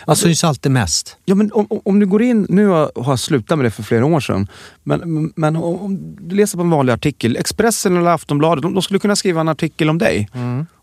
De 0.05 0.15
syns 0.15 0.43
alltid 0.43 0.71
mest. 0.71 1.17
Ja, 1.25 1.35
men 1.35 1.51
om, 1.51 1.67
om- 1.85 1.99
du 1.99 2.05
går 2.05 2.21
in, 2.21 2.45
nu 2.49 2.67
har 2.67 2.91
jag 2.95 3.19
slutat 3.19 3.57
med 3.57 3.65
det 3.65 3.71
för 3.71 3.83
flera 3.83 4.05
år 4.05 4.19
sedan, 4.19 4.47
men, 4.83 5.33
men 5.35 5.55
om 5.55 6.15
du 6.21 6.35
läser 6.35 6.57
på 6.57 6.63
en 6.63 6.69
vanlig 6.69 6.93
artikel, 6.93 7.35
Expressen 7.37 7.97
eller 7.97 8.11
Aftonbladet, 8.11 8.61
de, 8.61 8.73
de 8.73 8.81
skulle 8.81 8.99
kunna 8.99 9.15
skriva 9.15 9.41
en 9.41 9.47
artikel 9.49 9.89
om 9.89 9.97
dig. 9.97 10.29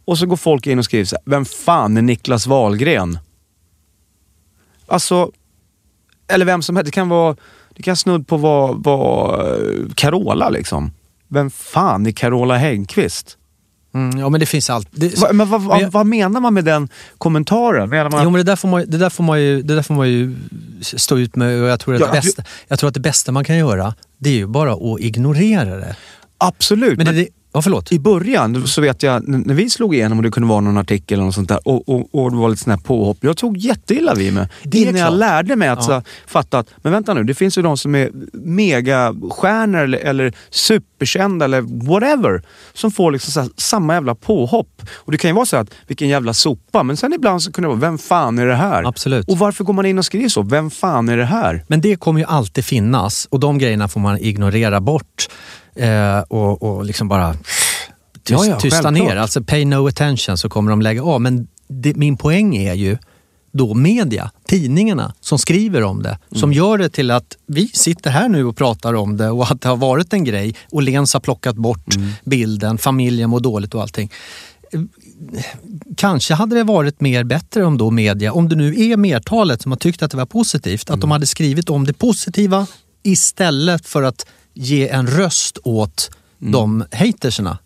Och 0.05 0.19
så 0.19 0.27
går 0.27 0.37
folk 0.37 0.67
in 0.67 0.79
och 0.79 0.85
skriver 0.85 1.05
så 1.05 1.17
här, 1.17 1.23
vem 1.31 1.45
fan 1.45 1.97
är 1.97 2.03
Niklas 2.03 2.47
Wahlgren? 2.47 3.19
Alltså, 4.87 5.31
eller 6.29 6.45
vem 6.45 6.63
som 6.63 6.77
helst. 6.77 6.87
Det 6.87 6.93
kan 6.95 7.09
vara, 7.09 7.37
det 7.77 7.83
kan 7.83 7.97
snudd 7.97 8.27
på 8.27 8.37
vara 8.37 8.73
vara, 8.73 9.57
eh, 9.57 9.63
Carola 9.95 10.51
liksom. 10.51 10.91
Vem 11.29 11.51
fan 11.51 12.07
är 12.07 12.11
Carola 12.13 12.57
Häggkvist? 12.57 13.37
Mm, 13.95 14.19
ja 14.19 14.29
men 14.29 14.41
det 14.41 14.47
finns 14.47 14.71
allt. 14.71 14.89
Det, 14.91 15.19
Va, 15.19 15.29
men 15.33 15.49
vad, 15.51 15.63
vad, 15.63 15.77
Men 15.77 15.85
jag- 15.85 15.91
vad 15.91 16.07
menar 16.07 16.41
man 16.41 16.55
med 16.55 16.65
den 16.65 16.89
kommentaren? 17.19 17.89
Menar 17.91 18.11
man 18.11 18.25
Jo 18.25 18.31
men 18.31 18.39
det 18.39 18.43
där 18.53 18.57
får 18.57 18.69
man, 18.69 18.85
det 18.89 18.99
där 18.99 19.11
får 19.11 19.25
man, 19.25 19.41
ju, 19.43 19.63
det 19.63 19.75
där 19.75 19.83
får 19.83 19.95
man 19.95 20.09
ju 20.09 20.37
stå 20.83 21.19
ut 21.19 21.37
med 21.37 21.63
och 21.63 21.69
jag 21.69 21.81
tror, 21.81 21.95
att 21.95 22.01
Ja, 22.01 22.07
det 22.07 22.13
bästa, 22.13 22.43
jag 22.69 22.79
tror 22.79 22.89
att 22.89 22.95
det 22.95 23.01
bästa 23.01 23.33
man 23.33 23.45
kan 23.45 23.57
göra 23.57 23.95
det 24.19 24.31
är 24.31 24.35
ju 24.35 24.47
bara 24.47 24.73
att 24.73 25.01
ignorera 25.01 25.77
det. 25.77 25.97
Absolut. 26.39 26.97
Men, 26.99 27.07
men- 27.07 27.15
det, 27.17 27.29
Ja, 27.57 27.63
förlåt. 27.63 27.93
I 27.93 27.99
början 27.99 28.67
så 28.67 28.81
vet 28.81 29.03
jag 29.03 29.29
när 29.29 29.55
vi 29.55 29.71
slog 29.71 29.95
igenom 29.95 30.19
och 30.19 30.23
det 30.25 30.31
kunde 30.31 30.49
vara 30.49 30.61
någon 30.61 30.79
artikel 30.79 31.15
eller 31.19 31.25
något 31.25 31.35
sånt 31.35 31.49
där 31.49 31.69
och, 31.69 31.89
och, 31.89 32.09
och 32.15 32.31
det 32.31 32.37
var 32.37 32.49
lite 32.49 32.63
sån 32.63 32.71
här 32.71 32.79
påhopp. 32.79 33.19
Jag 33.21 33.37
tog 33.37 33.57
jätteilla 33.57 34.15
vid 34.15 34.33
mig. 34.35 34.49
Det 34.63 34.79
Innan 34.79 34.97
jag 34.97 35.13
lärde 35.15 35.57
mig 35.57 35.69
att 35.69 35.79
Ja. 35.79 35.83
så, 35.85 36.03
fatta 36.27 36.59
att, 36.59 36.71
men 36.77 36.93
vänta 36.93 37.15
nu, 37.15 37.25
det 37.25 37.35
finns 37.35 37.59
ju 37.59 37.63
de 37.63 37.77
som 37.79 37.95
är 37.95 38.11
megastjärnor 38.33 39.81
eller, 39.81 39.99
eller 39.99 40.33
superkända 40.51 41.45
eller 41.45 41.61
whatever. 41.91 42.43
Som 42.73 42.91
får 42.91 43.13
liksom 43.13 43.33
så 43.33 43.41
här, 43.41 43.49
samma 43.57 43.95
jävla 43.95 44.15
påhopp. 44.15 44.83
Och 44.95 45.13
det 45.13 45.19
kan 45.19 45.31
ju 45.31 45.35
vara 45.35 45.47
så 45.47 45.57
att, 45.57 45.69
vilken 45.87 46.09
jävla 46.09 46.35
sopa. 46.35 46.83
Men 46.83 46.97
sen 46.97 47.13
ibland 47.13 47.43
så 47.43 47.53
kunde 47.53 47.67
det 47.67 47.77
vara, 47.77 47.81
vem 47.81 47.99
fan 47.99 48.39
är 48.39 48.47
det 48.47 48.55
här? 48.57 48.89
Absolut. 48.89 49.29
Och 49.29 49.39
varför 49.39 49.65
går 49.65 49.73
man 49.73 49.87
in 49.87 49.99
och 49.99 50.05
skriver 50.05 50.29
så? 50.29 50.43
Vem 50.43 50.71
fan 50.71 51.09
är 51.09 51.17
det 51.17 51.25
här? 51.25 51.65
Men 51.69 51.81
det 51.81 51.97
kommer 51.97 52.21
ju 52.21 52.27
alltid 52.27 52.65
finnas 52.65 53.27
och 53.31 53.41
de 53.41 53.59
grejerna 53.59 53.89
får 53.89 54.01
man 54.01 54.19
ignorera 54.19 54.81
bort 54.81 55.29
eh, 55.75 56.19
och, 56.19 56.63
och 56.63 56.85
liksom 56.85 57.09
bara 57.09 57.33
tyst, 57.35 57.45
Ja, 58.31 58.47
ja, 58.47 58.61
tysta 58.61 58.83
självklart. 58.83 59.09
ner. 59.09 59.17
Alltså 59.17 59.43
pay 59.45 59.65
no 59.65 59.89
attention 59.89 60.39
så 60.39 60.49
kommer 60.49 60.71
de 60.71 60.83
lägga 60.83 61.03
av. 61.03 61.21
Men 61.21 61.47
det, 61.69 61.97
min 61.97 62.17
poäng 62.17 62.57
är 62.57 62.75
ju 62.75 62.99
då 63.53 63.75
media, 63.75 64.31
tidningarna 64.47 65.15
som 65.21 65.39
skriver 65.39 65.83
om 65.83 66.03
det. 66.03 66.19
Som 66.31 66.39
Mm. 66.51 66.53
gör 66.53 66.79
det 66.79 66.89
till 66.89 67.11
att 67.11 67.37
vi 67.47 67.69
sitter 67.69 68.11
här 68.11 68.29
nu 68.29 68.45
och 68.45 68.57
pratar 68.57 68.95
om 68.95 69.17
det 69.17 69.31
och 69.31 69.51
att 69.51 69.61
det 69.61 69.69
har 69.69 69.77
varit 69.77 70.13
en 70.13 70.25
grej. 70.25 70.55
Och 70.73 70.83
Lens 70.83 71.13
har 71.13 71.21
plockat 71.21 71.57
bort 71.57 71.97
Mm. 71.97 72.11
bilden, 72.25 72.79
familjen 72.79 73.31
mår 73.31 73.41
dåligt 73.41 73.75
och 73.75 73.83
allting. 73.83 74.11
Kanske 75.97 76.35
hade 76.35 76.57
det 76.57 76.65
varit 76.65 77.01
mer 77.01 77.25
bättre 77.25 77.65
om 77.65 77.79
då 77.79 77.91
media, 77.91 78.33
om 78.33 78.49
det 78.49 78.57
nu 78.57 78.91
är 78.91 78.97
mertalet 78.97 79.63
som 79.63 79.73
har 79.73 79.77
tyckt 79.77 80.03
att 80.03 80.11
det 80.11 80.17
var 80.17 80.27
positivt, 80.27 80.89
Mm. 80.89 80.95
att 80.95 81.01
de 81.01 81.11
hade 81.11 81.27
skrivit 81.27 81.71
om 81.71 81.87
det 81.87 81.93
positiva 81.93 82.67
istället 83.03 83.87
för 83.87 84.03
att 84.03 84.27
ge 84.55 84.89
en 84.89 85.07
röst 85.07 85.59
åt 85.65 86.11
de 86.39 86.85
haterserna. 86.93 87.51
Mm. 87.51 87.61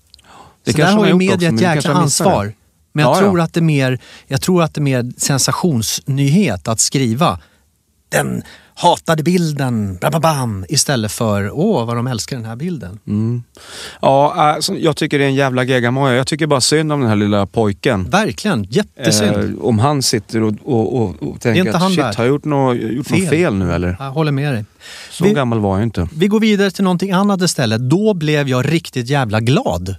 Det 0.65 0.73
Så 0.73 0.79
där 0.79 0.93
har 0.93 1.07
ju 1.07 1.15
media 1.15 1.49
ett 1.49 1.61
jäkla 1.61 1.95
ansvar. 1.95 2.55
Men 2.93 3.03
jag, 3.03 3.17
Ja, 3.17 3.19
tror 3.21 3.39
ja. 3.39 3.45
Att 3.45 3.53
det 3.53 3.61
är 3.61 3.63
mer, 3.63 3.99
jag 4.27 4.41
tror 4.41 4.63
att 4.63 4.75
det 4.75 4.79
är 4.79 4.83
mer 4.83 5.13
sensationsnyhet 5.17 6.69
att 6.69 6.81
skriva 6.81 7.41
den 8.09 8.43
hatade 8.79 9.23
bilden, 9.23 9.99
bam, 10.01 10.21
bam, 10.21 10.65
istället 10.69 11.13
för 11.13 11.51
åh 11.53 11.87
vad 11.87 11.97
de 11.97 12.07
älskar 12.07 12.37
den 12.37 12.45
här 12.45 12.57
bilden. 12.57 12.99
Mm. 13.07 13.43
Ja, 14.03 14.33
alltså, 14.35 14.75
jag 14.75 14.97
tycker 14.97 15.19
det 15.19 15.25
är 15.25 15.29
en 15.29 15.35
jävla 15.35 15.65
geggamoja. 15.65 16.15
Jag 16.15 16.27
tycker 16.27 16.47
bara 16.47 16.61
synd 16.61 16.93
om 16.93 17.01
den 17.01 17.09
här 17.09 17.17
lilla 17.17 17.47
pojken. 17.47 18.11
Verkligen, 18.11 18.65
jättesynd. 18.71 19.37
Eh, 19.37 19.65
om 19.65 19.79
han 19.79 20.03
sitter 20.03 20.43
och, 20.43 20.55
och, 20.65 20.97
och, 21.03 21.23
och 21.23 21.41
tänker 21.41 21.75
att 21.75 21.93
shit, 21.95 21.99
har 22.15 22.25
jag 22.25 22.29
gjort 22.29 22.45
något, 22.45 22.77
gjort 22.77 23.11
något 23.11 23.19
Fel. 23.21 23.29
fel 23.29 23.55
nu 23.55 23.73
eller? 23.73 23.97
Jag 23.99 24.11
håller 24.11 24.33
med 24.33 24.53
dig. 24.55 24.65
Så 25.11 25.25
Vi- 25.25 25.33
gammal 25.33 25.59
var 25.61 25.77
jag 25.79 25.83
inte. 25.83 26.09
Vi 26.15 26.27
går 26.27 26.41
vidare 26.41 26.71
till 26.71 26.85
någonting 26.85 27.11
annat 27.11 27.43
istället. 27.43 27.81
Då 27.91 28.15
blev 28.15 28.49
jag 28.49 28.73
riktigt 28.73 29.09
jävla 29.09 29.41
glad. 29.41 29.97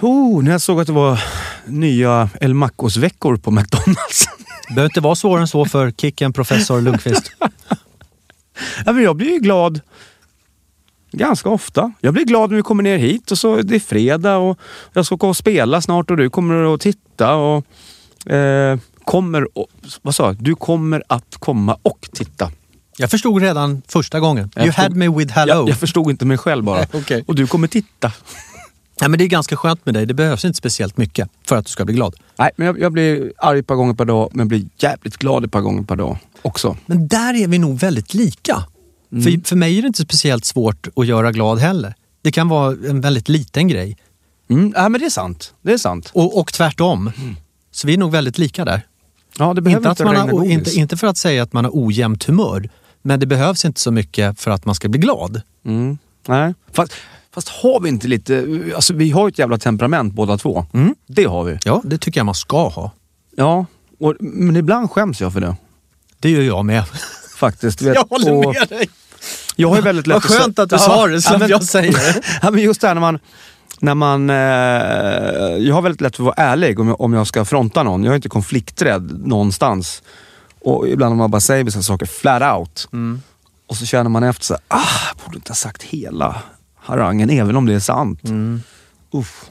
Oh, 0.00 0.42
när 0.42 0.50
jag 0.52 0.60
såg 0.60 0.80
att 0.80 0.86
det 0.86 0.92
var 0.92 1.22
nya 1.66 2.28
El 2.40 2.54
Macos-veckor 2.54 3.36
på 3.36 3.50
McDonalds. 3.50 4.28
Det 4.68 4.74
behöver 4.74 4.90
inte 4.90 5.00
vara 5.00 5.14
svårare 5.14 5.40
än 5.40 5.48
så 5.48 5.64
för 5.64 5.90
Kicken 5.90 6.32
Professor 6.32 6.80
Lundqvist. 6.80 7.32
ja, 8.86 8.92
men 8.92 9.02
jag 9.02 9.16
blir 9.16 9.30
ju 9.30 9.38
glad 9.38 9.80
ganska 11.12 11.48
ofta. 11.48 11.92
Jag 12.00 12.14
blir 12.14 12.24
glad 12.24 12.50
när 12.50 12.56
vi 12.56 12.62
kommer 12.62 12.82
ner 12.82 12.98
hit 12.98 13.30
och 13.30 13.38
så 13.38 13.56
det 13.62 13.74
är 13.76 13.80
fredag 13.80 14.36
och 14.36 14.58
jag 14.92 15.06
ska 15.06 15.14
åka 15.14 15.26
och 15.26 15.36
spela 15.36 15.80
snart 15.80 16.10
och 16.10 16.16
du 16.16 16.30
kommer 16.30 16.74
att 16.74 16.80
titta 16.80 17.34
och 17.34 17.66
eh, 18.32 18.78
kommer 19.04 19.58
och, 19.58 19.66
vad 20.02 20.14
sa 20.14 20.26
jag? 20.26 20.42
Du 20.42 20.54
kommer 20.54 21.02
att 21.06 21.36
komma 21.38 21.76
och 21.82 22.08
titta. 22.12 22.50
Jag 22.96 23.10
förstod 23.10 23.42
redan 23.42 23.82
första 23.88 24.20
gången. 24.20 24.50
Jag 24.54 24.64
You 24.64 24.72
förstod- 24.72 24.82
had 24.82 24.96
me 24.96 25.08
with 25.08 25.32
hello. 25.34 25.54
Jag, 25.54 25.68
jag 25.68 25.78
förstod 25.78 26.10
inte 26.10 26.24
mig 26.24 26.38
själv 26.38 26.64
bara. 26.64 26.82
Okej. 26.92 27.24
Och 27.26 27.34
du 27.34 27.46
kommer 27.46 27.68
titta. 27.68 28.12
Nej, 29.00 29.10
men 29.10 29.18
det 29.18 29.24
är 29.24 29.28
ganska 29.28 29.56
skönt 29.56 29.86
med 29.86 29.94
dig. 29.94 30.06
Det 30.06 30.14
behövs 30.14 30.44
inte 30.44 30.56
speciellt 30.56 30.96
mycket 30.96 31.28
för 31.46 31.56
att 31.56 31.64
du 31.64 31.70
ska 31.70 31.84
bli 31.84 31.94
glad. 31.94 32.14
Nej, 32.38 32.50
men 32.56 32.66
jag, 32.66 32.80
jag 32.80 32.92
blir 32.92 33.32
arg 33.38 33.58
ett 33.58 33.66
par 33.66 33.74
gånger 33.74 33.94
per 33.94 34.04
dag, 34.04 34.30
men 34.32 34.48
blir 34.48 34.64
jävligt 34.78 35.16
glad 35.16 35.44
ett 35.44 35.52
par 35.52 35.60
gånger 35.60 35.82
per 35.82 35.96
dag 35.96 36.18
också. 36.42 36.76
Men 36.86 37.08
där 37.08 37.34
är 37.34 37.48
vi 37.48 37.58
nog 37.58 37.78
väldigt 37.78 38.14
lika. 38.14 38.64
För, 39.10 39.48
för 39.48 39.56
mig 39.56 39.78
är 39.78 39.82
det 39.82 39.86
inte 39.86 40.02
speciellt 40.02 40.44
svårt 40.44 40.88
att 40.96 41.06
göra 41.06 41.32
glad 41.32 41.58
heller. 41.58 41.94
Det 42.22 42.32
kan 42.32 42.48
vara 42.48 42.76
en 42.88 43.00
väldigt 43.00 43.28
liten 43.28 43.68
grej. 43.68 43.96
Mm, 44.50 44.72
ja, 44.76 44.88
men 44.88 45.00
det 45.00 45.06
är 45.06 45.10
sant. 45.10 45.54
Det 45.62 45.72
är 45.72 45.78
sant. 45.78 46.10
Och, 46.14 46.38
och 46.38 46.52
tvärtom. 46.52 47.12
Så 47.70 47.86
vi 47.86 47.94
är 47.94 47.98
nog 47.98 48.12
väldigt 48.12 48.38
lika 48.38 48.64
där. 48.64 48.86
Ja, 49.38 49.54
det 49.54 49.60
behöver 49.60 49.80
Inte, 49.80 49.90
inte, 49.90 50.02
att 50.02 50.14
man 50.14 50.38
har, 50.38 50.44
inte, 50.44 50.74
inte 50.74 50.96
för 50.96 51.06
att 51.06 51.16
säga 51.16 51.42
att 51.42 51.52
man 51.52 51.64
har 51.64 51.72
ojämnt 51.74 52.24
humör. 52.24 52.68
Men 53.02 53.20
det 53.20 53.26
behövs 53.26 53.64
inte 53.64 53.80
så 53.80 53.90
mycket 53.90 54.40
för 54.40 54.50
att 54.50 54.64
man 54.64 54.74
ska 54.74 54.88
bli 54.88 55.00
glad. 55.00 55.42
Mm. 55.64 55.98
Nej. 56.26 56.54
Fast, 56.72 56.92
fast 57.34 57.48
har 57.48 57.80
vi 57.80 57.88
inte 57.88 58.08
lite... 58.08 58.46
Alltså, 58.74 58.94
vi 58.94 59.10
har 59.10 59.26
ju 59.28 59.30
ett 59.32 59.38
jävla 59.38 59.58
temperament 59.58 60.14
båda 60.14 60.38
två. 60.38 60.66
Mm. 60.74 60.94
Det 61.06 61.24
har 61.24 61.44
vi. 61.44 61.58
Ja, 61.64 61.80
det 61.84 61.98
tycker 61.98 62.20
jag 62.20 62.24
man 62.26 62.34
ska 62.34 62.68
ha. 62.68 62.90
Ja, 63.36 63.66
och, 64.00 64.14
men 64.20 64.56
ibland 64.56 64.90
skäms 64.90 65.20
jag 65.20 65.32
för 65.32 65.40
det. 65.40 65.56
Det 66.18 66.30
gör 66.30 66.42
jag 66.42 66.64
med. 66.64 66.84
Faktiskt. 67.36 67.82
vet. 67.82 67.94
Jag 67.94 68.04
håller 68.10 68.32
Och 68.32 68.54
med 68.54 68.68
dig. 68.68 68.88
Jag 69.56 69.68
har 69.68 69.76
ju 69.76 69.82
väldigt 69.82 70.06
lätt 70.06 70.14
Vad 70.14 70.22
skönt 70.40 70.58
att 70.58 70.70
du 70.70 70.78
sa 70.78 71.06
det, 71.06 71.22
slapp 71.22 71.40
men- 71.40 71.48
jag 71.50 71.64
säga 71.64 71.90
det. 72.14 72.22
ja, 72.42 72.50
men 72.50 72.62
just 72.62 72.80
det 72.80 72.86
här 72.86 72.94
när 72.94 73.00
man... 73.00 73.18
När 73.80 73.94
man 73.94 74.30
eh, 74.30 74.36
jag 75.66 75.74
har 75.74 75.82
väldigt 75.82 76.00
lätt 76.00 76.16
för 76.16 76.22
att 76.22 76.36
vara 76.36 76.48
ärlig 76.48 76.80
om 76.80 76.88
jag, 76.88 77.00
om 77.00 77.12
jag 77.12 77.26
ska 77.26 77.44
fronta 77.44 77.82
någon. 77.82 78.04
Jag 78.04 78.12
är 78.12 78.16
inte 78.16 78.28
konflikträdd 78.28 79.26
någonstans. 79.28 80.02
Och 80.60 80.88
ibland 80.88 81.12
om 81.12 81.18
man 81.18 81.30
bara 81.30 81.40
säger 81.40 81.64
vissa 81.64 81.82
saker 81.82 82.06
flat 82.06 82.58
out. 82.58 82.88
Mm. 82.92 83.22
Och 83.66 83.76
så 83.76 83.86
känner 83.86 84.10
man 84.10 84.22
efter 84.22 84.44
så 84.44 84.54
här, 84.54 84.62
ah, 84.68 84.84
jag 85.08 85.24
borde 85.24 85.36
inte 85.36 85.50
ha 85.50 85.54
sagt 85.54 85.82
hela 85.82 86.36
harangen 86.84 87.30
även 87.30 87.56
om 87.56 87.66
det 87.66 87.74
är 87.74 87.80
sant. 87.80 88.24
Mm. 88.24 88.60
Uff. 89.10 89.44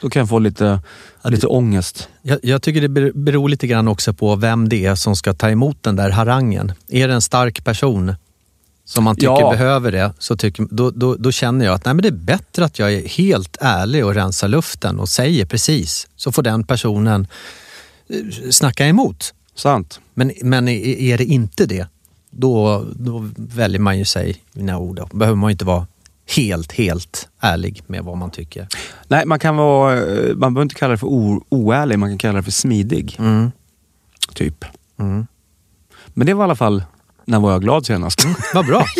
Då 0.00 0.10
kan 0.10 0.20
jag 0.20 0.28
få 0.28 0.38
lite, 0.38 0.80
lite 1.24 1.46
ångest. 1.46 2.08
Jag, 2.22 2.38
jag 2.42 2.62
tycker 2.62 2.80
det 2.80 2.88
ber- 2.88 3.12
beror 3.14 3.48
lite 3.48 3.66
grann 3.66 3.88
också 3.88 4.12
på 4.12 4.36
vem 4.36 4.68
det 4.68 4.86
är 4.86 4.94
som 4.94 5.16
ska 5.16 5.34
ta 5.34 5.50
emot 5.50 5.82
den 5.82 5.96
där 5.96 6.10
harangen. 6.10 6.72
Är 6.88 7.08
det 7.08 7.14
en 7.14 7.22
stark 7.22 7.64
person 7.64 8.14
som 8.84 9.04
man 9.04 9.16
tycker 9.16 9.26
Ja. 9.40 9.50
behöver 9.50 9.92
det, 9.92 10.12
så 10.18 10.36
tycker, 10.36 10.66
då, 10.70 10.90
då, 10.90 11.14
då 11.14 11.32
känner 11.32 11.64
jag 11.66 11.74
att 11.74 11.84
nej, 11.84 11.94
men 11.94 12.02
det 12.02 12.08
är 12.08 12.12
bättre 12.12 12.64
att 12.64 12.78
jag 12.78 12.92
är 12.94 13.08
helt 13.08 13.56
ärlig 13.60 14.04
och 14.06 14.14
rensar 14.14 14.48
luften 14.48 15.00
och 15.00 15.08
säger 15.08 15.46
precis. 15.46 16.08
Så 16.16 16.32
får 16.32 16.42
den 16.42 16.64
personen 16.64 17.26
eh, 18.08 18.50
snacka 18.50 18.86
emot. 18.86 19.34
Sant. 19.54 20.00
Men, 20.14 20.32
men 20.42 20.68
är- 20.68 21.00
är 21.00 21.18
det 21.18 21.24
inte 21.24 21.66
det, 21.66 21.86
då, 22.30 22.84
då 22.96 23.28
väljer 23.36 23.80
man 23.80 23.98
ju 23.98 24.04
sig 24.04 24.36
mina 24.52 24.78
ord. 24.78 24.96
Då 25.10 25.16
behöver 25.16 25.36
man 25.36 25.50
ju 25.50 25.52
inte 25.52 25.64
vara 25.64 25.86
helt, 26.26 26.72
helt 26.72 27.28
ärlig 27.40 27.82
med 27.86 28.04
vad 28.04 28.16
man 28.16 28.30
tycker. 28.30 28.68
Nej, 29.08 29.26
man 29.26 29.38
kan 29.38 29.56
vara, 29.56 29.98
eh, 29.98 30.34
man 30.34 30.54
behöver 30.54 30.62
inte 30.62 30.74
kalla 30.74 30.90
det 30.90 30.98
för 30.98 31.06
o, 31.06 31.44
oärlig, 31.48 31.98
man 31.98 32.10
kan 32.10 32.18
kalla 32.18 32.36
det 32.36 32.42
för 32.42 32.50
smidig. 32.50 33.16
Mm. 33.18 33.50
Typ. 34.34 34.64
Mm. 34.98 35.26
Men 36.06 36.26
det 36.26 36.34
var 36.34 36.44
i 36.44 36.44
alla 36.44 36.56
fall, 36.56 36.84
när 37.24 37.40
var 37.40 37.52
jag 37.52 37.62
glad 37.62 37.86
senast? 37.86 38.26
Vad 38.54 38.66
bra. 38.66 38.86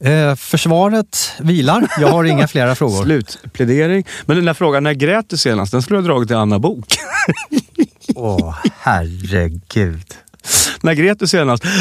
Eh, 0.00 0.34
försvaret 0.34 1.32
vilar. 1.40 1.92
Jag 1.98 2.08
har 2.08 2.24
inga 2.24 2.48
flera 2.48 2.74
frågor. 2.74 3.04
Slutplädering. 3.04 4.06
Men 4.26 4.36
den 4.36 4.44
där 4.44 4.54
frågan, 4.54 4.82
när 4.82 4.92
grät 4.92 5.28
du 5.28 5.36
senast? 5.36 5.72
Den 5.72 5.82
skulle 5.82 5.96
jag 5.98 6.04
dragit 6.04 6.28
till 6.28 6.36
Anna 6.36 6.58
Bok. 6.58 6.96
Åh, 8.14 8.54
herregud. 8.78 10.14
när 10.80 10.94
grät 10.94 11.18
du 11.18 11.26
senast? 11.26 11.64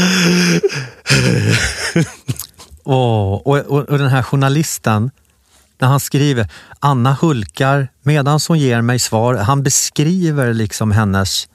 Åh, 2.84 3.34
och, 3.34 3.58
och, 3.58 3.90
och 3.90 3.98
den 3.98 4.10
här 4.10 4.24
journalisten, 4.24 5.12
när 5.80 5.88
han 5.88 6.00
skriver 6.00 6.48
Anna 6.80 7.14
hulkar 7.14 7.88
medan 8.02 8.40
hon 8.48 8.60
ger 8.60 8.82
mig 8.82 9.00
svar. 9.00 9.36
Han 9.36 9.64
beskriver 9.64 10.54
liksom 10.54 10.92
hennes... 10.92 11.50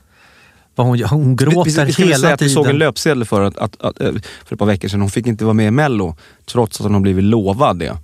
Hon, 0.77 1.03
hon 1.03 1.37
gråter 1.37 1.65
vi, 1.65 1.71
vi 1.71 1.75
väl 1.75 2.09
hela 2.09 2.19
säga 2.19 2.35
att 2.35 2.43
vi 2.43 2.49
tiden. 2.49 2.65
såg 2.65 2.67
en 2.67 2.79
löpsedel 2.79 3.25
för, 3.25 3.41
att, 3.41 3.59
att, 3.59 3.83
att, 3.83 4.01
eh, 4.01 4.13
för 4.45 4.55
ett 4.55 4.59
par 4.59 4.67
veckor 4.67 4.89
sedan. 4.89 5.01
Hon 5.01 5.11
fick 5.11 5.27
inte 5.27 5.45
vara 5.45 5.55
med 5.55 5.67
i 5.69 5.71
Mello, 5.71 6.17
trots 6.47 6.81
att 6.81 6.85
hon 6.85 6.95
har 6.95 7.01
blivit 7.01 7.25
lovad 7.25 7.79
det. 7.79 7.97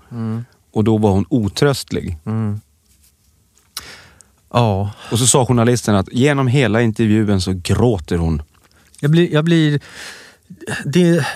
Och 0.73 0.85
då 0.85 0.99
var 0.99 1.11
hon 1.11 1.27
otröstlig. 1.29 2.19
Ja, 4.53 4.91
Och 5.11 5.19
så 5.19 5.27
sa 5.27 5.47
journalisten 5.47 5.95
att 5.95 6.13
genom 6.13 6.47
hela 6.47 6.83
intervjun 6.83 7.41
så 7.41 7.53
gråter 7.53 8.17
hon. 8.17 8.43
jag 9.01 9.11
blir... 9.11 9.33
Jag, 9.33 9.45
blir 9.45 9.81
det, 10.85 11.27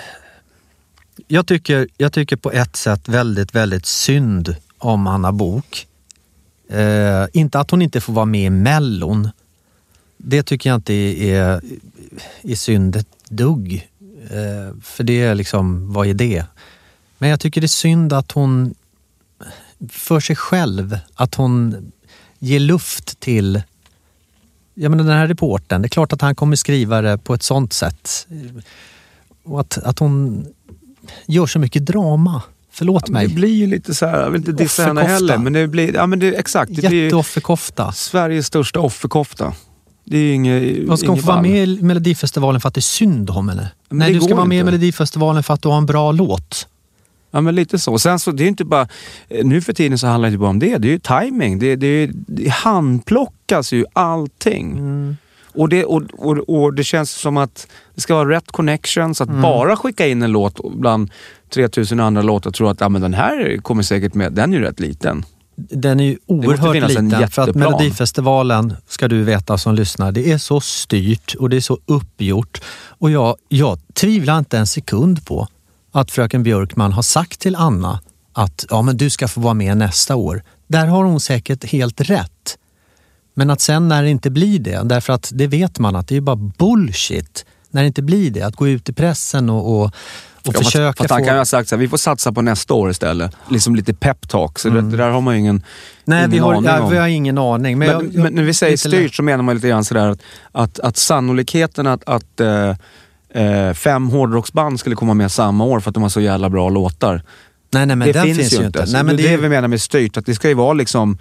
jag, 1.27 1.47
tycker, 1.47 1.89
jag 1.97 2.13
tycker 2.13 2.37
på 2.37 2.53
ett 2.53 2.77
sätt 2.77 3.09
väldigt, 3.09 3.55
väldigt 3.55 3.87
synd 3.87 4.57
om 4.79 5.07
Anna 5.07 5.33
Bok. 5.33 5.87
Eh, 6.71 7.27
inte 7.33 7.59
att 7.59 7.71
hon 7.71 7.83
inte 7.83 8.01
får 8.01 8.13
vara 8.13 8.25
med 8.25 8.47
i 8.47 8.51
Mellon. 8.51 9.29
Det 10.17 10.43
tycker 10.43 10.71
jag 10.71 10.75
inte 10.77 10.95
är, 10.95 11.61
är 12.43 12.55
synd 12.55 12.97
ett 12.97 13.09
dugg. 13.29 13.89
Eh, 14.23 14.81
för 14.83 15.05
det 15.05 15.23
är 15.23 15.35
liksom, 15.35 15.93
vad 15.93 16.07
är 16.07 16.15
det? 16.15 16.45
Men 17.19 17.31
jag 17.31 17.41
tycker 17.41 17.61
det 17.61 17.65
är 17.65 17.69
synd 17.69 18.13
att 18.13 18.33
hon 18.33 18.75
för 19.89 20.21
sig 20.21 20.37
själv, 20.37 20.99
att 21.15 21.35
hon 21.35 21.93
ger 22.39 22.61
luft 22.61 23.21
till 23.21 23.63
jag 24.75 24.91
menar, 24.91 25.05
den 25.05 25.17
här 25.19 25.27
reporten. 25.27 25.83
Det 25.83 25.87
är 25.87 25.91
klart 25.91 26.13
att 26.13 26.21
han 26.21 26.35
kommer 26.35 26.57
skriva 26.57 27.03
det 27.03 27.19
på 27.19 27.35
ett 27.35 27.43
sånt 27.43 27.73
sätt. 27.73 28.27
Och 29.43 29.61
att, 29.61 29.79
att 29.79 29.99
hon 29.99 30.47
gör 31.27 31.47
så 31.47 31.59
mycket 31.59 31.87
drama 31.87 32.43
Förlåt 32.71 33.09
mig. 33.09 33.29
Det 33.29 33.35
blir 33.35 33.55
ju 33.55 33.67
lite 33.67 33.95
så 33.95 34.07
här, 34.07 34.21
jag 34.21 34.31
vill 34.31 34.41
inte 34.41 34.53
dissa 34.53 34.83
henne 34.85 35.03
heller, 35.03 35.39
men 35.39 35.53
det 35.53 35.67
blir, 35.67 35.95
ja 35.95 36.07
men 36.07 36.19
det, 36.19 36.29
exakt. 36.29 36.75
Det 36.75 36.83
Jätteofferkofta. 36.83 37.93
Sveriges 37.93 38.47
största 38.47 38.81
offerkofta. 38.81 39.53
Det 40.05 40.19
är 40.19 40.35
inget 40.35 40.89
Vad 40.89 40.99
ska 40.99 41.09
hon 41.09 41.19
få 41.19 41.27
vara 41.27 41.43
med 41.43 41.69
i 41.69 41.83
Melodifestivalen 41.83 42.61
för 42.61 42.69
att 42.69 42.75
det 42.75 42.79
är 42.79 42.83
synd 42.83 43.31
om 43.31 43.49
henne? 43.49 43.71
Men 43.89 43.99
Nej, 43.99 44.13
du 44.13 44.21
ska 44.21 44.35
vara 44.35 44.45
med 44.45 44.61
i. 44.61 44.65
Melodifestivalen 44.65 45.43
för 45.43 45.55
att 45.55 45.63
du 45.63 45.69
har 45.69 45.79
en 45.79 45.87
bra 45.87 46.13
låt. 46.13 46.69
Ja 47.31 47.41
men 47.41 47.55
lite 47.55 47.79
så. 47.79 47.99
Sen 47.99 48.19
så, 48.19 48.31
det 48.31 48.45
är 48.45 48.49
inte 48.49 48.65
bara, 48.65 48.89
eh, 49.29 49.45
nu 49.45 49.61
för 49.63 49.73
tiden 49.73 49.99
så 49.99 50.07
handlar 50.07 50.29
det 50.29 50.33
inte 50.33 50.41
bara 50.41 50.51
om 50.51 50.59
det. 50.59 50.79
Det 50.79 50.89
är 50.89 50.93
ju 50.93 50.99
timing. 50.99 51.59
Det, 51.59 51.77
det, 51.77 52.11
det 52.13 52.49
handplockas 52.49 53.73
ju 53.73 53.85
allting. 53.93 54.73
Mm. 54.73 55.17
Och, 55.55 55.69
det, 55.69 55.85
och, 55.85 56.03
och, 56.17 56.39
och 56.39 56.75
det 56.75 56.85
känns 56.85 57.11
som 57.11 57.37
att 57.37 57.67
det 57.95 58.01
ska 58.01 58.15
vara 58.15 58.31
rätt 58.31 58.53
connections. 58.53 59.21
Mm. 59.21 59.35
Att 59.35 59.43
bara 59.43 59.77
skicka 59.77 60.07
in 60.07 60.23
en 60.23 60.33
låt 60.33 60.75
bland 60.75 61.11
3000 61.55 62.01
andra 62.01 62.23
låtar 62.23 62.51
och 62.51 62.55
tro 62.55 62.69
att 62.69 62.81
ja, 62.81 62.89
men 62.89 63.03
den 63.03 63.15
här 63.15 63.57
kommer 63.63 63.83
säkert 63.83 64.15
med. 64.15 64.33
Den 64.33 64.53
är 64.53 64.59
ju 64.59 64.63
rätt 64.63 64.81
liten. 64.81 65.25
Den 65.57 66.01
är 66.01 66.05
ju 66.05 66.19
oerhört 66.27 66.89
liten 66.89 67.29
för 67.29 67.43
att. 67.43 67.55
Melodifestivalen, 67.55 68.75
ska 68.89 69.09
du 69.09 69.23
veta 69.23 69.59
som 69.59 69.75
lyssnar, 69.75 70.13
det 70.13 70.33
är 70.33 70.39
så 70.39 70.61
styrt 70.61 71.35
och 71.35 71.51
det 71.51 71.57
är 71.57 71.61
så 71.61 71.79
uppgjort. 71.87 72.61
Och 72.89 73.11
jag, 73.11 73.37
jag 73.49 73.79
tvivlar 73.95 74.39
inte 74.39 74.59
en 74.59 74.67
sekund 74.67 75.27
på 75.27 75.49
att 75.93 76.11
fröken 76.11 76.43
Björkman 76.43 76.93
har 76.93 77.03
sagt 77.03 77.41
till 77.41 77.57
Anna 77.57 78.01
att 78.33 78.67
ja, 78.71 78.83
men 78.83 78.97
du 78.97 79.11
ska 79.11 79.29
få 79.29 79.41
vara 79.41 79.55
med 79.55 79.77
nästa 79.77 80.17
år. 80.17 80.43
Där 80.67 80.87
har 80.87 81.05
hon 81.05 81.21
säkert 81.21 81.65
helt 81.65 82.01
rätt. 82.01 82.59
Men 83.39 83.51
att 83.51 83.61
sen 83.61 83.89
när 83.89 84.03
det 84.03 84.11
inte 84.11 84.31
blir 84.31 84.59
det, 84.59 84.81
därför 84.85 85.13
att 85.13 85.31
det 85.35 85.47
vet 85.47 85.79
man 85.79 85.97
att 85.97 86.09
det 86.09 86.17
är 86.17 86.21
bara 86.21 86.37
bullshit. 86.37 87.45
När 87.71 87.83
det 87.83 87.87
inte 87.87 88.03
blir 88.03 88.31
det, 88.31 88.43
att 88.43 88.57
gå 88.57 88.69
ut 88.69 88.89
i 88.89 88.93
pressen 88.93 89.51
och, 89.51 89.77
och, 89.77 89.85
och 89.85 89.93
Ja, 90.43 90.53
försöka 90.53 90.97
fast 91.03 91.11
han 91.11 91.21
få... 91.21 91.25
kan 91.27 91.35
ju 91.35 91.39
ha 91.41 91.45
sagt 91.45 91.71
här, 91.71 91.79
vi 91.79 91.89
får 91.89 91.97
satsa 91.97 92.33
på 92.33 92.43
nästa 92.43 92.75
år 92.75 92.91
istället. 92.91 93.33
Liksom 93.51 93.77
lite 93.77 93.95
peptalk. 93.95 94.59
Så 94.59 94.69
det, 94.71 94.81
det 94.81 94.97
där 94.97 95.11
har 95.11 95.21
man 95.21 95.35
ju 95.35 95.41
ingen, 95.41 95.57
Mm. 95.57 95.63
Nej, 96.05 96.19
ingen 96.19 96.31
vi 96.31 96.39
har, 96.39 96.55
aning 96.55 96.65
ja, 96.71 96.81
om. 96.81 96.91
vi 96.91 96.97
har 96.99 97.09
ingen 97.09 97.39
aning. 97.39 97.79
Men, 97.79 97.89
Men, 97.89 97.97
jag, 98.05 98.15
jag, 98.15 98.23
men 98.23 98.35
när 98.35 98.43
vi 98.43 98.55
säger 98.55 98.73
lätt- 98.73 98.81
styrt 98.81 99.15
så 99.15 99.23
menar 99.23 99.43
man 99.45 99.55
lite 99.55 99.69
grann 99.69 99.85
sådär 99.85 100.09
att, 100.09 100.21
att, 100.53 100.79
att 100.81 100.97
sannolikheten 100.97 101.87
att, 101.87 102.03
att 102.07 102.41
eh, 102.41 102.69
eh, 103.45 103.73
fem 103.75 104.09
hårdrocksband 104.09 104.81
skulle 104.81 104.97
komma 104.97 105.15
med 105.15 105.33
samma 105.33 105.65
år 105.65 105.81
för 105.81 105.91
att 105.91 105.95
de 105.95 106.03
har 106.03 106.11
så 106.11 106.21
jävla 106.21 106.51
bra 106.51 106.69
låtar. 106.69 107.23
Nej, 107.71 107.87
nej, 107.87 107.97
men 107.97 108.07
det 108.09 108.13
den 108.13 108.25
finns, 108.25 108.53
ju 108.53 108.67
inte. 108.67 108.79
Nej, 108.79 108.93
Nej, 108.93 109.03
men 109.05 109.17
det, 109.17 109.23
det 109.23 109.29
är 109.29 109.37
det 109.37 109.43
vi 109.43 109.49
menar 109.49 109.69
med 109.69 109.81
styrt, 109.81 110.17
att 110.17 110.27
det 110.27 110.35
ska 110.35 110.49
ju 110.49 110.55
vara 110.55 110.73
liksom... 110.73 111.19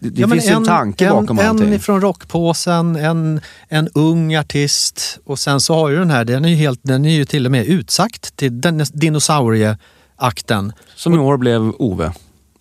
Det, 0.00 0.20
Ja, 0.20 0.28
finns 0.28 0.46
ju 0.46 0.50
en 0.52 0.64
tanke 0.64 1.06
en, 1.06 1.12
bakom 1.12 1.38
en 1.38 1.46
allting. 1.46 1.72
ifrån 1.72 2.00
rockpåsen, 2.00 2.96
en, 2.96 3.40
en 3.68 3.88
ung 3.94 4.34
artist 4.36 5.18
och 5.24 5.38
sen 5.38 5.60
så 5.60 5.74
har 5.74 5.88
ju 5.88 5.96
den 5.98 6.10
här, 6.10 6.24
den 6.24 6.44
är 6.44 6.48
ju, 6.48 6.54
helt, 6.54 6.80
den 6.82 7.04
är 7.04 7.10
ju 7.10 7.24
till 7.24 7.46
och 7.46 7.52
med 7.52 7.66
utsagt 7.66 8.36
till 8.36 8.60
den 8.60 8.84
dinosaurieakten. 8.92 10.72
Som 10.94 11.14
i 11.14 11.18
år 11.18 11.36
blev 11.36 11.72
Ove 11.78 12.12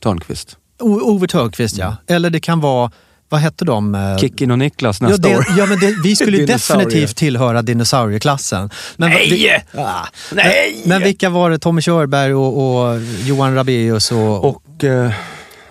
Törnqvist. 0.04 0.58
O- 0.80 1.00
Ove 1.04 1.28
Thörnqvist 1.28 1.78
ja. 1.78 1.96
Eller 2.08 2.30
det 2.30 2.40
kan 2.40 2.60
vara, 2.60 2.92
vad 3.30 3.40
hette 3.40 3.66
de? 3.66 3.96
eh, 3.96 4.18
Kickin 4.18 4.52
och 4.52 4.60
Niklas 4.60 5.02
Ja, 5.02 5.08
nästa 5.08 5.30
det, 5.30 5.38
år. 5.38 5.46
ja, 5.58 5.66
men 5.66 5.80
det, 5.80 5.96
vi 6.04 6.16
skulle 6.16 6.38
definitivt 6.46 7.16
tillhöra 7.16 7.62
dinosaurieklassen. 7.62 8.70
Men, 8.98 9.10
Nej! 9.10 9.30
vi- 9.30 9.80
Ah. 9.82 10.06
Nej! 10.34 10.76
Men, 10.80 10.90
men 10.90 11.04
vilka 11.04 11.30
var 11.30 11.50
det? 11.50 11.60
Tommy 11.60 11.82
Körberg 11.82 12.34
och, 12.34 12.82
och 12.92 13.00
Johan 13.26 13.56
Rabaeus 13.56 14.12
och, 14.12 14.46
Och 14.46 14.84
eh, 14.84 15.12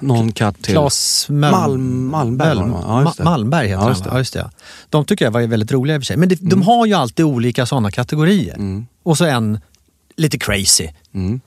någon 0.07 0.33
katt 0.33 0.63
till. 0.63 0.75
Claes 0.75 1.27
Mel- 1.29 1.53
Malm- 1.53 2.09
Malmberg 2.11 2.57
va? 2.59 2.81
Ja, 2.87 3.03
just 3.03 3.17
det. 3.17 3.23
Ma- 3.23 3.25
Malmberg 3.25 3.69
heter 3.69 3.83
Ja, 3.83 3.89
just 3.89 4.05
han, 4.05 4.13
ja, 4.13 4.19
just 4.19 4.33
det. 4.33 4.51
De 4.91 5.05
tycker 5.05 5.25
jag 5.25 5.33
var 5.33 5.47
väldigt 5.47 5.73
roliga 5.73 5.97
i 5.97 5.99
och 5.99 6.03
för 6.03 6.07
sig. 6.07 6.17
Men 6.17 6.29
det, 6.29 6.39
de 6.41 6.63
har 6.63 6.87
ju 6.87 6.95
alltid 6.95 7.25
olika 7.25 7.67
sådana 7.67 7.91
kategorier. 7.91 8.85
Och 9.03 9.19
så 9.19 9.25
en 9.25 9.61
lite 10.17 10.39
crazy. 10.39 10.89
Mm. 11.15 11.41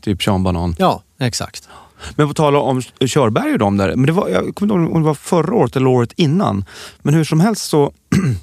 Typ 0.00 0.22
Sean 0.22 0.42
Banan. 0.42 0.74
Ja, 0.78 1.02
exakt. 1.18 1.68
Men 2.16 2.28
på 2.28 2.34
tal 2.34 2.56
om 2.56 2.82
Körberg 3.06 3.52
och 3.52 3.58
de 3.58 3.76
där. 3.76 3.96
Men 3.96 4.06
det 4.06 4.12
var, 4.12 4.28
jag 4.28 4.54
kommer 4.54 4.74
inte 4.74 4.84
ihåg 4.84 4.96
om 4.96 5.02
det 5.02 5.06
var 5.06 5.14
förra 5.14 5.54
året 5.54 5.76
eller 5.76 5.86
året 5.86 6.12
innan. 6.16 6.64
Men 7.02 7.14
hur 7.14 7.24
som 7.24 7.40
helst 7.40 7.64
så 7.64 7.92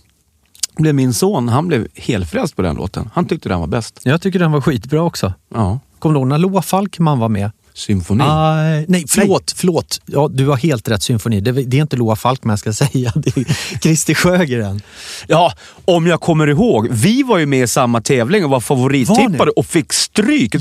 blev 0.77 0.95
min 0.95 1.13
son, 1.13 1.49
han 1.49 1.67
blev 1.67 1.87
helfrälst 1.95 2.55
på 2.55 2.61
den 2.61 2.75
låten. 2.75 3.09
Han 3.13 3.25
tyckte 3.25 3.49
den 3.49 3.59
var 3.59 3.67
bäst. 3.67 3.99
Jag 4.03 4.21
tycker 4.21 4.39
den 4.39 4.51
var 4.51 4.61
skitbra 4.61 5.01
också. 5.01 5.33
Ja. 5.53 5.79
Kommer 5.99 6.13
du 6.15 6.19
ihåg 6.19 6.27
när 6.27 6.37
Loa 6.37 6.61
Falkman 6.61 7.19
var 7.19 7.29
med? 7.29 7.51
Symfoni. 7.75 8.23
Aj, 8.27 8.85
nej, 8.87 9.05
förlåt, 9.09 9.53
förlåt. 9.55 10.01
Ja, 10.05 10.27
du 10.31 10.47
har 10.47 10.57
helt 10.57 10.87
rätt 10.89 11.03
symfoni. 11.03 11.39
Det, 11.41 11.51
det 11.51 11.77
är 11.77 11.81
inte 11.81 11.95
Loa 11.95 12.15
Falkman 12.15 12.51
jag 12.51 12.59
ska 12.59 12.73
säga. 12.87 13.11
Det 13.15 13.37
är 13.37 13.79
Christer 13.81 14.13
Sjögren. 14.13 14.81
Ja, 15.27 15.53
om 15.85 16.07
jag 16.07 16.21
kommer 16.21 16.47
ihåg. 16.47 16.87
Vi 16.91 17.23
var 17.23 17.37
ju 17.37 17.45
med 17.45 17.63
i 17.63 17.67
samma 17.67 18.01
tävling 18.01 18.43
och 18.43 18.49
var 18.49 18.55
Var 18.55 18.61
favorittippade 18.61 19.45
ni? 19.45 19.51
och 19.55 19.65
fick 19.65 19.93
stryk. 19.93 20.55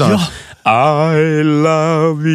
Ja. 0.64 1.14
I 1.18 1.42
love 1.44 2.28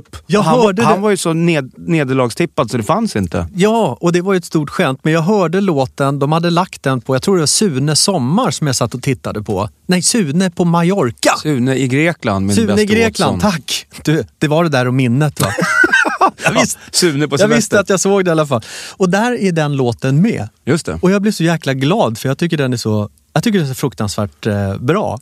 Europe. 0.00 0.18
Jag 0.26 0.42
han, 0.42 0.60
hörde 0.60 0.82
var, 0.82 0.88
han 0.88 0.98
det. 0.98 1.02
var 1.02 1.10
ju 1.10 1.16
så 1.16 1.32
ned, 1.32 1.72
nederlagstippad 1.76 2.70
så 2.70 2.76
det 2.76 2.82
fanns 2.82 3.16
inte. 3.16 3.46
Ja, 3.54 3.98
och 4.00 4.12
det 4.12 4.20
var 4.20 4.32
ju 4.32 4.36
ett 4.36 4.44
stort 4.44 4.70
skämt. 4.70 5.00
Men 5.02 5.12
jag 5.12 5.20
hörde 5.22 5.60
låten, 5.60 6.18
de 6.18 6.32
hade 6.32 6.50
lagt 6.50 6.82
den 6.82 7.00
på, 7.00 7.14
jag 7.14 7.22
tror 7.22 7.36
det 7.36 7.42
var 7.42 7.46
Sune 7.46 7.96
Sommar 7.96 8.50
som 8.50 8.66
jag 8.66 8.76
satt 8.76 8.94
och 8.94 9.02
tittade 9.02 9.42
på. 9.42 9.68
Nej, 9.86 10.02
Sune 10.02 10.50
på 10.50 10.64
Mallorca. 10.64 11.36
Sune 11.42 11.76
i 11.76 11.88
Grekland. 11.88 12.46
Min 12.46 12.56
Sune 12.56 12.82
i 12.82 12.86
Grekland, 12.86 13.42
Watson. 13.42 13.50
tack! 13.50 13.86
Du, 14.04 14.24
det 14.38 14.48
var 14.48 14.64
det 14.64 14.70
där 14.70 14.86
och 14.88 14.94
minnet 14.94 15.40
va? 15.40 15.48
jag 16.44 16.52
visste, 16.52 16.78
Sune 16.90 17.28
på 17.28 17.36
jag 17.38 17.48
visste 17.48 17.80
att 17.80 17.88
jag 17.88 18.00
såg 18.00 18.24
det 18.24 18.28
i 18.28 18.32
alla 18.32 18.46
fall. 18.46 18.62
Och 18.96 19.10
där 19.10 19.32
är 19.32 19.52
den 19.52 19.76
låten 19.76 20.22
med. 20.22 20.48
Just 20.64 20.86
det. 20.86 20.98
Och 21.02 21.10
jag 21.10 21.22
blev 21.22 21.32
så 21.32 21.44
jäkla 21.44 21.74
glad 21.74 22.18
för 22.18 22.28
jag 22.28 22.38
tycker 22.38 22.56
den 22.56 22.72
är 22.72 22.76
så, 22.76 23.10
jag 23.32 23.42
tycker 23.42 23.58
den 23.58 23.70
är 23.70 23.74
fruktansvärt 23.74 24.46
eh, 24.46 24.76
bra. 24.76 25.18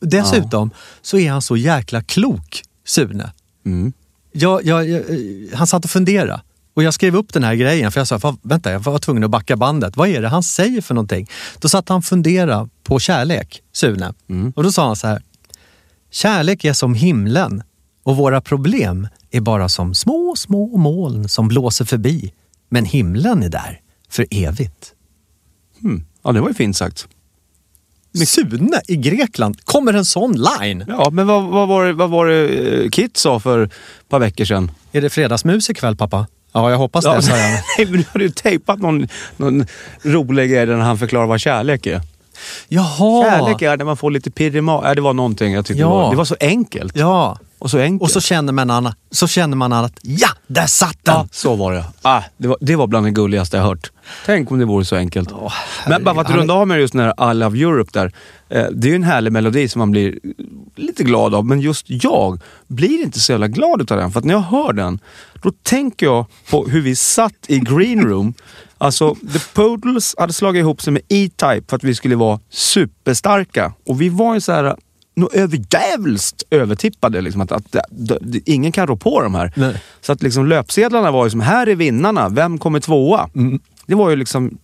Dessutom 0.00 0.70
så 1.02 1.18
är 1.18 1.30
han 1.30 1.42
så 1.42 1.56
jäkla 1.56 2.02
klok, 2.02 2.62
Sune. 2.86 3.32
Mm. 3.66 3.92
Jag, 4.32 4.66
jag, 4.66 4.88
jag, 4.88 5.00
eh, 5.00 5.16
han 5.54 5.66
satt 5.66 5.84
och 5.84 5.90
funderade. 5.90 6.40
Och 6.74 6.82
jag 6.82 6.94
skrev 6.94 7.16
upp 7.16 7.32
den 7.32 7.44
här 7.44 7.54
grejen 7.54 7.92
för 7.92 8.00
jag 8.00 8.08
sa, 8.08 8.18
"Va, 8.18 8.36
vänta 8.42 8.72
jag 8.72 8.80
var 8.80 8.98
tvungen 8.98 9.24
att 9.24 9.30
backa 9.30 9.56
bandet. 9.56 9.96
Vad 9.96 10.08
är 10.08 10.22
det 10.22 10.28
han 10.28 10.42
säger 10.42 10.80
för 10.80 10.94
någonting? 10.94 11.28
Då 11.58 11.68
satt 11.68 11.88
han 11.88 11.98
och 11.98 12.04
funderade 12.04 12.68
på 12.84 12.98
kärlek, 12.98 13.62
Sune. 13.72 14.12
Och 14.56 14.62
då 14.62 14.72
sa 14.72 14.86
han 14.86 14.96
så 14.96 15.06
här. 15.06 15.22
Kärlek 16.10 16.64
är 16.64 16.72
som 16.72 16.94
himlen 16.94 17.62
och 18.02 18.16
våra 18.16 18.40
problem 18.40 19.08
är 19.30 19.40
bara 19.40 19.68
som 19.68 19.94
små, 19.94 20.34
små 20.36 20.76
moln 20.76 21.28
som 21.28 21.48
blåser 21.48 21.84
förbi. 21.84 22.32
Men 22.68 22.84
himlen 22.84 23.42
är 23.42 23.48
där 23.48 23.80
för 24.08 24.26
evigt. 24.30 24.94
Mm. 25.84 26.04
Ja, 26.22 26.32
det 26.32 26.40
var 26.40 26.48
ju 26.48 26.54
fint 26.54 26.76
sagt. 26.76 27.08
Sune 28.26 28.80
i 28.88 28.96
Grekland, 28.96 29.64
kommer 29.64 29.92
en 29.94 30.04
sån 30.04 30.32
line? 30.60 30.84
Ja, 30.88 31.10
men 31.10 31.26
vad, 31.26 31.44
vad, 31.44 31.68
var 31.68 31.84
det, 31.86 31.92
vad 31.92 32.10
var 32.10 32.26
det 32.26 32.48
eh, 32.48 32.88
Kit 32.90 33.16
sa 33.16 33.40
för 33.40 33.62
ett 33.62 33.72
par 34.08 34.18
veckor 34.18 34.44
sedan? 34.44 34.70
Är 34.92 35.00
det 35.00 35.10
fredagsmus 35.10 35.70
ikväll 35.70 35.96
pappa? 35.96 36.26
Ja, 36.52 36.70
jag 36.70 36.78
hoppas 36.78 37.04
det, 37.04 37.22
sa 37.22 37.36
jag. 37.36 37.50
Nej, 37.78 37.86
men 37.86 37.92
du 37.92 38.04
hade 38.12 38.24
ju 38.24 38.30
tejpat 38.30 38.78
någon, 38.78 39.08
någon 39.36 39.66
rolig 40.02 40.50
grej 40.50 40.66
där 40.66 40.74
han 40.76 40.98
förklarar 40.98 41.26
vad 41.26 41.40
kärlek 41.40 41.86
är. 41.86 42.00
Jaha! 42.68 43.24
Kärlek 43.30 43.62
är 43.62 43.76
när 43.76 43.84
man 43.84 43.96
får 43.96 44.10
lite 44.10 44.30
pirr 44.30 44.56
i 44.56 44.60
magen. 44.60 44.88
Ja, 44.88 44.94
det 44.94 45.00
var 45.00 45.12
någonting 45.12 45.52
jag 45.52 45.66
tyckte 45.66 45.80
Ja. 45.80 45.88
var, 45.88 46.10
det 46.10 46.16
var 46.16 46.24
så 46.24 46.36
enkelt. 46.40 46.96
Ja, 46.96 47.38
Och 47.60 47.70
så 47.70 47.78
enkelt. 47.78 48.02
och 48.02 48.10
så 48.10 48.20
känner 48.20 48.52
man, 48.52 48.70
Anna, 48.70 48.94
så 49.10 49.26
känner 49.26 49.56
man 49.56 49.72
att 49.72 49.98
ja, 50.02 50.28
där 50.46 50.66
satt 50.66 50.98
den! 51.02 51.14
Ja, 51.14 51.28
så 51.32 51.56
var 51.56 51.72
det. 51.72 51.84
Ah, 52.02 52.22
det, 52.36 52.48
var, 52.48 52.56
det 52.60 52.76
var 52.76 52.86
bland 52.86 53.06
det 53.06 53.10
gulligaste 53.10 53.56
jag 53.56 53.64
hört. 53.64 53.90
Tänk 54.26 54.50
om 54.50 54.58
det 54.58 54.64
vore 54.64 54.84
så 54.84 54.96
enkelt. 54.96 55.30
Men 55.88 56.04
bara 56.04 56.14
för 56.14 56.22
att 56.22 56.30
runda 56.30 56.54
av 56.54 56.68
med 56.68 56.80
just 56.80 56.92
den 56.92 57.02
här 57.02 57.30
I 57.30 57.34
Love 57.34 57.58
Europe 57.58 57.90
där. 57.92 58.12
Eh, 58.48 58.66
det 58.72 58.88
är 58.88 58.90
ju 58.90 58.94
en 58.94 59.02
härlig 59.02 59.32
melodi 59.32 59.68
som 59.68 59.78
man 59.78 59.90
blir 59.90 60.18
lite 60.76 61.04
glad 61.04 61.34
av, 61.34 61.46
men 61.46 61.60
just 61.60 61.84
jag 61.88 62.40
blir 62.66 63.02
inte 63.02 63.20
så 63.20 63.32
jävla 63.32 63.48
glad 63.48 63.82
utav 63.82 63.98
den. 63.98 64.10
För 64.10 64.18
att 64.18 64.24
när 64.24 64.34
jag 64.34 64.40
hör 64.40 64.72
den, 64.72 64.98
då 65.42 65.52
tänker 65.62 66.06
jag 66.06 66.26
på 66.50 66.66
hur 66.66 66.80
vi 66.80 66.96
satt 66.96 67.44
i 67.46 67.58
green 67.58 68.08
room. 68.08 68.34
Alltså, 68.82 69.14
The 69.14 69.38
Poodles 69.54 70.14
hade 70.18 70.32
slagit 70.32 70.60
ihop 70.60 70.82
sig 70.82 70.92
med 70.92 71.02
E-Type 71.08 71.62
för 71.68 71.76
att 71.76 71.84
vi 71.84 71.94
skulle 71.94 72.16
vara 72.16 72.40
superstarka. 72.50 73.72
Och 73.86 74.00
vi 74.00 74.08
var 74.08 74.34
ju 74.34 74.40
så 74.40 74.52
här 74.52 74.76
något 75.20 75.34
överjävligt 75.34 76.42
övertippade. 76.50 77.20
Liksom, 77.20 77.40
att, 77.40 77.52
att, 77.52 77.76
att, 77.76 78.18
ingen 78.44 78.72
kan 78.72 78.86
rå 78.86 78.96
på 78.96 79.22
de 79.22 79.34
här. 79.34 79.52
Nej. 79.56 79.82
Så 80.00 80.12
att 80.12 80.22
liksom 80.22 80.46
löpsedlarna 80.46 81.10
var 81.10 81.24
ju 81.24 81.30
som, 81.30 81.40
här 81.40 81.66
är 81.66 81.74
vinnarna, 81.74 82.28
vem 82.28 82.58
kommer 82.58 82.80
tvåa? 82.80 83.30
Mm. 83.34 83.60
Det 83.86 83.94
var 83.94 84.10
ju 84.10 84.16
liksom 84.16 84.58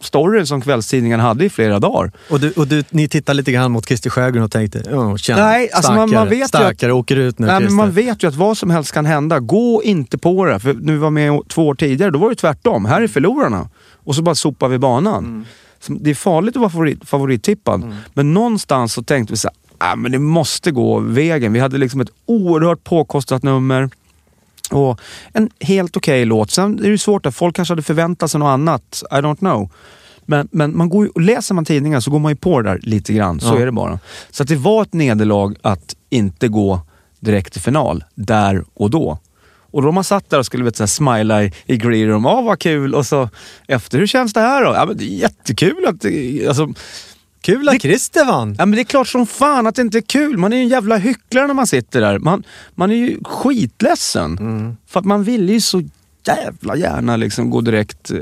storyn 0.00 0.46
som 0.46 0.60
kvällstidningen 0.60 1.20
hade 1.20 1.44
i 1.44 1.50
flera 1.50 1.78
dagar. 1.78 2.12
Och, 2.30 2.40
du, 2.40 2.50
och 2.52 2.66
du, 2.66 2.84
ni 2.90 3.08
tittar 3.08 3.34
lite 3.34 3.52
grann 3.52 3.72
mot 3.72 3.86
Christer 3.86 4.10
Sjögren 4.10 4.42
och 4.42 4.50
tänkte, 4.50 4.78
oh, 4.78 5.16
tjena, 5.16 5.46
Nej, 5.46 5.70
alltså 5.72 5.92
starkare, 5.92 6.06
man- 6.06 6.14
man 6.14 6.28
vet 6.28 6.38
ju 6.38 6.42
att- 6.42 6.48
starkare, 6.48 6.92
åker 6.92 7.16
ut 7.16 7.38
nu 7.38 7.46
Nej, 7.46 7.60
men 7.60 7.74
man 7.74 7.90
vet 7.92 8.22
ju 8.22 8.28
att 8.28 8.34
vad 8.34 8.58
som 8.58 8.70
helst 8.70 8.92
kan 8.92 9.06
hända. 9.06 9.40
Gå 9.40 9.82
inte 9.82 10.18
på 10.18 10.44
det. 10.44 10.58
För 10.60 10.72
vi 10.72 10.96
var 10.96 11.10
med 11.10 11.40
två 11.48 11.66
år 11.66 11.74
tidigare, 11.74 12.10
då 12.10 12.18
var 12.18 12.28
det 12.30 12.34
tvärtom. 12.36 12.84
Här 12.84 13.00
är 13.02 13.08
förlorarna. 13.08 13.68
Och 14.04 14.14
så 14.14 14.22
bara 14.22 14.34
sopar 14.34 14.68
vi 14.68 14.78
banan. 14.78 15.24
Mm. 15.24 15.44
Det 15.88 16.10
är 16.10 16.14
farligt 16.14 16.56
att 16.56 16.60
vara 16.60 16.70
favorit, 16.70 17.08
favorittippad. 17.08 17.96
Men 18.14 18.34
någonstans 18.34 18.92
så 18.92 19.02
tänkte 19.02 19.32
vi 19.32 19.36
så 19.36 19.48
här, 19.48 19.56
ah, 19.78 19.96
men 19.96 20.12
det 20.12 20.18
måste 20.18 20.70
gå 20.70 20.98
vägen. 20.98 21.52
Vi 21.52 21.60
hade 21.60 21.78
liksom 21.78 22.00
ett 22.00 22.10
oerhört 22.26 22.84
påkostat 22.84 23.42
nummer. 23.42 23.90
Och 24.70 25.00
en 25.32 25.50
helt 25.60 25.96
okej 25.96 26.24
låt. 26.24 26.50
Sen 26.50 26.78
är 26.78 26.82
det 26.82 26.88
ju 26.88 26.98
svårt, 26.98 27.26
att 27.26 27.34
folk 27.34 27.56
kanske 27.56 27.72
hade 27.72 27.82
förväntat 27.82 28.30
sig 28.30 28.38
något 28.40 28.46
annat. 28.48 29.02
I 29.10 29.14
don't 29.14 29.38
know. 29.38 29.70
Men, 30.26 30.48
men 30.52 30.76
man 30.76 30.88
går 30.88 31.06
ju, 31.06 31.22
läser 31.22 31.54
man 31.54 31.64
tidningar 31.64 32.00
så 32.00 32.10
går 32.10 32.18
man 32.18 32.32
ju 32.32 32.36
på 32.36 32.62
det 32.62 32.70
där 32.70 32.78
lite 32.82 33.12
grann. 33.12 33.40
Så 33.40 33.46
Ja. 33.54 33.58
är 33.58 33.66
det 33.66 33.72
bara. 33.72 33.98
Så 34.30 34.44
det 34.44 34.56
var 34.56 34.82
ett 34.82 34.92
nederlag 34.92 35.54
att 35.62 35.96
inte 36.10 36.48
gå 36.48 36.80
direkt 37.20 37.52
till 37.52 37.62
final, 37.62 38.04
där 38.14 38.64
och 38.74 38.90
då. 38.90 39.18
Och 39.70 39.82
då 39.82 39.92
man 39.92 40.04
satt 40.04 40.30
där 40.30 40.38
och 40.38 40.46
skulle 40.46 40.64
vet, 40.64 40.76
så 40.76 40.82
här, 40.82 40.86
smila 40.88 41.44
i, 41.44 41.52
i 41.66 41.76
green 41.76 42.08
room. 42.08 42.24
Ja, 42.24 42.40
vad 42.40 42.58
kul. 42.58 42.94
Och 42.94 43.06
så 43.06 43.28
efter, 43.68 43.98
hur 43.98 44.06
känns 44.06 44.32
det 44.32 44.40
här 44.40 44.64
då? 44.64 44.72
Ja, 44.74 44.86
men 44.86 44.96
det 44.96 45.04
är 45.04 45.18
jättekul 45.18 45.86
att... 45.86 46.04
Alltså, 46.48 46.68
Kul 47.46 47.68
att 47.68 47.82
Christer 47.82 48.24
vann! 48.24 48.54
Ja, 48.58 48.66
men 48.66 48.76
det 48.76 48.82
är 48.82 48.84
klart 48.84 49.08
som 49.08 49.26
fan 49.26 49.66
att 49.66 49.74
det 49.74 49.82
inte 49.82 49.98
är 49.98 50.02
kul. 50.02 50.36
Man 50.36 50.52
är 50.52 50.56
ju 50.56 50.62
en 50.62 50.68
jävla 50.68 50.96
hycklare 50.96 51.46
när 51.46 51.54
man 51.54 51.66
sitter 51.66 52.00
där. 52.00 52.18
Man, 52.18 52.44
man 52.74 52.90
är 52.90 52.94
ju 52.94 53.18
skitledsen. 53.24 54.38
Mm. 54.38 54.76
För 54.86 55.00
att 55.00 55.06
man 55.06 55.24
vill 55.24 55.50
ju 55.50 55.60
så 55.60 55.82
jävla 56.26 56.76
gärna 56.76 57.16
liksom 57.16 57.50
gå 57.50 57.60
direkt 57.60 58.10
eh, 58.10 58.18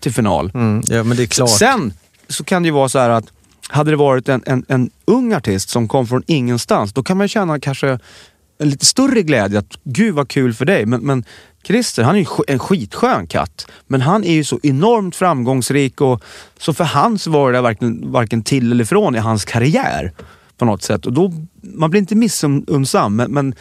till 0.00 0.12
final. 0.12 0.50
Mm, 0.54 0.82
ja, 0.86 1.04
men 1.04 1.16
det 1.16 1.22
är 1.22 1.26
klart. 1.26 1.50
Sen 1.50 1.92
så 2.28 2.44
kan 2.44 2.62
det 2.62 2.66
ju 2.66 2.72
vara 2.72 2.88
så 2.88 2.98
här 2.98 3.10
att 3.10 3.24
hade 3.68 3.90
det 3.90 3.96
varit 3.96 4.28
en, 4.28 4.42
en, 4.46 4.64
en 4.68 4.90
ung 5.04 5.32
artist 5.32 5.68
som 5.68 5.88
kom 5.88 6.06
från 6.06 6.22
ingenstans, 6.26 6.92
då 6.92 7.02
kan 7.02 7.16
man 7.16 7.28
känna 7.28 7.60
kanske 7.60 7.98
en 8.62 8.70
lite 8.70 8.86
större 8.86 9.22
glädje. 9.22 9.58
att 9.58 9.78
Gud 9.84 10.14
vad 10.14 10.28
kul 10.28 10.54
för 10.54 10.64
dig. 10.64 10.86
Men, 10.86 11.00
men 11.00 11.24
Christer, 11.66 12.02
han 12.02 12.14
är 12.16 12.18
ju 12.20 12.26
en 12.48 12.58
skitskön 12.58 13.26
katt. 13.26 13.66
Men 13.86 14.00
han 14.00 14.24
är 14.24 14.32
ju 14.32 14.44
så 14.44 14.60
enormt 14.62 15.16
framgångsrik 15.16 16.00
och 16.00 16.22
så 16.58 16.72
för 16.72 16.84
han 16.84 17.18
så 17.18 17.30
var 17.30 17.52
det 17.52 17.60
varken, 17.60 18.12
varken 18.12 18.42
till 18.42 18.72
eller 18.72 18.84
från 18.84 19.16
i 19.16 19.18
hans 19.18 19.44
karriär. 19.44 20.12
På 20.58 20.64
något 20.64 20.82
sätt. 20.82 21.06
Och 21.06 21.12
då, 21.12 21.32
man 21.62 21.90
blir 21.90 22.00
inte 22.00 22.14
missunnsam, 22.14 23.16
men, 23.16 23.30
men 23.30 23.54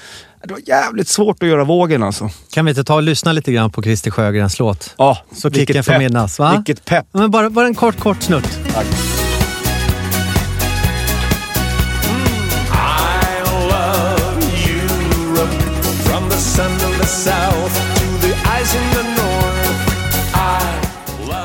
det 0.44 0.54
var 0.54 0.62
jävligt 0.66 1.08
svårt 1.08 1.44
att 1.44 1.50
göra 1.50 1.64
vågen 1.64 2.04
alltså. 2.04 2.30
Kan 2.54 2.66
vi 2.66 2.72
inte 2.72 2.84
ta 2.84 2.96
och 2.96 3.04
lyssna 3.04 3.32
lite 3.32 3.52
grann 3.52 3.72
på 3.72 3.84
Christer 3.84 4.12
Sjögrens 4.12 4.60
låt? 4.60 4.96
Ja, 4.98 5.18
Så 5.32 5.52
kicken 5.52 5.84
får 5.84 5.98
minnas, 5.98 6.40
va? 6.40 6.54
Vilket 6.56 6.86
pepp. 6.86 7.06
Men 7.12 7.32
bara, 7.32 7.50
bara 7.50 7.68
en 7.68 7.76
kort, 7.76 8.00
kort 8.00 8.22
snutt. 8.22 8.60
I 8.68 9.11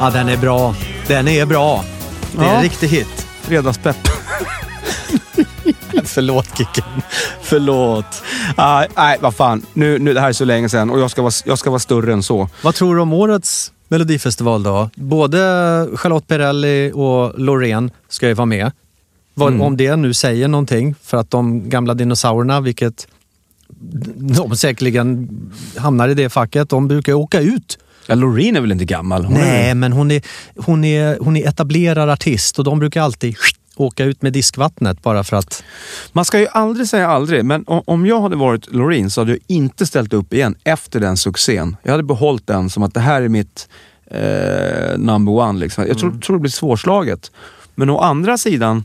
Ja, 0.00 0.10
den 0.10 0.28
är 0.28 0.36
bra. 0.36 0.74
Den 1.06 1.28
är 1.28 1.46
bra. 1.46 1.84
Det 2.32 2.40
är 2.44 2.44
Ja. 2.44 2.50
en 2.56 2.62
riktig 2.62 2.88
hit. 2.88 3.26
Fredagspepp. 3.42 3.96
Förlåt 6.04 6.58
Kicken. 6.58 6.84
Förlåt. 7.42 8.22
Nej, 8.56 8.88
nej, 8.96 9.18
vad 9.20 9.34
fan. 9.34 9.62
Nu, 9.72 9.98
nu, 9.98 10.14
det 10.14 10.20
här 10.20 10.28
är 10.28 10.32
så 10.32 10.44
länge 10.44 10.68
sedan 10.68 10.90
och 10.90 11.00
jag 11.00 11.10
ska, 11.10 11.22
vara, 11.22 11.32
jag 11.44 11.58
ska 11.58 11.70
vara 11.70 11.78
större 11.80 12.12
än 12.12 12.22
så. 12.22 12.48
Vad 12.62 12.74
tror 12.74 12.94
du 12.94 13.00
om 13.00 13.12
årets 13.12 13.72
Melodifestival 13.88 14.62
då? 14.62 14.90
Både 14.94 15.38
Charlotte 15.94 16.26
Perrelli 16.26 16.92
och 16.94 17.38
Loreen 17.40 17.90
ska 18.08 18.28
ju 18.28 18.34
vara 18.34 18.46
med. 18.46 18.72
Vad, 19.34 19.48
Mm. 19.48 19.60
Om 19.62 19.76
det 19.76 19.96
nu 19.96 20.14
säger 20.14 20.48
någonting 20.48 20.94
för 21.02 21.16
att 21.16 21.30
de 21.30 21.68
gamla 21.68 21.94
dinosaurierna, 21.94 22.60
vilket 22.60 23.08
de 24.16 24.56
säkerligen 24.56 25.28
hamnar 25.76 26.08
i 26.08 26.14
det 26.14 26.28
facket, 26.30 26.68
de 26.68 26.88
brukar 26.88 27.12
åka 27.12 27.40
ut. 27.40 27.78
Ja, 28.06 28.14
Loreen 28.14 28.56
är 28.56 28.60
väl 28.60 28.72
inte 28.72 28.84
gammal? 28.84 29.24
Hon 29.24 29.34
Nej, 29.34 29.70
Är, 29.70 29.74
men 29.74 29.92
hon 29.92 30.10
är, 30.10 30.22
hon, 30.56 30.84
är, 30.84 31.18
hon 31.20 31.36
är 31.36 31.48
etablerad 31.48 32.10
artist 32.10 32.58
och 32.58 32.64
de 32.64 32.78
brukar 32.78 33.02
alltid 33.02 33.36
åka 33.76 34.04
ut 34.04 34.22
med 34.22 34.32
diskvattnet 34.32 35.02
bara 35.02 35.24
för 35.24 35.36
att... 35.36 35.64
man 36.12 36.24
ska 36.24 36.40
ju 36.40 36.46
aldrig 36.46 36.88
säga 36.88 37.08
aldrig, 37.08 37.44
men 37.44 37.64
om 37.66 38.06
jag 38.06 38.20
hade 38.20 38.36
varit 38.36 38.72
Loreen 38.72 39.10
så 39.10 39.20
hade 39.20 39.32
jag 39.32 39.40
inte 39.46 39.86
ställt 39.86 40.12
upp 40.12 40.32
igen 40.32 40.54
efter 40.64 41.00
den 41.00 41.16
succén. 41.16 41.76
Jag 41.82 41.90
hade 41.90 42.02
behållit 42.02 42.46
den 42.46 42.70
som 42.70 42.82
att 42.82 42.94
det 42.94 43.00
här 43.00 43.22
är 43.22 43.28
mitt 43.28 43.68
eh, 44.10 44.98
number 44.98 45.32
one. 45.32 45.58
Liksom. 45.58 45.86
Jag 45.86 45.98
tror, 45.98 46.18
tror 46.20 46.36
det 46.36 46.40
blir 46.40 46.50
svårslaget. 46.50 47.30
Men 47.74 47.90
å 47.90 47.98
andra 47.98 48.38
sidan 48.38 48.84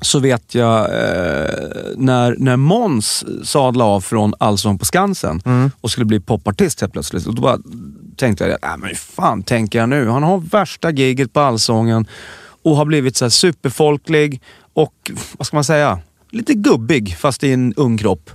så 0.00 0.18
vet 0.18 0.54
jag 0.54 0.80
eh, 0.80 1.50
när, 1.96 2.36
när 2.38 2.56
Måns 2.56 3.24
sadlade 3.44 3.90
av 3.90 4.00
från 4.00 4.34
Allsång 4.38 4.78
på 4.78 4.84
Skansen 4.84 5.40
och 5.80 5.90
skulle 5.90 6.06
bli 6.06 6.20
popartist 6.20 6.80
helt 6.80 6.92
plötsligt. 6.92 7.26
Och 7.26 7.34
då 7.34 7.42
bara 7.42 7.58
tänkte 8.18 8.44
jag, 8.44 8.72
äh, 8.72 8.76
men 8.76 8.94
fan 8.94 9.42
tänker 9.42 9.78
jag 9.78 9.88
nu? 9.88 10.08
Han 10.08 10.22
har 10.22 10.38
värsta 10.38 10.90
giget 10.90 11.32
på 11.32 11.40
Allsången 11.40 12.06
och 12.62 12.76
har 12.76 12.84
blivit 12.84 13.16
så 13.16 13.30
superfolklig 13.30 14.42
och, 14.72 15.10
vad 15.38 15.46
ska 15.46 15.56
man 15.56 15.64
säga, 15.64 15.98
lite 16.30 16.54
gubbig 16.54 17.16
fast 17.16 17.44
i 17.44 17.52
en 17.52 17.74
ung 17.74 17.98
kropp. 17.98 18.30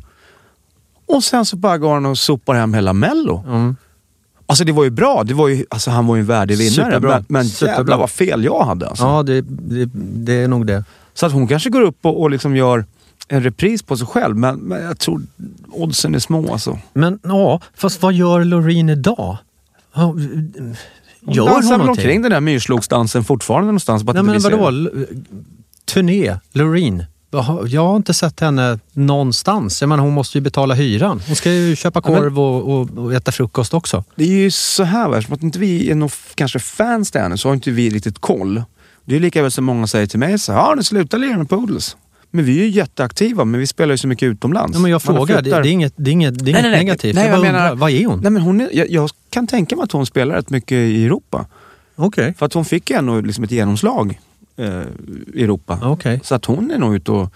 Och 1.06 1.24
sen 1.24 1.46
så 1.46 1.56
bara 1.56 1.78
går 1.78 1.94
han 1.94 2.06
och 2.06 2.18
sopar 2.18 2.54
hem 2.54 2.74
hela 2.74 2.94
Mello. 2.94 3.44
Alltså 4.46 4.64
det 4.64 4.72
var 4.72 4.84
ju 4.84 4.90
bra, 4.90 5.24
det 5.24 5.34
var 5.34 5.48
ju, 5.48 5.66
alltså 5.70 5.92
han 5.92 6.08
var 6.08 6.16
ju 6.16 6.20
en 6.20 6.26
värdig 6.26 6.58
vinnare. 6.58 6.86
Superbra. 6.92 7.12
Men, 7.12 7.26
men 7.28 7.46
Superbra. 7.46 7.76
jävlar 7.78 7.98
vad 7.98 8.10
fel 8.10 8.44
jag 8.44 8.64
hade 8.64 8.88
alltså. 8.88 9.04
Ja, 9.04 9.24
det, 9.24 9.42
det, 9.42 9.90
det 9.96 10.34
är 10.34 10.48
nog 10.48 10.68
det. 10.68 10.84
Så 11.14 11.26
att 11.26 11.32
hon 11.32 11.48
kanske 11.48 11.70
går 11.70 11.82
upp 11.82 11.98
och, 12.02 12.22
och 12.22 12.30
liksom 12.30 12.56
gör 12.56 12.86
en 13.28 13.44
repris 13.44 13.84
på 13.84 13.98
sig 13.98 14.08
själv, 14.08 14.36
men, 14.38 14.56
men 14.60 14.84
jag 14.84 15.00
tror 15.00 15.22
oddsen 15.72 16.16
är 16.16 16.20
små 16.20 16.54
alltså. 16.54 16.80
Men 16.94 17.20
ja, 17.24 17.62
fast 17.76 18.02
vad 18.02 18.14
gör 18.14 18.44
Loreen 18.44 18.90
idag? 18.90 19.38
Ja, 19.96 20.02
Hon 20.06 21.36
Gör 21.36 21.46
dansar 21.46 21.62
hon 21.62 21.70
väl 21.70 21.78
någonting? 21.78 21.90
omkring 22.06 22.22
den 22.22 22.32
där 22.32 22.42
myrslogsdansen 22.42 23.24
fortfarande 23.24 23.66
någonstans. 23.66 24.04
Nej 24.04 24.24
men 24.24 24.42
vadå? 24.42 24.68
L- 24.68 25.08
Turné, 25.86 26.38
Loreen. 26.52 27.04
Jag 27.68 27.86
har 27.88 27.96
inte 27.96 28.14
sett 28.14 28.40
henne 28.40 28.80
någonstans. 28.94 29.82
Jag 29.82 29.88
menar, 29.90 30.04
hon 30.04 30.14
måste 30.14 30.38
ju 30.38 30.42
betala 30.42 30.74
hyran. 30.74 31.22
Hon 31.28 31.36
ska 31.36 31.52
ju 31.52 31.76
köpa 31.76 32.02
korv 32.02 32.40
och, 32.40 32.74
och, 32.82 32.98
och 32.98 33.14
äta 33.14 33.32
frukost 33.32 33.74
också. 33.74 34.04
Det 34.16 34.24
är 34.24 34.28
ju 34.28 34.52
så 34.52 34.84
här, 34.84 35.10
va, 35.10 35.18
eftersom 35.18 35.34
att 35.36 35.44
inte 35.44 35.60
vi 35.60 35.92
är 35.92 35.96
nog 35.96 36.12
kanske 36.36 36.60
fans 36.60 37.12
till 37.12 37.22
henne 37.22 37.38
så 37.38 37.50
har 37.50 37.54
inte 37.54 37.72
vi 37.72 37.90
riktigt 37.90 38.20
koll. 38.20 38.64
Det 39.06 39.16
är 39.16 39.20
lika 39.20 39.42
väl 39.42 39.52
som 39.52 39.66
många 39.66 39.88
säger 39.88 40.08
till 40.08 40.20
mig 40.20 40.40
så 40.40 40.52
ja 40.52 40.74
nu 40.78 40.84
slutar 40.84 41.18
lira 41.18 41.38
med 41.38 41.50
Poodles. 41.50 41.98
Men 42.36 42.46
vi 42.46 42.60
är 42.60 42.64
ju 42.64 42.70
jätteaktiva, 42.70 43.46
men 43.46 43.60
vi 43.60 43.68
spelar 43.68 43.94
ju 43.94 43.98
så 43.98 44.08
mycket 44.08 44.26
utomlands. 44.28 44.76
Ja, 44.76 44.82
men 44.82 44.92
jag 44.92 45.02
frågar, 45.02 45.42
det, 45.42 45.50
det 45.50 45.56
är 45.58 45.66
inget, 45.66 45.94
det 45.96 46.10
är 46.10 46.12
inget, 46.12 46.46
det 46.46 46.52
är 46.52 46.54
Nej, 46.54 46.62
inget 46.62 46.64
nej, 46.64 46.72
nej. 46.72 46.84
negativt. 46.86 47.16
Nej, 47.16 47.24
jag 47.28 47.32
bara 47.40 47.46
jag 47.48 47.54
menar- 47.54 47.70
undrar, 47.72 47.76
vad 47.82 47.92
är 47.92 48.06
hon? 48.06 48.20
Nej, 48.20 48.32
men 48.32 48.42
hon 48.42 48.62
är, 48.62 48.70
jag, 48.74 48.90
jag 48.90 49.10
kan 49.30 49.48
tänka 49.48 49.76
mig 49.76 49.84
att 49.84 49.92
hon 49.92 50.06
spelar 50.06 50.36
rätt 50.36 50.50
mycket 50.50 50.72
i 50.76 51.06
Europa. 51.06 51.46
Okej. 51.96 52.34
För 52.38 52.46
att 52.46 52.54
hon 52.54 52.66
fick 52.66 52.90
ändå 52.92 53.22
liksom 53.22 53.44
ett 53.44 53.52
genomslag 53.52 54.20
eh, 54.58 54.82
i 55.34 55.44
Europa. 55.44 55.80
Okej. 55.84 56.20
Så 56.24 56.36
att 56.36 56.46
hon 56.46 56.72
är 56.72 56.78
nog 56.80 56.96
ute 56.96 57.12
och 57.12 57.30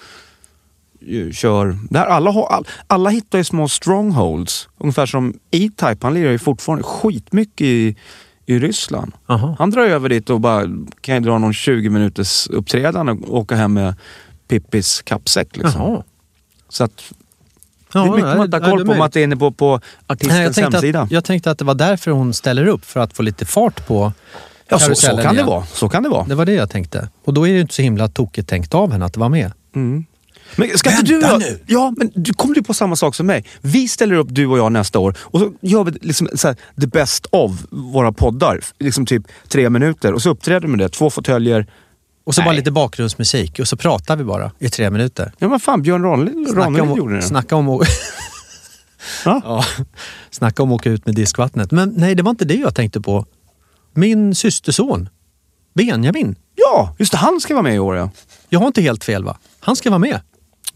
eh, 1.08 1.32
kör... 1.32 1.78
Där 1.90 2.06
alla, 2.06 2.30
all, 2.32 2.68
alla 2.88 3.10
hittar 3.10 3.38
ju 3.38 3.44
små 3.44 3.68
strongholds. 3.68 4.70
Ungefär 4.78 5.06
som 5.06 5.34
E-Type, 5.52 5.98
han 6.02 6.14
lirar 6.14 6.32
ju 6.32 6.40
fortfarande 6.40 6.84
skitmycket 6.84 7.62
i, 7.62 7.96
i 8.46 8.60
Ryssland. 8.60 9.12
Jaha. 9.28 9.56
Han 9.60 9.70
drar 9.70 9.86
över 9.86 10.10
dit 10.10 10.30
och 10.30 10.42
bara 10.42 10.64
kan 11.02 11.16
ju 11.16 11.22
dra 11.22 11.38
någon 11.38 11.54
20 11.54 11.90
minuters 11.90 12.48
uppträdande 12.48 13.12
och 13.12 13.38
åka 13.38 13.56
hem 13.56 13.74
med 13.74 13.96
Pippis 14.48 15.02
kappsäck. 15.02 15.58
Liksom. 15.58 15.82
Jaha. 15.82 16.04
Så 16.70 16.84
att 16.84 17.14
Ja, 17.94 18.00
det 18.00 18.08
är 18.08 18.12
mycket 18.12 18.26
nej, 18.26 18.38
man 18.38 18.46
inte 18.46 18.58
har 18.58 18.72
koll 18.72 18.80
det 18.80 18.86
på 18.86 18.92
om 18.92 19.02
att 19.02 19.14
det 19.14 19.20
är 19.20 19.24
inne 19.24 19.38
på, 19.38 19.52
på 19.52 19.66
jag, 19.66 19.82
artistens 20.16 20.56
tänkte 20.56 20.78
hemsida. 20.78 21.02
att, 21.02 21.12
jag 21.12 21.24
tänkte 21.24 21.52
att 21.52 21.58
det 21.58 21.66
var 21.66 21.76
därför 21.76 22.12
hon 22.12 22.34
ställer 22.34 22.68
upp, 22.68 22.86
för 22.86 23.00
att 23.00 23.14
få 23.14 23.24
lite 23.24 23.46
fart 23.46 23.88
på 23.88 24.14
ja, 24.70 24.80
så, 24.80 24.96
så 24.96 25.08
kan 25.08 25.26
det 25.26 25.32
igen. 25.34 25.46
vara. 25.46 25.66
Så 25.66 25.90
kan 25.90 26.04
det 26.04 26.10
vara. 26.10 26.26
Det 26.26 26.36
var 26.36 26.46
det 26.46 26.54
jag 26.54 26.70
tänkte. 26.70 27.10
Och 27.24 27.34
då 27.34 27.48
är 27.48 27.50
det 27.50 27.56
ju 27.56 27.62
inte 27.62 27.74
så 27.74 27.82
himla 27.82 28.08
tokigt 28.08 28.50
tänkt 28.50 28.74
av 28.74 28.92
henne 28.92 29.06
att 29.06 29.14
det 29.14 29.20
var 29.20 29.30
med. 29.30 29.52
Men 30.56 30.78
ska 30.78 30.92
inte 30.92 31.04
du 31.04 31.20
Vänta 31.20 31.38
nu! 31.38 31.60
Ja, 31.66 31.94
men 31.98 32.12
du 32.16 32.34
kommer 32.34 32.56
du 32.56 32.64
på 32.64 32.74
samma 32.74 32.96
sak 32.96 33.16
som 33.16 33.28
mig. 33.28 33.46
Vi 33.62 33.88
ställer 33.88 34.16
upp 34.16 34.28
du 34.32 34.48
och 34.48 34.58
jag 34.58 34.72
nästa 34.72 35.00
år 35.00 35.16
och 35.20 35.40
så 35.40 35.52
gör 35.62 35.84
vi 35.84 35.92
liksom 35.92 36.30
så 36.36 36.48
här, 36.48 36.58
the 36.82 36.88
best 36.88 37.26
of 37.32 37.52
våra 37.70 38.12
poddar. 38.12 38.60
Liksom 38.80 39.06
typ 39.06 39.24
tre 39.48 39.70
minuter 39.70 40.14
och 40.14 40.22
så 40.22 40.30
uppträder 40.30 40.62
vi 40.62 40.68
med 40.68 40.80
det. 40.80 40.90
Två 40.90 41.10
fåtöljer. 41.10 41.68
Och 42.28 42.36
så 42.36 42.42
bara 42.42 42.50
Nej. 42.50 42.58
lite 42.58 42.72
bakgrundsmusik 42.72 43.60
och 43.60 43.68
så 43.68 43.78
pratar 43.78 44.16
vi 44.16 44.24
bara 44.24 44.52
i 44.60 44.70
tre 44.70 44.90
minuter. 44.90 45.34
Ja 45.38 45.48
men 45.48 45.60
fan, 45.60 45.82
Björn 45.82 46.04
Ranelid 46.04 46.48
gjorde 46.48 47.02
om, 47.02 47.14
det. 47.14 47.22
snacka 47.22 47.56
om, 47.56 47.68
Ja. 49.26 49.42
ja, 49.44 49.64
snacka 50.32 50.64
om 50.64 50.72
att 50.72 50.76
åka 50.76 50.90
ut 50.90 51.06
med 51.06 51.16
diskvattnet. 51.16 51.72
Men 51.72 51.94
nej, 51.98 52.16
det 52.16 52.24
var 52.24 52.30
inte 52.30 52.46
det 52.46 52.54
jag 52.56 52.76
tänkte 52.76 53.02
på. 53.02 53.26
Min 53.94 54.36
systerson, 54.36 55.10
Benjamin. 55.74 56.36
ja, 56.56 56.96
just 57.00 57.12
det. 57.12 57.18
Han 57.18 57.40
ska 57.40 57.54
vara 57.54 57.64
med 57.64 57.76
i 57.76 57.80
år 57.80 57.96
ja. 57.96 58.10
Jag 58.50 58.60
har 58.60 58.68
inte 58.68 58.82
helt 58.82 59.04
fel 59.04 59.24
va? 59.24 59.38
Han 59.60 59.76
ska 59.76 59.90
vara 59.90 60.00
med. 60.00 60.22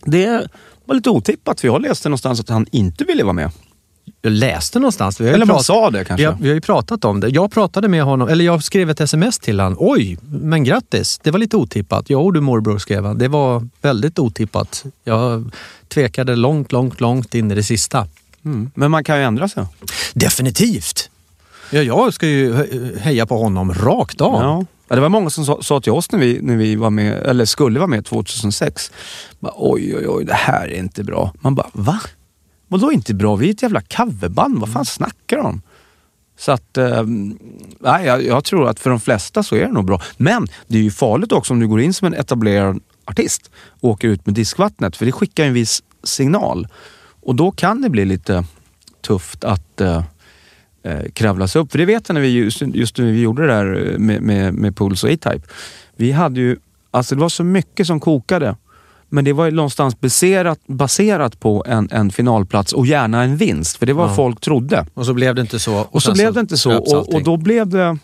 Det 0.06 0.48
var 0.86 0.96
lite 0.96 1.10
otippat 1.10 1.62
för 1.62 1.68
jag 1.68 1.82
läste 1.82 2.10
någonstans 2.10 2.40
att 2.40 2.50
han 2.50 2.66
inte 2.72 3.04
ville 3.04 3.24
vara 3.24 3.34
med. 3.34 3.52
Jag 4.22 4.32
läste 4.34 4.80
någonstans. 4.80 5.22
Eller 5.22 5.46
man 5.46 5.64
sa 5.64 5.90
det 5.90 6.06
kanske. 6.06 6.22
Vi 6.22 6.26
har, 6.26 6.38
vi 6.42 6.48
har 6.48 6.56
ju 6.56 6.62
pratat 6.62 7.06
om 7.06 7.20
det. 7.20 7.30
Jag 7.30 7.52
pratade 7.52 7.88
med 7.88 8.04
honom, 8.04 8.28
eller 8.28 8.46
jag 8.46 8.64
skrev 8.64 8.90
ett 8.90 9.02
sms 9.02 9.40
till 9.40 9.60
honom. 9.60 9.78
Oj, 9.80 10.18
men 10.24 10.64
grattis. 10.64 11.20
Det 11.24 11.32
var 11.32 11.40
lite 11.40 11.58
otippat. 11.58 12.06
Jo 12.10 12.32
du 12.32 12.42
morbror, 12.42 12.78
skrev 12.78 13.06
han. 13.06 13.18
Det 13.18 13.28
var 13.28 13.68
väldigt 13.82 14.20
otippat. 14.20 14.84
Jag 15.04 15.52
tvekade 15.88 16.36
långt, 16.36 16.72
långt, 16.72 17.02
långt 17.02 17.36
in 17.36 17.52
i 17.52 17.56
det 17.56 17.64
sista. 17.64 18.08
Mm. 18.46 18.72
Men 18.76 18.92
man 18.92 19.04
kan 19.04 19.18
ju 19.18 19.24
ändra 19.24 19.48
sig. 19.50 19.66
Definitivt! 20.14 21.10
Ja, 21.72 21.82
jag 21.82 22.14
ska 22.14 22.28
ju 22.28 22.54
he- 22.54 23.00
heja 23.00 23.26
på 23.26 23.38
honom 23.38 23.74
rakt 23.74 24.22
av. 24.22 24.42
Ja. 24.44 24.66
Ja, 24.88 24.96
det 24.96 25.02
var 25.02 25.10
många 25.10 25.30
som 25.30 25.46
sa, 25.46 25.62
sa 25.62 25.82
till 25.82 25.92
oss 25.92 26.12
när 26.12 26.20
vi, 26.20 26.40
när 26.42 26.56
vi 26.58 26.76
var 26.76 26.90
med, 26.90 27.14
eller 27.14 27.46
skulle 27.46 27.80
vara 27.80 27.88
med 27.88 28.06
2006. 28.06 28.92
Bara, 29.40 29.54
oj, 29.56 29.96
oj, 29.98 30.06
oj, 30.08 30.26
det 30.26 30.34
här 30.34 30.68
är 30.68 30.80
inte 30.80 31.04
bra. 31.04 31.34
Man 31.42 31.56
bara, 31.56 31.68
va? 31.74 32.00
Vadå 32.72 32.92
inte 32.92 33.14
bra? 33.14 33.36
Vi 33.36 33.48
är 33.48 33.52
ett 33.52 33.62
jävla 33.62 33.82
coverband. 33.82 34.60
Vad 34.60 34.74
fan 34.74 34.86
snackar 34.86 35.38
de 35.38 35.46
om? 35.46 35.62
Så 36.38 36.52
att, 36.52 36.78
eh, 36.78 37.04
nej, 37.80 38.06
jag, 38.06 38.24
jag 38.24 38.44
tror 38.44 38.70
att 38.70 38.80
för 38.80 38.90
de 38.90 39.00
flesta 39.00 39.44
så 39.44 39.56
är 39.56 39.60
det 39.60 39.72
nog 39.72 39.86
bra. 39.86 40.02
Men 40.18 40.48
det 40.68 40.78
är 40.78 40.82
ju 40.82 40.92
farligt 40.92 41.32
också 41.32 41.54
om 41.54 41.60
du 41.60 41.68
går 41.68 41.82
in 41.82 41.94
som 41.94 42.06
en 42.06 42.14
etablerad 42.14 42.80
artist 43.06 43.52
och 43.56 43.90
åker 43.90 44.08
ut 44.08 44.26
med 44.26 44.36
diskvattnet. 44.36 44.98
För 44.98 45.06
det 45.06 45.12
skickar 45.12 45.46
en 45.46 45.54
viss 45.54 45.84
signal. 46.04 46.68
Och 47.22 47.36
då 47.36 47.52
kan 47.52 47.82
det 47.82 47.90
bli 47.90 48.06
lite 48.06 48.46
tufft 49.02 49.44
att 49.44 49.82
eh, 49.82 50.04
eh, 50.84 51.12
kravla 51.14 51.48
sig 51.48 51.62
upp. 51.62 51.72
För 51.72 51.78
det 51.78 51.86
vet 51.86 52.10
jag 52.10 52.14
när 52.14 52.22
vi 52.22 52.30
just, 52.30 52.62
just 52.62 52.98
när 52.98 53.06
vi 53.06 53.22
gjorde 53.22 53.48
det 53.48 53.54
där 53.54 53.98
med, 53.98 54.22
med, 54.22 54.54
med 54.54 54.78
Puls 54.78 55.04
och 55.04 55.10
A-Type. 55.10 55.48
Vi 55.96 56.12
hade 56.12 56.40
ju, 56.40 56.58
alltså 56.92 57.16
det 57.16 57.22
var 57.22 57.30
så 57.30 57.44
mycket 57.44 57.88
som 57.88 58.00
kokade. 58.00 58.56
Men 59.14 59.26
det 59.26 59.34
var 59.34 59.46
ju 59.46 59.52
någonstans 59.52 60.00
baserat, 60.00 60.60
baserat 60.68 61.40
på 61.40 61.64
en, 61.68 61.90
en 61.92 62.12
finalplats 62.12 62.74
och 62.74 62.88
gärna 62.88 63.24
en 63.24 63.38
vinst. 63.38 63.78
För 63.78 63.86
det 63.86 63.94
var 63.94 64.08
Ja. 64.08 64.16
folk 64.16 64.42
trodde. 64.42 64.86
Och 64.94 65.06
så 65.06 65.14
blev 65.14 65.36
det 65.36 65.42
inte 65.42 65.60
så. 65.60 65.88
Och 65.92 66.04
så 66.04 66.06
sen 66.06 66.14
blev 66.14 66.34
det 66.34 66.40
inte 66.40 66.58
så. 66.58 66.78
Och, 66.78 67.14
och 67.14 67.24
då 67.24 67.38
blev 67.38 67.68
det... 67.68 67.98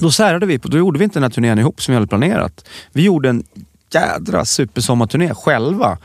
Då 0.00 0.10
särade 0.10 0.46
vi 0.46 0.58
på, 0.58 0.68
då 0.68 0.78
gjorde 0.78 0.98
vi 0.98 1.04
inte 1.04 1.16
den 1.18 1.22
här 1.22 1.30
turnén 1.30 1.58
ihop 1.58 1.82
som 1.82 1.92
vi 1.92 1.96
hade 1.96 2.06
planerat. 2.06 2.64
Vi 2.92 3.02
gjorde 3.02 3.28
en 3.28 3.44
jädra 3.92 4.44
supersommarturné 4.44 5.34
själva. 5.34 5.98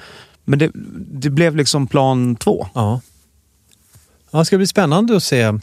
Men 0.45 0.59
det, 0.59 0.71
det 1.11 1.29
blev 1.29 1.55
liksom 1.55 1.87
plan 1.87 2.35
två. 2.35 2.67
Ja. 2.73 3.01
ja. 4.31 4.39
Det 4.39 4.45
ska 4.45 4.57
bli 4.57 4.67
spännande 4.67 5.15
att 5.15 5.23
se, 5.23 5.53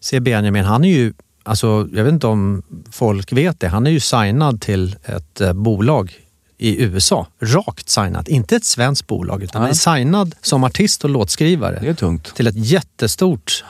se 0.00 0.20
Benjamin. 0.20 0.64
Han 0.64 0.84
är 0.84 0.88
ju, 0.88 1.12
alltså, 1.42 1.88
jag 1.92 2.04
vet 2.04 2.12
inte 2.12 2.26
om 2.26 2.62
folk 2.92 3.32
vet 3.32 3.60
det, 3.60 3.68
han 3.68 3.86
är 3.86 3.90
ju 3.90 4.00
signad 4.00 4.60
till 4.60 4.96
ett 5.04 5.40
eh, 5.40 5.52
bolag 5.52 6.12
i 6.58 6.82
USA. 6.82 7.26
Rakt 7.40 7.88
signad. 7.88 8.28
Inte 8.28 8.56
ett 8.56 8.64
svenskt 8.64 9.06
bolag 9.06 9.42
utan 9.42 9.62
är 9.62 9.72
signad 9.72 10.34
som 10.42 10.64
artist 10.64 11.04
och 11.04 11.10
låtskrivare 11.10 11.78
Det 11.82 11.88
är 11.88 11.94
tungt. 11.94 12.34
till 12.34 12.46
ett 12.46 12.56
jättestort 12.56 13.64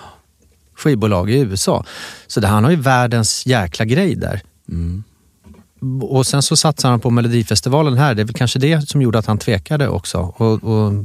skivbolag 0.76 1.30
i 1.30 1.38
USA. 1.38 1.84
Så 2.26 2.40
det, 2.40 2.46
han 2.46 2.64
har 2.64 2.70
ju 2.70 2.76
världens 2.76 3.46
jäkla 3.46 3.84
grej 3.84 4.14
där. 4.14 4.42
Och 6.02 6.26
sen 6.26 6.42
så 6.42 6.56
satsar 6.56 6.90
han 6.90 7.00
på 7.00 7.10
Melodifestivalen 7.10 7.98
här. 7.98 8.14
Det 8.14 8.22
är 8.22 8.24
väl 8.24 8.34
kanske 8.34 8.58
det 8.58 8.88
som 8.88 9.02
gjorde 9.02 9.18
att 9.18 9.26
han 9.26 9.38
tvekade 9.38 9.88
också. 9.88 10.18
Och, 10.36 10.64
och, 10.64 11.04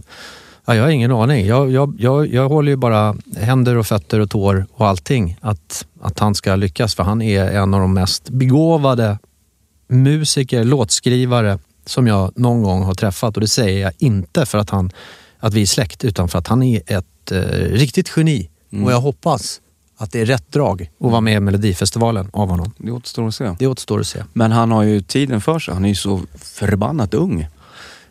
ja, 0.66 0.76
jag 0.76 0.84
har 0.84 0.90
ingen 0.90 1.12
aning. 1.12 1.46
Jag, 1.46 1.72
jag, 1.72 1.96
jag, 2.00 2.34
jag 2.34 2.50
håller 2.50 2.72
ju 2.72 2.76
bara 2.76 3.16
händer 3.38 3.78
och 3.78 3.88
fötter 3.88 4.20
och 4.20 4.30
tår 4.30 4.66
och 4.74 4.88
allting 4.88 5.38
att, 5.42 5.86
att 6.02 6.20
han 6.20 6.36
ska 6.36 6.56
lyckas. 6.56 6.96
För 6.96 7.04
han 7.04 7.22
är 7.22 7.46
en 7.46 7.74
av 7.74 7.80
de 7.80 7.94
mest 7.94 8.30
begåvade 8.30 9.18
musiker, 9.88 10.64
låtskrivare 10.64 11.60
som 11.86 12.08
jag 12.08 12.32
någon 12.36 12.64
gång 12.64 12.84
har 12.84 12.94
träffat. 12.94 13.38
Och 13.38 13.42
det 13.42 13.48
säger 13.48 13.82
jag 13.82 13.94
inte 13.98 14.46
för 14.46 14.58
att, 14.58 14.70
han, 14.70 14.92
att 15.40 15.54
vi 15.54 15.62
är 15.62 15.66
släkt 15.66 16.04
utan 16.04 16.30
för 16.30 16.40
att 16.40 16.48
han 16.48 16.64
är 16.64 16.82
ett 16.86 17.32
eh, 17.32 17.40
riktigt 17.70 18.12
geni. 18.18 18.50
Och 18.84 18.92
jag 18.92 19.02
hoppas 19.02 19.62
att 19.98 20.12
det 20.12 20.22
är 20.22 20.26
rätt 20.26 20.52
drag 20.52 20.90
att 21.00 21.12
vara 21.12 21.22
med 21.22 21.38
i 21.38 21.40
Melodifestivalen 21.40 22.30
av 22.34 22.50
honom. 22.50 22.72
Det 22.78 22.92
återstår 22.92 23.28
att 23.28 23.36
se. 23.36 23.56
Det 23.60 23.68
återstår 23.68 24.00
att 24.00 24.08
se. 24.08 24.24
Men 24.34 24.52
han 24.52 24.72
har 24.72 24.84
ju 24.84 25.02
tiden 25.02 25.42
för 25.42 25.60
sig. 25.60 25.74
Han 25.74 25.86
är 25.86 25.90
ju 25.90 25.96
så 25.96 26.22
förbannat 26.36 27.14
ung. 27.14 27.48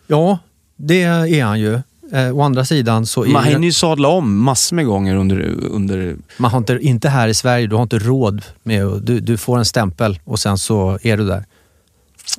Ja, 0.06 0.38
det 0.76 1.02
är 1.02 1.44
han 1.44 1.60
ju. 1.60 1.80
Eh, 2.12 2.36
å 2.36 2.42
andra 2.42 2.64
sidan 2.64 3.06
så 3.06 3.24
är 3.24 3.28
Man 3.28 3.44
hinner 3.44 3.64
ju 3.64 3.72
sadla 3.72 4.08
om 4.08 4.38
massor 4.38 4.76
med 4.76 4.86
gånger 4.86 5.16
under... 5.16 5.40
under 5.70 6.16
man 6.36 6.50
har 6.50 6.58
inte, 6.58 6.78
inte 6.82 7.08
här 7.08 7.28
i 7.28 7.34
Sverige, 7.34 7.66
du 7.66 7.76
har 7.76 7.82
inte 7.82 7.98
råd 7.98 8.42
med 8.62 9.02
du, 9.02 9.20
du 9.20 9.36
får 9.36 9.58
en 9.58 9.64
stämpel 9.64 10.20
och 10.24 10.38
sen 10.38 10.58
så 10.58 10.98
är 11.02 11.16
du 11.16 11.26
där. 11.26 11.44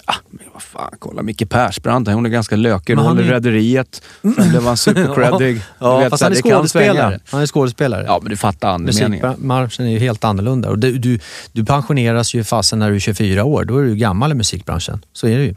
Ah, 0.06 0.16
men 0.30 0.46
vad 0.54 0.62
fan, 0.64 0.96
kolla 1.00 1.22
Micke 1.22 1.50
Persbrandt. 1.50 2.10
Hon 2.10 2.26
är 2.26 2.30
ganska 2.30 2.56
lökig. 2.56 2.98
Roll 2.98 3.20
i 3.20 3.24
Rederiet. 3.24 4.02
Sen 4.22 4.50
blev 4.50 4.64
han 4.64 4.78
supercreddig. 4.78 5.62
Ja, 5.80 5.98
Du 5.98 6.04
vet, 6.04 6.10
fast 6.10 6.24
han 6.24 6.32
är 6.32 6.36
skådespelare. 6.36 7.20
Han 7.30 7.42
är 7.42 7.46
skådespelare. 7.46 8.04
Ja, 8.08 8.20
men 8.22 8.30
du 8.30 8.38
fattar 8.38 8.70
andemeningen. 8.70 9.28
Musikbranschen 9.30 9.86
är 9.86 9.92
ju 9.92 10.00
helt 10.00 10.24
annorlunda. 10.24 10.70
Och 10.70 10.80
du, 10.80 10.98
du, 10.98 11.20
du 11.52 11.66
pensioneras 11.66 12.34
ju 12.34 12.44
fasen 12.44 12.80
när 12.80 12.90
du 12.90 12.96
är 12.96 13.00
24 13.00 13.44
år. 13.44 13.66
Då 13.66 13.78
är 13.78 13.84
du 13.84 13.96
gammal 13.96 14.32
i 14.32 14.36
musikbranschen. 14.36 15.06
Så 15.14 15.28
är 15.28 15.38
det 15.38 15.44
ju. 15.44 15.56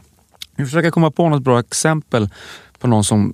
Vi 0.55 0.65
försöker 0.65 0.91
komma 0.91 1.11
på 1.11 1.29
något 1.29 1.41
bra 1.43 1.59
exempel 1.59 2.29
på 2.79 2.87
någon 2.87 3.03
som... 3.03 3.33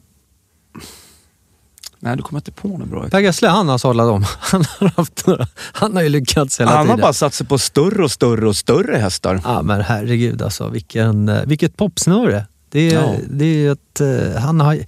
Nej, 2.05 2.17
du 2.17 2.23
kommer 2.23 2.39
inte 2.39 2.51
på 2.51 2.67
något 2.67 2.87
bra. 2.87 3.09
Per 3.09 3.19
Gessle, 3.19 3.47
han 3.47 3.69
har 3.69 3.77
sadlat 3.77 4.07
om. 4.07 4.25
Han 4.39 4.63
har, 4.79 4.87
haft 4.97 5.27
några, 5.27 5.47
han 5.57 5.95
har 5.95 6.03
ju 6.03 6.09
lyckats 6.09 6.59
hela 6.59 6.69
Han 6.71 6.77
har 6.79 6.85
tiden. 6.85 6.99
bara 7.01 7.13
satt 7.13 7.33
sig 7.33 7.47
på 7.47 7.57
större 7.57 8.03
och 8.03 8.11
större 8.11 8.47
och 8.47 8.55
större 8.55 8.97
hästar. 8.97 9.41
Ja 9.43 9.61
men 9.61 9.81
herregud 9.81 10.41
alltså, 10.41 10.67
vilken, 10.69 11.29
eh, 11.29 11.41
vilket 11.45 11.77
popsnöre. 11.77 12.45
Det 12.69 12.93
är, 12.93 12.93
Ja. 12.93 13.15
det 13.29 13.45
är 13.45 13.71
ett, 13.71 14.01
eh, 14.01 14.41
han 14.41 14.59
har, 14.59 14.79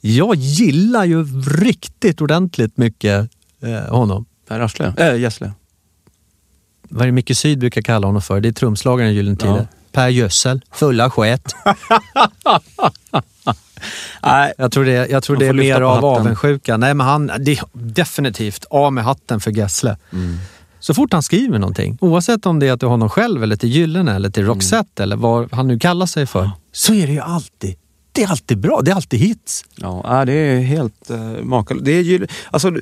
jag 0.00 0.34
gillar 0.34 1.04
ju 1.04 1.24
riktigt 1.60 2.20
ordentligt 2.20 2.76
mycket 2.76 3.30
eh, 3.62 3.94
honom. 3.94 4.24
Per 4.48 4.60
Arsle? 4.60 4.94
Äh, 4.96 5.16
Gessle. 5.20 5.52
Vad 6.88 7.02
är 7.02 7.06
det 7.06 7.12
Micke 7.12 7.36
Syd 7.36 7.58
brukar 7.58 7.82
kalla 7.82 8.06
honom 8.06 8.22
för? 8.22 8.40
Det 8.40 8.48
är 8.48 8.52
trumslagaren 8.52 9.10
i 9.10 9.14
Gyllene 9.14 9.36
Tider. 9.36 9.56
Ja. 9.56 9.66
Per 9.92 10.08
Gössel, 10.08 10.60
fulla 10.72 11.10
skät. 11.10 11.54
Nej, 14.22 14.52
Jag 14.58 14.72
tror 14.72 14.84
det, 14.84 14.92
jag 15.10 15.22
tror 15.22 15.36
det 15.36 15.46
är 15.46 15.52
mer 15.52 15.80
av 15.80 15.94
hatten. 15.94 16.04
avundsjuka. 16.20 16.76
Nej, 16.76 16.94
men 16.94 17.06
han, 17.06 17.30
det 17.40 17.52
är 17.52 17.58
definitivt 17.72 18.64
av 18.70 18.92
med 18.92 19.04
hatten 19.04 19.40
för 19.40 19.50
Gessle. 19.50 19.96
Mm. 20.12 20.36
Så 20.80 20.94
fort 20.94 21.12
han 21.12 21.22
skriver 21.22 21.58
någonting, 21.58 21.98
oavsett 22.00 22.46
om 22.46 22.58
det 22.58 22.68
är 22.68 22.76
till 22.76 22.88
honom 22.88 23.08
själv 23.08 23.42
eller 23.42 23.56
till 23.56 23.68
Gyllene 23.68 24.14
eller 24.14 24.30
till 24.30 24.44
Roxette 24.44 25.02
eller 25.02 25.16
vad 25.16 25.52
han 25.52 25.68
nu 25.68 25.78
kallar 25.78 26.06
sig 26.06 26.26
för, 26.26 26.50
så 26.72 26.94
är 26.94 27.06
det 27.06 27.12
ju 27.12 27.20
alltid, 27.20 27.76
det 28.12 28.22
är 28.22 28.30
alltid 28.30 28.58
bra. 28.58 28.80
Det 28.84 28.90
är 28.90 28.94
alltid 28.94 29.20
hits. 29.20 29.64
Ja, 29.76 30.00
ja, 30.04 30.24
det 30.24 30.32
är 30.32 30.60
helt 30.60 31.10
uh, 31.10 31.42
makalöst. 31.42 31.84
Det 31.84 31.92
är 31.92 32.28
alltså, 32.50 32.72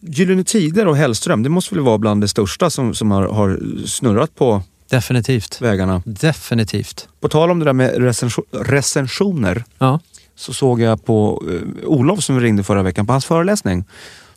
Gyllene 0.00 0.44
Tider 0.44 0.86
och 0.88 0.96
Hellström, 0.96 1.42
det 1.42 1.48
måste 1.48 1.74
väl 1.74 1.84
vara 1.84 1.98
bland 1.98 2.20
det 2.20 2.28
största 2.28 2.70
som, 2.70 2.94
som 2.94 3.10
har, 3.10 3.22
har 3.28 3.60
snurrat 3.86 4.34
på 4.34 4.62
Definitivt. 4.90 5.60
vägarna. 5.62 6.02
Definitivt. 6.04 7.08
På 7.20 7.28
tal 7.28 7.50
om 7.50 7.58
det 7.58 7.64
där 7.64 7.72
med 7.72 7.96
recension, 7.98 8.44
recensioner 8.52 9.64
Ja. 9.78 10.00
Så 10.36 10.52
såg 10.52 10.80
jag 10.80 11.04
på 11.04 11.42
uh, 11.48 11.62
Olof 11.88 12.22
som 12.22 12.36
vi 12.36 12.40
ringde 12.44 12.62
förra 12.62 12.82
veckan 12.82 13.06
på 13.06 13.12
hans 13.12 13.24
föreläsning. 13.24 13.84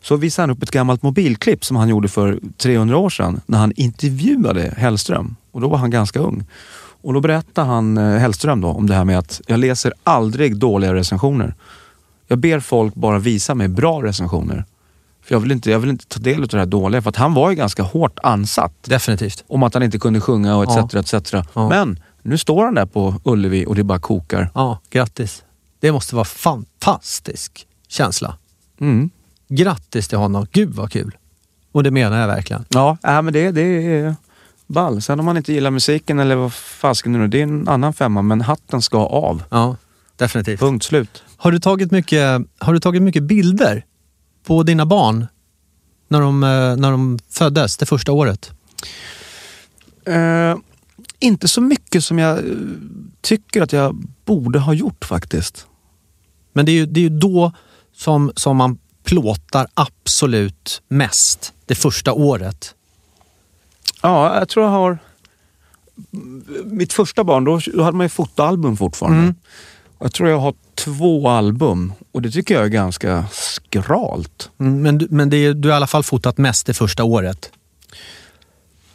Så 0.02 0.16
visade 0.16 0.42
han 0.42 0.50
upp 0.56 0.62
ett 0.62 0.70
gammalt 0.70 1.02
mobilklipp 1.02 1.64
som 1.64 1.76
han 1.76 1.88
gjorde 1.88 2.08
för 2.08 2.38
300 2.56 2.96
år 2.96 3.10
sedan 3.10 3.40
när 3.46 3.58
han 3.58 3.72
intervjuade 3.76 4.74
Hellström. 4.76 5.36
Och 5.52 5.60
då 5.60 5.68
var 5.68 5.78
han 5.78 5.90
ganska 5.90 6.18
ung. 6.20 6.44
Och 7.02 7.12
då 7.14 7.20
berättade 7.20 7.66
han, 7.66 7.98
eh, 7.98 8.18
Hellström 8.18 8.60
då, 8.60 8.68
om 8.68 8.86
det 8.86 8.94
här 8.94 9.04
med 9.04 9.18
att 9.18 9.40
jag 9.46 9.58
läser 9.60 9.92
aldrig 10.04 10.56
dåliga 10.56 10.94
recensioner. 10.94 11.54
Jag 12.28 12.38
ber 12.38 12.60
folk 12.60 12.94
bara 12.94 13.18
visa 13.18 13.54
mig 13.54 13.68
bra 13.68 14.02
recensioner. 14.02 14.64
För 15.24 15.34
jag 15.34 15.40
vill 15.40 15.52
inte, 15.52 15.70
jag 15.70 15.78
vill 15.78 15.90
inte 15.90 16.06
ta 16.06 16.20
del 16.20 16.42
av 16.42 16.48
det 16.48 16.58
här 16.58 16.66
dåliga. 16.66 17.02
För 17.02 17.08
att 17.10 17.16
han 17.16 17.34
var 17.34 17.50
ju 17.50 17.56
ganska 17.56 17.82
hårt 17.82 18.18
ansatt 18.22 18.72
Definitivt. 18.84 19.44
om 19.48 19.62
att 19.62 19.74
han 19.74 19.82
inte 19.82 19.98
kunde 19.98 20.20
sjunga 20.20 20.56
och 20.56 20.64
Ja. 20.64 20.88
etc. 20.94 21.12
etc. 21.14 21.32
Ja. 21.54 21.68
Men 21.68 22.00
nu 22.22 22.38
står 22.38 22.64
han 22.64 22.74
där 22.74 22.86
på 22.86 23.14
Ullevi 23.24 23.66
och 23.66 23.74
det 23.74 23.82
bara 23.84 23.98
kokar. 23.98 24.50
Ja, 24.54 24.78
grattis. 24.90 25.42
Det 25.80 25.92
måste 25.92 26.14
vara 26.14 26.24
fantastisk 26.24 27.66
känsla. 27.88 28.36
Mm. 28.80 29.10
Grattis 29.48 30.08
till 30.08 30.18
honom. 30.18 30.46
Gud 30.52 30.74
vad 30.74 30.92
kul. 30.92 31.16
Och 31.72 31.82
det 31.82 31.90
menar 31.90 32.20
jag 32.20 32.26
verkligen. 32.26 32.64
Ja, 32.68 32.98
äh, 33.04 33.22
men 33.22 33.32
det, 33.32 33.50
det 33.50 33.62
är 33.62 34.14
ball. 34.66 35.02
Sen 35.02 35.20
om 35.20 35.26
man 35.26 35.36
inte 35.36 35.52
gillar 35.52 35.70
musiken 35.70 36.18
eller 36.18 36.36
vad 36.36 36.52
fasken 36.54 37.12
nu 37.12 37.28
det 37.28 37.38
är 37.38 37.42
en 37.42 37.68
annan 37.68 37.92
femma. 37.92 38.22
Men 38.22 38.40
hatten 38.40 38.82
ska 38.82 38.98
av. 38.98 39.42
Ja, 39.50 39.76
definitivt. 40.16 40.60
Punkt 40.60 40.84
slut. 40.84 41.22
Har 41.36 41.52
du 41.52 41.58
tagit 41.58 41.90
mycket, 41.90 42.42
har 42.58 42.72
du 42.72 42.80
tagit 42.80 43.02
mycket 43.02 43.22
bilder 43.22 43.84
på 44.44 44.62
dina 44.62 44.86
barn 44.86 45.26
när 46.08 46.20
de, 46.20 46.42
eh, 46.42 46.76
när 46.76 46.90
de 46.90 47.18
föddes 47.30 47.76
det 47.76 47.86
första 47.86 48.12
året? 48.12 48.50
Eh, 50.04 50.56
inte 51.18 51.48
så 51.48 51.60
mycket 51.60 52.04
som 52.04 52.18
jag 52.18 52.38
eh, 52.38 52.44
tycker 53.20 53.62
att 53.62 53.72
jag 53.72 54.06
borde 54.24 54.58
ha 54.58 54.74
gjort 54.74 55.04
faktiskt. 55.04 55.66
Men 56.52 56.66
det 56.66 56.72
är 56.72 56.74
ju, 56.74 56.86
det 56.86 57.00
är 57.00 57.02
ju 57.02 57.08
då 57.18 57.52
som, 57.96 58.32
som 58.36 58.56
man 58.56 58.78
plåtar 59.04 59.66
absolut 59.74 60.82
mest. 60.88 61.52
Det 61.66 61.74
första 61.74 62.12
året. 62.12 62.74
Ja, 64.02 64.38
jag 64.38 64.48
tror 64.48 64.64
jag 64.64 64.72
har... 64.72 64.98
Mitt 66.64 66.92
första 66.92 67.24
barn, 67.24 67.44
då, 67.44 67.60
då 67.74 67.82
hade 67.82 67.96
man 67.96 68.04
ju 68.04 68.08
fotoalbum 68.08 68.76
fortfarande. 68.76 69.18
Mm. 69.22 69.34
Jag 70.00 70.12
tror 70.12 70.28
jag 70.28 70.38
har 70.38 70.54
två 70.74 71.28
album 71.28 71.92
och 72.12 72.22
det 72.22 72.30
tycker 72.30 72.54
jag 72.54 72.64
är 72.64 72.68
ganska 72.68 73.24
skralt. 73.32 74.50
Mm, 74.60 74.82
Men, 74.82 74.98
du- 74.98 75.08
men 75.10 75.30
det 75.30 75.36
är, 75.36 75.54
du 75.54 75.68
har 75.68 75.74
i 75.74 75.76
alla 75.76 75.86
fall 75.86 76.02
fotat 76.02 76.38
mest 76.38 76.66
det 76.66 76.74
första 76.74 77.04
året. 77.04 77.52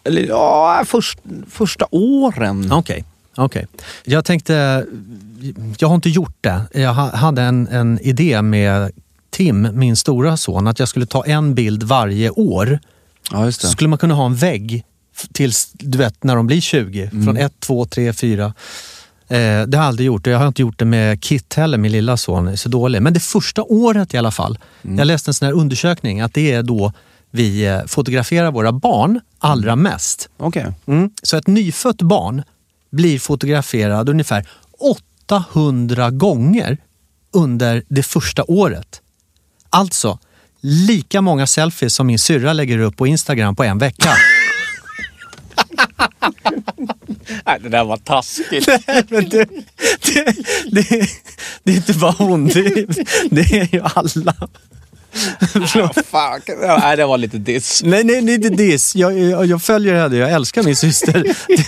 Eller 0.04 0.22
ja, 0.28 0.84
först, 0.86 1.20
första 1.50 1.88
åren. 1.92 2.72
Okej. 2.72 3.04
Okej. 3.38 3.68
Jag 4.04 4.26
tänkte, 4.26 4.86
jag 5.80 5.88
har 5.88 5.96
inte 5.96 6.10
gjort 6.10 6.38
det. 6.42 6.62
Jag 6.74 6.94
ha- 6.94 7.16
hade 7.16 7.42
en, 7.42 7.68
en 7.68 8.00
idé 8.02 8.42
med 8.42 8.92
Tim, 9.30 9.68
min 9.74 9.96
stora 9.96 10.38
son, 10.38 10.68
att 10.68 10.80
jag 10.80 10.88
skulle 10.88 11.06
ta 11.06 11.26
en 11.26 11.56
bild 11.56 11.84
varje 11.84 12.30
år. 12.30 12.80
Ja, 13.32 13.46
just 13.46 13.62
Så 13.62 13.68
det. 13.68 13.72
skulle 13.72 13.88
man 13.90 14.00
kunna 14.00 14.14
ha 14.14 14.26
en 14.26 14.36
vägg 14.36 14.84
tills, 15.34 15.70
du 15.74 15.98
vet, 15.98 16.24
när 16.24 16.36
de 16.36 16.48
blir 16.48 16.62
20. 16.62 17.10
Från 17.10 17.38
1, 17.38 17.54
2, 17.60 17.86
3, 17.86 18.14
4. 18.14 18.46
Eh, 18.46 18.54
det 19.28 19.38
har 19.38 19.68
jag 19.72 19.80
aldrig 19.80 20.06
gjort 20.08 20.28
jag 20.28 20.40
har 20.40 20.48
inte 20.48 20.62
gjort 20.62 20.80
det 20.80 20.86
med 20.86 21.24
Kit 21.24 21.54
heller, 21.54 21.78
min 21.78 21.92
lilla 21.92 22.18
son 22.18 22.48
är 22.48 22.56
så 22.56 22.70
dålig. 22.70 23.02
Men 23.02 23.14
det 23.14 23.20
första 23.20 23.64
året 23.64 24.14
i 24.14 24.18
alla 24.18 24.32
fall. 24.32 24.58
Jag 24.82 25.08
läste 25.08 25.30
en 25.30 25.34
sån 25.34 25.46
här 25.46 25.54
undersökning 25.54 26.22
att 26.22 26.34
det 26.34 26.52
är 26.52 26.64
då 26.64 26.94
vi 27.32 27.66
eh, 27.66 27.80
fotograferar 27.88 28.52
våra 28.52 28.72
barn 28.72 29.20
allra 29.40 29.76
mest. 29.76 30.30
Okej. 30.38 30.66
Mm. 30.88 31.10
Så 31.24 31.38
ett 31.38 31.48
nyfött 31.48 32.02
barn 32.02 32.44
blir 32.96 33.20
fotograferad 33.20 34.10
ungefär 34.10 34.48
800 35.28 36.12
gånger 36.12 36.78
under 37.34 37.84
det 37.88 38.04
första 38.04 38.44
året. 38.44 39.02
Alltså, 39.70 40.20
lika 40.62 41.22
många 41.22 41.48
selfies 41.48 41.96
som 41.96 42.08
min 42.08 42.20
syrra 42.20 42.54
lägger 42.54 42.80
upp 42.80 42.98
på 42.98 43.08
Instagram 43.08 43.56
på 43.56 43.64
en 43.64 43.78
vecka. 43.78 44.10
Nej, 47.46 47.60
det 47.62 47.70
där 47.70 47.84
var 47.84 47.98
taskigt. 47.98 48.68
Men 49.10 49.30
det, 49.30 49.50
det, 50.02 50.36
det, 50.72 51.10
det 51.64 51.72
är 51.72 51.76
inte 51.76 51.94
bara 51.94 52.12
hon, 52.12 52.48
det, 52.48 52.86
det 53.32 53.42
är 53.42 53.76
ju 53.76 53.82
alla. 53.84 54.36
Fuck. 55.96 56.50
Nej, 56.62 56.98
det 56.98 57.06
var 57.06 57.18
lite 57.18 57.38
diss. 57.38 57.82
Nej, 57.84 58.04
nej, 58.04 58.22
nej, 58.22 58.38
det 58.38 58.48
är 58.48 58.52
diss. 58.58 58.96
Jag, 58.96 59.20
jag, 59.20 59.46
jag 59.46 59.62
följer 59.62 59.96
henne, 59.96 60.18
jag 60.18 60.32
älskar 60.32 60.64
min 60.64 60.76
syster. 60.76 61.24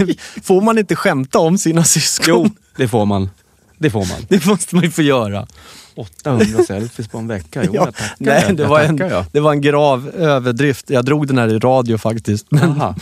Det, 0.05 0.15
får 0.43 0.61
man 0.61 0.77
inte 0.77 0.95
skämta 0.95 1.39
om 1.39 1.57
sina 1.57 1.83
syskon? 1.83 2.25
Jo, 2.27 2.49
det 2.77 2.87
får 2.87 3.05
man. 3.05 3.29
Det 3.77 3.89
får 3.89 4.05
man. 4.05 4.25
Det 4.29 4.45
måste 4.45 4.75
man 4.75 4.83
ju 4.83 4.91
få 4.91 5.01
göra. 5.01 5.47
800 5.95 6.63
selfies 6.67 7.07
på 7.07 7.17
en 7.17 7.27
vecka. 7.27 7.63
Jo, 7.63 7.71
Ja, 7.75 7.85
jag 7.85 7.95
tackar. 7.95 8.15
nej, 8.19 8.43
det 8.55 8.63
Jag 8.63 8.69
var, 8.69 8.79
en, 8.79 8.97
tackar, 8.97 9.15
jag. 9.15 9.25
det 9.31 9.39
var 9.39 9.51
en 9.51 9.61
grav 9.61 10.09
överdrift. 10.09 10.89
Jag 10.89 11.05
drog 11.05 11.27
den 11.27 11.37
här 11.37 11.47
i 11.47 11.59
radio 11.59 11.97
faktiskt. 11.97 12.45
Men 12.49 12.69
Aha. 12.71 12.95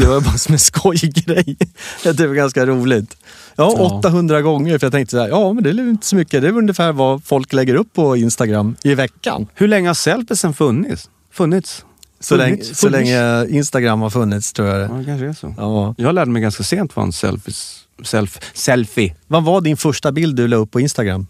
Det 0.00 0.06
var 0.06 0.20
bara 0.20 0.38
som 0.38 0.52
en 0.52 0.58
skojgrej. 0.58 1.56
Det 2.02 2.26
var 2.26 2.34
ganska 2.34 2.66
roligt. 2.66 3.16
Ja, 3.56 3.74
Ja. 3.78 3.98
800 3.98 4.42
gånger. 4.42 4.78
För 4.78 4.86
jag 4.86 4.92
tänkte 4.92 5.10
så 5.10 5.18
här, 5.20 5.28
ja 5.28 5.52
men 5.52 5.64
det 5.64 5.70
är 5.70 5.88
inte 5.90 6.06
så 6.06 6.16
mycket. 6.16 6.42
Det 6.42 6.48
är 6.48 6.52
ungefär 6.58 6.92
vad 6.92 7.24
folk 7.24 7.52
lägger 7.52 7.74
upp 7.74 7.92
på 7.92 8.16
Instagram 8.16 8.76
i 8.84 8.94
veckan. 8.94 9.46
Hur 9.54 9.68
länge 9.68 9.88
har 9.88 9.94
selfiesen 9.94 10.54
funnits? 10.54 11.10
Funnits? 11.32 11.84
Så, 12.20 12.36
länge, 12.36 12.50
Funnits? 12.56 12.80
så 12.80 12.88
länge 12.88 13.46
Instagram 13.48 14.00
har 14.00 14.10
funnits 14.10 14.52
tror 14.52 14.68
jag 14.68 14.80
Ja, 14.80 14.88
det. 14.92 14.98
det 14.98 15.04
kanske 15.04 15.26
är 15.26 15.32
så. 15.32 15.54
Ja. 15.58 15.94
Jag 15.98 16.14
lärde 16.14 16.30
mig 16.30 16.42
ganska 16.42 16.62
sent 16.62 16.96
vad 16.96 17.04
en 17.04 17.12
selfies, 17.12 17.76
self, 18.04 18.38
selfie. 18.54 19.14
Vad 19.26 19.44
var 19.44 19.60
din 19.60 19.76
första 19.76 20.12
bild 20.12 20.36
du 20.36 20.48
la 20.48 20.56
upp 20.56 20.70
på 20.70 20.80
Instagram? 20.80 21.26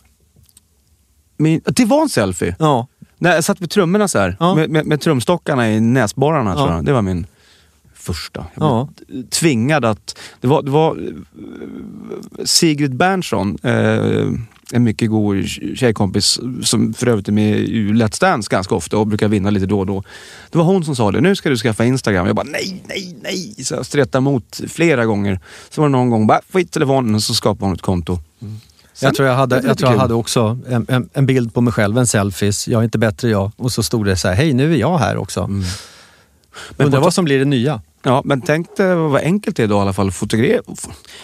Min, 1.36 1.60
det 1.64 1.84
var 1.84 2.02
en 2.02 2.08
selfie. 2.08 2.56
Ja. 2.58 2.86
När 3.18 3.34
jag 3.34 3.44
satt 3.44 3.60
vid 3.60 3.70
trummorna 3.70 4.08
så 4.08 4.18
här, 4.18 4.36
Ja. 4.40 4.54
med, 4.54 4.70
med, 4.70 4.86
med 4.86 5.00
trumstockarna 5.00 5.70
i 5.72 5.80
näsborrarna. 5.80 6.50
Ja. 6.50 6.56
Tror 6.56 6.70
jag. 6.76 6.84
Det 6.84 6.92
var 6.92 7.02
min 7.02 7.26
första. 8.01 8.46
Jag 8.55 8.64
Ja. 8.64 8.88
tvingad 9.30 9.84
att... 9.84 10.18
Det 10.40 10.46
var, 10.48 10.62
det 10.62 10.70
var 10.70 10.96
eh, 10.96 12.44
Sigrid 12.44 12.96
Bernson, 12.96 13.59
eh, 13.62 14.26
en 14.72 14.84
mycket 14.84 15.11
god 15.11 15.44
tjejkompis 15.74 16.40
som 16.62 16.94
för 16.94 17.07
övrigt 17.07 17.28
är 17.28 17.32
med 17.32 17.59
i 17.59 17.92
Let's 17.92 18.20
Dance 18.20 18.48
ganska 18.51 18.74
ofta 18.74 18.98
och 18.98 19.07
brukar 19.07 19.28
vinna 19.28 19.51
lite 19.51 19.66
då 19.66 19.78
och 19.80 19.86
då. 19.86 20.03
Det 20.51 20.59
var 20.59 20.64
hon 20.64 20.84
som 20.84 20.96
sa 20.96 21.11
det, 21.12 21.20
nu 21.20 21.36
ska 21.36 21.48
du 21.51 21.57
skaffa 21.57 21.84
Instagram. 21.84 22.26
Jag 22.26 22.36
bara 22.36 22.46
nej, 22.46 22.82
nej, 22.88 23.16
nej. 23.22 23.64
Så 23.64 23.74
jag 23.74 23.86
stretade 23.86 24.18
emot 24.22 24.61
flera 24.68 25.07
gånger. 25.07 25.40
Så 25.70 25.80
var 25.80 25.88
det 25.88 25.92
någon 25.92 26.11
gång, 26.11 26.26
bara 26.26 26.40
få 26.48 26.59
hit 26.59 26.72
telefonen 26.72 27.14
och 27.14 27.22
så 27.22 27.34
skapade 27.34 27.64
hon 27.66 27.74
ett 27.74 27.82
konto. 27.82 28.18
Sen- 28.38 29.07
Jag 29.07 29.14
tror 29.14 29.28
jag 29.28 29.36
hade, 29.36 29.62
jag 29.66 29.78
tror 29.78 29.90
jag 29.92 29.98
hade 29.98 30.14
också 30.14 30.59
en, 30.68 30.86
en, 30.88 31.09
en 31.12 31.26
bild 31.26 31.55
på 31.55 31.61
mig 31.61 31.72
själv, 31.72 31.98
en 31.98 32.07
selfies. 32.07 32.68
Jag 32.68 32.80
är 32.80 32.84
inte 32.84 32.98
bättre 32.98 33.30
jag. 33.30 33.51
Och 33.57 33.72
så 33.72 33.82
stod 33.82 34.07
det 34.07 34.16
så 34.16 34.28
här, 34.28 34.34
hej 34.34 34.53
nu 34.53 34.72
är 34.74 34.76
jag 34.78 34.98
här 34.98 35.16
också. 35.16 35.51
Men 36.76 36.84
Undrar 36.86 37.01
vad 37.01 37.14
som 37.14 37.24
blir 37.24 37.38
det 37.38 37.44
nya. 37.44 37.82
Ja, 38.03 38.22
men 38.24 38.40
tänk 38.40 38.76
dig 38.76 38.94
vad 38.94 39.22
enkelt 39.22 39.57
det 39.57 39.62
är 39.62 39.66
då 39.68 39.76
i 39.76 39.78
alla 39.80 39.92
fall 39.92 40.09
att 40.09 40.14
fotografera. 40.14 40.62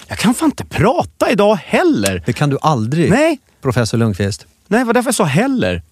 Jag 0.08 0.18
kan 0.18 0.34
fan 0.34 0.46
inte 0.48 0.64
prata 0.64 1.30
idag 1.30 1.54
heller. 1.54 2.22
Det 2.26 2.32
kan 2.32 2.50
du 2.50 2.58
aldrig, 2.60 3.10
Nej, 3.10 3.38
professor 3.62 3.98
Lundqvist. 3.98 4.46
nej, 4.68 4.84
vad 4.84 4.96
därför 4.96 5.08
jag 5.08 5.14
sa 5.14 5.24
heller. 5.24 5.82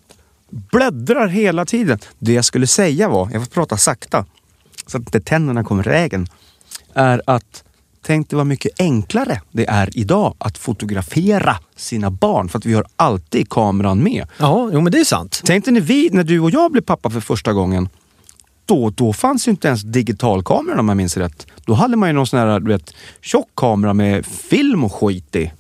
Bläddrar 0.50 1.26
hela 1.28 1.64
tiden. 1.64 1.98
Det 2.18 2.32
jag 2.32 2.44
skulle 2.44 2.66
säga 2.66 3.08
var, 3.08 3.30
jag 3.32 3.42
får 3.42 3.50
prata 3.50 3.76
sakta 3.76 4.24
så 4.86 4.96
att 4.96 5.00
inte 5.00 5.20
tänderna 5.20 5.64
kommer 5.64 5.88
i 5.88 5.90
vägen, 5.90 6.26
är 6.94 7.22
att 7.26 7.64
tänk 8.02 8.30
dig 8.30 8.36
vad 8.36 8.46
mycket 8.46 8.80
enklare 8.80 9.40
det 9.52 9.66
är 9.66 9.98
idag 9.98 10.34
att 10.38 10.58
fotografera 10.58 11.56
sina 11.76 12.10
barn 12.10 12.48
för 12.48 12.58
att 12.58 12.66
vi 12.66 12.74
har 12.74 12.84
alltid 12.96 13.48
kameran 13.48 14.02
med. 14.02 14.26
Ja, 14.38 14.70
jo 14.72 14.80
men 14.80 14.92
det 14.92 15.00
är 15.00 15.04
sant. 15.04 15.42
Tänk 15.44 15.64
dig 15.64 15.74
när, 15.74 15.80
vi, 15.80 16.08
när 16.12 16.24
du 16.24 16.40
och 16.40 16.50
jag 16.50 16.72
blev 16.72 16.82
pappa 16.82 17.10
för 17.10 17.20
första 17.20 17.52
gången. 17.52 17.88
Då, 18.66 18.90
då 18.90 19.12
fanns 19.12 19.48
ju 19.48 19.50
inte 19.50 19.68
ens 19.68 19.82
digitalkameran 19.82 20.78
om 20.78 20.88
jag 20.88 20.96
minns 20.96 21.16
rätt. 21.16 21.46
Då 21.66 21.74
hade 21.74 21.96
man 21.96 22.08
ju 22.08 22.12
någon 22.12 22.26
sån 22.26 22.38
här 22.38 22.60
du 22.60 22.72
vet, 22.72 22.94
tjock 23.20 23.48
kamera 23.56 23.94
med 23.94 24.26
film 24.26 24.84
och 24.84 24.92
skit 24.94 25.36
i. 25.36 25.52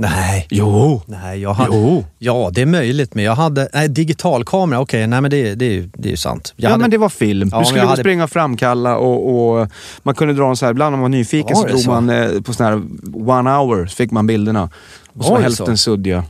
Nej. 0.00 0.46
Jo! 0.50 1.02
Nej, 1.06 1.40
jag 1.40 1.54
hade, 1.54 1.76
Jo. 1.76 2.04
Ja, 2.18 2.50
det 2.54 2.62
är 2.62 2.66
möjligt, 2.66 3.14
men 3.14 3.24
jag 3.24 3.34
hade... 3.34 3.68
Nej, 3.74 3.88
digitalkamera, 3.88 4.80
okej, 4.80 5.06
nej 5.06 5.20
men 5.20 5.30
det, 5.30 5.54
det, 5.54 5.80
det 5.94 6.08
är 6.08 6.10
ju 6.10 6.16
sant. 6.16 6.52
Jag 6.56 6.68
ja 6.68 6.72
hade, 6.72 6.80
men 6.80 6.90
det 6.90 6.98
var 6.98 7.08
film. 7.08 7.48
Ja, 7.52 7.58
du 7.58 7.64
skulle 7.64 7.80
gå 7.80 7.86
hade- 7.86 8.02
springa 8.02 8.24
och 8.24 8.30
framkalla 8.30 8.96
och, 8.96 9.58
och 9.60 9.68
man 10.02 10.14
kunde 10.14 10.34
dra 10.34 10.48
en 10.48 10.56
så 10.56 10.64
här, 10.66 10.70
ibland 10.72 10.94
om 10.94 11.00
man 11.00 11.10
var 11.10 11.18
nyfiken 11.18 11.54
Var 11.56 11.62
så 11.62 11.68
drog 11.68 11.80
så? 11.80 11.90
man 11.90 12.10
eh, 12.10 12.40
på 12.40 12.52
sån 12.52 12.66
här 12.66 12.82
one 13.30 13.50
hour, 13.50 13.86
så 13.86 13.96
fick 13.96 14.10
man 14.10 14.26
bilderna. 14.26 14.70
Och 15.12 15.24
så 15.24 15.30
Var 15.30 15.40
hälften 15.40 15.78
suddiga. 15.78 16.24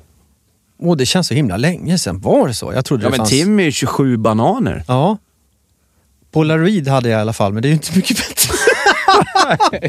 Åh, 0.80 0.96
det 0.96 1.06
känns 1.06 1.26
så 1.26 1.34
himla 1.34 1.56
länge 1.56 1.98
sedan. 1.98 2.20
Var 2.20 2.48
det 2.48 2.54
så? 2.54 2.72
Jag 2.74 2.84
trodde 2.84 3.02
Ja 3.02 3.06
det 3.06 3.10
men 3.10 3.18
fanns... 3.18 3.30
Tim 3.30 3.60
är 3.60 3.64
ju 3.64 3.72
27 3.72 4.16
bananer. 4.16 4.84
Ja. 4.88 5.16
Polaroid 6.32 6.88
hade 6.88 7.08
jag 7.08 7.18
i 7.18 7.20
alla 7.20 7.32
fall, 7.32 7.52
men 7.52 7.62
det 7.62 7.68
är 7.68 7.70
ju 7.70 7.74
inte 7.74 7.96
mycket 7.96 8.16
bättre. 8.16 8.54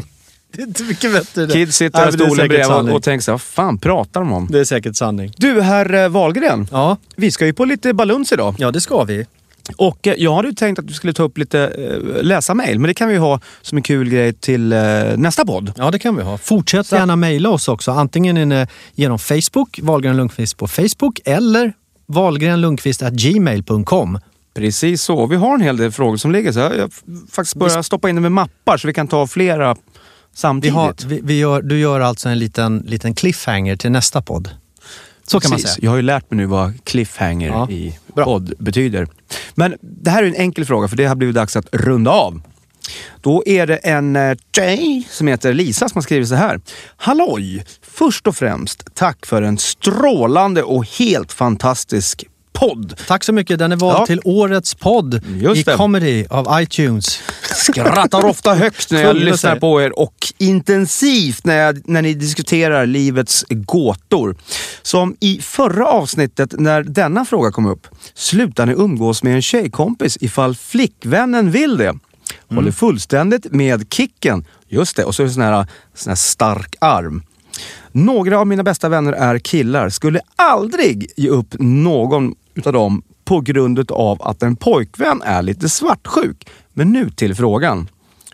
det 0.52 0.62
är 0.62 0.66
inte 0.66 0.82
mycket 0.82 1.12
bättre 1.12 1.46
det. 1.46 1.52
Kids 1.52 1.76
sitter 1.76 2.08
i 2.08 2.12
stolen 2.12 2.48
bredvid 2.48 2.70
och, 2.94 3.02
tänker 3.02 3.24
så 3.24 3.30
här, 3.30 3.34
vad 3.34 3.42
fan 3.42 3.78
pratar 3.78 4.20
de 4.20 4.32
om? 4.32 4.48
Det 4.50 4.60
är 4.60 4.64
säkert 4.64 4.96
sanning. 4.96 5.32
Du, 5.36 5.60
herr 5.60 5.94
eh, 5.94 6.08
Wahlgren. 6.08 6.68
Ja, 6.70 6.96
Vi 7.16 7.30
ska 7.30 7.46
ju 7.46 7.52
på 7.52 7.64
lite 7.64 7.94
baluns 7.94 8.32
idag. 8.32 8.54
ja 8.58 8.70
det 8.70 8.80
ska 8.80 9.04
vi. 9.04 9.26
Och 9.76 10.06
eh, 10.06 10.14
jag 10.18 10.34
hade 10.34 10.48
ju 10.48 10.54
tänkt 10.54 10.78
att 10.78 10.86
du 10.86 10.94
skulle 10.94 11.12
ta 11.12 11.22
upp 11.22 11.38
lite 11.38 11.60
eh, 11.60 11.98
läsa-mail, 12.22 12.78
men 12.78 12.88
det 12.88 12.94
kan 12.94 13.08
vi 13.08 13.16
ha 13.16 13.40
som 13.62 13.78
en 13.78 13.82
kul 13.82 14.08
grej 14.08 14.32
till 14.32 14.68
nästa 15.16 15.44
podd. 15.44 15.72
Ja, 15.76 15.90
det 15.90 15.98
kan 15.98 16.16
vi 16.16 16.22
ha. 16.22 16.38
Fortsätt 16.38 16.92
gärna 16.92 17.16
mejla 17.16 17.50
oss 17.50 17.68
också. 17.68 17.90
Antingen 17.90 18.66
genom 18.94 19.18
Facebook, 19.18 19.78
Wahlgren 19.82 20.16
Lundqvist 20.16 20.56
på 20.56 20.68
Facebook, 20.68 21.20
eller 21.24 21.72
wahlgrenlundqvist.gmail.com. 22.06 24.18
Precis 24.54 25.02
så. 25.02 25.26
Vi 25.26 25.36
har 25.36 25.54
en 25.54 25.60
hel 25.60 25.76
del 25.76 25.92
frågor 25.92 26.16
som 26.16 26.32
ligger 26.32 26.52
så 26.52 26.58
jag, 26.58 26.76
jag 26.76 26.90
faktiskt 27.32 27.56
börjar 27.56 27.82
stoppa 27.82 28.08
in 28.08 28.14
dem 28.16 28.26
i 28.26 28.28
mappar 28.28 28.76
så 28.76 28.86
vi 28.86 28.92
kan 28.94 29.08
ta 29.08 29.26
flera 29.26 29.74
Vi 29.74 29.80
samtidigt. 30.34 30.74
har, 30.74 30.94
vi, 31.06 31.20
vi 31.24 31.38
gör, 31.38 31.62
du 31.62 31.78
gör 31.78 32.00
alltså 32.00 32.28
en 32.28 32.38
liten, 32.38 32.78
liten 32.86 33.14
cliffhanger 33.14 33.76
till 33.76 33.90
nästa 33.90 34.22
podd. 34.22 34.50
Så 35.26 35.40
kan 35.40 35.50
man 35.50 35.56
Precis. 35.56 35.74
säga. 35.74 35.84
Jag 35.84 35.90
har 35.90 35.96
ju 35.96 36.02
lärt 36.02 36.30
mig 36.30 36.36
nu 36.36 36.46
vad 36.46 36.84
cliffhanger 36.84 37.48
Ja. 37.48 37.70
i 37.70 37.98
Bra. 38.14 38.24
podd 38.24 38.52
betyder. 38.58 39.08
Men 39.54 39.76
det 39.80 40.10
här 40.10 40.22
är 40.22 40.26
en 40.26 40.34
enkel 40.34 40.64
fråga 40.64 40.88
för 40.88 40.96
det 40.96 41.04
har 41.06 41.14
blivit 41.16 41.34
dags 41.34 41.56
att 41.56 41.66
runda 41.72 42.10
av. 42.10 42.42
Då 43.20 43.42
är 43.46 43.66
det 43.66 43.76
en 43.76 44.16
eh, 44.16 44.36
tjej 44.56 45.06
som 45.10 45.26
heter 45.26 45.52
Lisa 45.54 45.88
som 45.88 45.96
har 45.96 46.02
skrivit 46.02 46.28
så 46.28 46.34
här. 46.34 46.60
Halloj! 46.96 47.64
Först 47.82 48.26
och 48.26 48.36
främst 48.36 48.94
tack 48.94 49.26
för 49.26 49.42
en 49.42 49.58
strålande 49.58 50.62
och 50.62 50.84
helt 50.98 51.32
fantastisk 51.32 52.24
podd. 52.60 52.94
Tack 53.06 53.24
så 53.24 53.32
mycket. 53.32 53.58
Den 53.58 53.72
är 53.72 53.76
vald 53.76 53.98
Ja. 54.00 54.06
till 54.06 54.20
årets 54.24 54.74
podd 54.74 55.20
Just 55.40 55.60
i 55.60 55.62
det. 55.62 55.76
comedy 55.76 56.26
av 56.30 56.60
iTunes. 56.62 57.20
skrattar 57.56 58.24
ofta 58.24 58.54
högt 58.54 58.90
när 58.90 59.02
jag 59.02 59.16
lyssnar 59.16 59.56
på 59.56 59.82
er 59.82 59.98
och 59.98 60.14
intensivt 60.38 61.44
när, 61.44 61.56
jag, 61.58 61.88
när 61.88 62.02
ni 62.02 62.14
diskuterar 62.14 62.86
livets 62.86 63.44
gåtor. 63.48 64.36
Som 64.82 65.16
i 65.20 65.38
förra 65.42 65.86
avsnittet 65.86 66.54
när 66.58 66.82
denna 66.82 67.24
fråga 67.24 67.50
kom 67.52 67.66
upp. 67.66 67.86
Slutar 68.14 68.66
ni 68.66 68.72
umgås 68.72 69.22
med 69.22 69.34
en 69.34 69.42
tjejkompis 69.42 70.18
ifall 70.20 70.54
flickvännen 70.56 71.50
vill 71.50 71.76
det? 71.76 71.94
Håller 72.54 72.72
fullständigt 72.72 73.52
med 73.52 73.92
Kicken. 73.94 74.44
Just 74.68 74.96
det, 74.96 75.04
och 75.04 75.14
så 75.14 75.22
är 75.22 75.26
det 75.26 75.32
sån 75.32 75.42
här, 75.42 75.66
sån 75.94 76.10
här 76.10 76.16
stark 76.16 76.76
arm. 76.80 77.22
Några 77.92 78.38
av 78.40 78.46
mina 78.46 78.62
bästa 78.62 78.88
vänner 78.88 79.12
är 79.12 79.38
killar. 79.38 79.88
Skulle 79.88 80.20
aldrig 80.36 81.12
ge 81.16 81.28
upp 81.28 81.54
någon 81.58 82.34
utav 82.60 82.72
dem 82.72 83.02
på 83.24 83.40
grund 83.40 83.90
av 83.90 84.22
att 84.22 84.42
en 84.42 84.56
pojkvän 84.56 85.22
är 85.22 85.42
lite 85.42 85.68
svartsjuk. 85.68 86.48
Men 86.72 86.92
nu 86.92 87.10
till 87.10 87.34
frågan. 87.34 87.88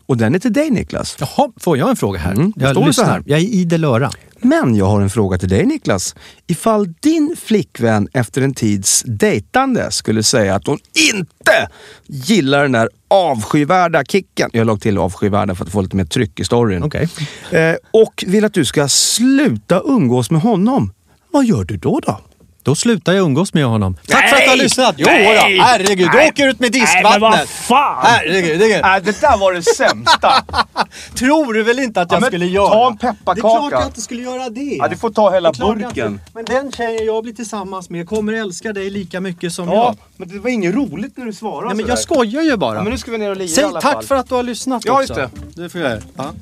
Och 0.06 0.16
den 0.16 0.34
är 0.34 0.38
till 0.38 0.52
dig 0.52 0.70
Niklas. 0.70 1.16
Jaha, 1.20 1.52
får 1.56 1.78
jag 1.78 1.90
en 1.90 1.96
fråga 1.96 2.18
här? 2.18 2.32
Mm, 2.32 2.52
jag 2.56 2.70
står 2.70 2.80
så 2.82 2.86
lyssnar. 2.86 3.06
här. 3.06 3.22
Jag 3.26 3.38
är 3.40 3.44
idel 3.44 3.84
öra. 3.84 4.10
Men 4.40 4.74
jag 4.74 4.86
har 4.86 5.00
en 5.00 5.10
fråga 5.10 5.38
till 5.38 5.48
dig 5.48 5.66
Niklas. 5.66 6.14
Ifall 6.46 6.94
din 7.00 7.36
flickvän 7.44 8.08
efter 8.12 8.42
en 8.42 8.54
tids 8.54 9.02
dejtande 9.06 9.90
skulle 9.90 10.22
säga 10.22 10.54
att 10.54 10.66
hon 10.66 10.78
inte 11.12 11.68
gillar 12.06 12.62
den 12.62 12.72
där 12.72 12.88
avskyvärda 13.08 14.04
kicken. 14.04 14.50
Jag 14.52 14.66
lagt 14.66 14.82
till 14.82 14.98
avskyvärda 14.98 15.54
för 15.54 15.64
att 15.64 15.72
få 15.72 15.80
lite 15.80 15.96
mer 15.96 16.04
tryck 16.04 16.40
i 16.40 16.44
storyn. 16.44 16.82
Okej. 16.82 17.08
Eh, 17.50 17.74
och 17.90 18.24
vill 18.26 18.44
att 18.44 18.54
du 18.54 18.64
ska 18.64 18.88
sluta 18.88 19.80
umgås 19.84 20.30
med 20.30 20.40
honom. 20.40 20.92
Vad 21.30 21.44
gör 21.44 21.64
du 21.64 21.76
då? 21.76 22.00
då? 22.06 22.20
Då 22.66 22.74
slutar 22.74 23.12
jag 23.12 23.24
umgås 23.24 23.54
med 23.54 23.64
honom. 23.64 23.96
Tack 24.08 24.20
Nej! 24.22 24.30
för 24.30 24.36
att 24.36 24.42
du 24.44 24.50
har 24.50 24.56
lyssnat! 24.56 24.94
Jo 24.98 25.06
Nej! 25.06 25.56
då, 25.56 25.62
herregud, 25.62 26.10
du 26.12 26.16
Nej! 26.16 26.28
åker 26.28 26.48
ut 26.48 26.60
med 26.60 26.70
Nej, 26.72 26.82
men 27.02 27.20
vad 27.20 27.32
diskvattnet! 27.32 27.48
fan! 27.48 28.06
Herregud, 28.06 28.60
det, 28.60 28.80
Nej, 28.82 29.00
det 29.04 29.20
där 29.20 29.38
var 29.38 29.52
det 29.52 29.62
sämsta. 29.62 30.32
tror 31.18 31.52
du 31.54 31.62
väl 31.62 31.78
inte 31.78 32.00
att 32.00 32.12
jag 32.12 32.20
men 32.20 32.28
skulle 32.30 32.46
göra? 32.46 32.68
ta 32.68 32.86
en 32.86 32.96
pepparkaka. 32.96 33.34
Det 33.34 33.40
är 33.40 33.68
klart 33.70 33.72
jag 33.72 33.86
inte 33.88 34.00
skulle 34.00 34.22
göra 34.22 34.48
det. 34.50 34.60
Ja, 34.60 34.88
du 34.88 34.96
får 34.96 35.10
ta 35.10 35.30
hela 35.34 35.52
Det 35.52 35.58
burken. 35.58 36.20
Men 36.34 36.44
den 36.44 36.72
tjejen 36.72 37.06
jag 37.06 37.22
blir 37.22 37.32
tillsammans 37.34 37.90
med 37.90 38.08
kommer 38.08 38.32
älska 38.32 38.72
dig 38.72 38.90
lika 38.90 39.20
mycket 39.20 39.52
som 39.52 39.68
Ja, 39.68 39.74
jag. 39.74 39.96
men 40.16 40.28
det 40.28 40.38
var 40.38 40.50
inget 40.50 40.74
roligt 40.74 41.16
när 41.16 41.24
du 41.26 41.32
svarade 41.32 41.66
Nej, 41.66 41.76
men 41.76 41.86
jag 41.86 41.98
skojar 41.98 42.42
ju 42.42 42.56
bara. 42.56 42.76
Ja, 42.76 42.82
men 42.82 42.92
nu 42.92 42.98
ska 42.98 43.10
vi 43.10 43.18
ner 43.18 43.30
och 43.30 43.36
lira 43.36 43.44
i 43.46 43.48
Säg 43.48 43.64
alla 43.64 43.80
tack 43.80 43.92
fall. 43.92 44.02
för 44.04 44.14
att 44.14 44.28
du 44.28 44.34
har 44.34 44.42
lyssnat 44.42 44.82
Ja, 44.86 45.00
också. 45.02 45.20
just 45.20 45.56
det. 45.56 45.68
får 45.68 45.80
jag. 45.80 45.98
Ja. 46.16 46.32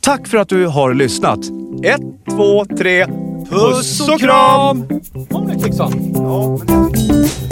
Tack 0.00 0.28
för 0.28 0.38
att 0.38 0.48
du 0.48 0.66
har 0.66 0.94
lyssnat. 0.94 1.38
Ett, 1.84 2.00
två, 2.30 2.64
tre. 2.78 3.06
Puss 3.52 4.00
och 4.08 4.20
kram! 4.20 4.88
Patriksson. 5.30 6.12
Ja, 6.14 6.58
men 6.66 7.51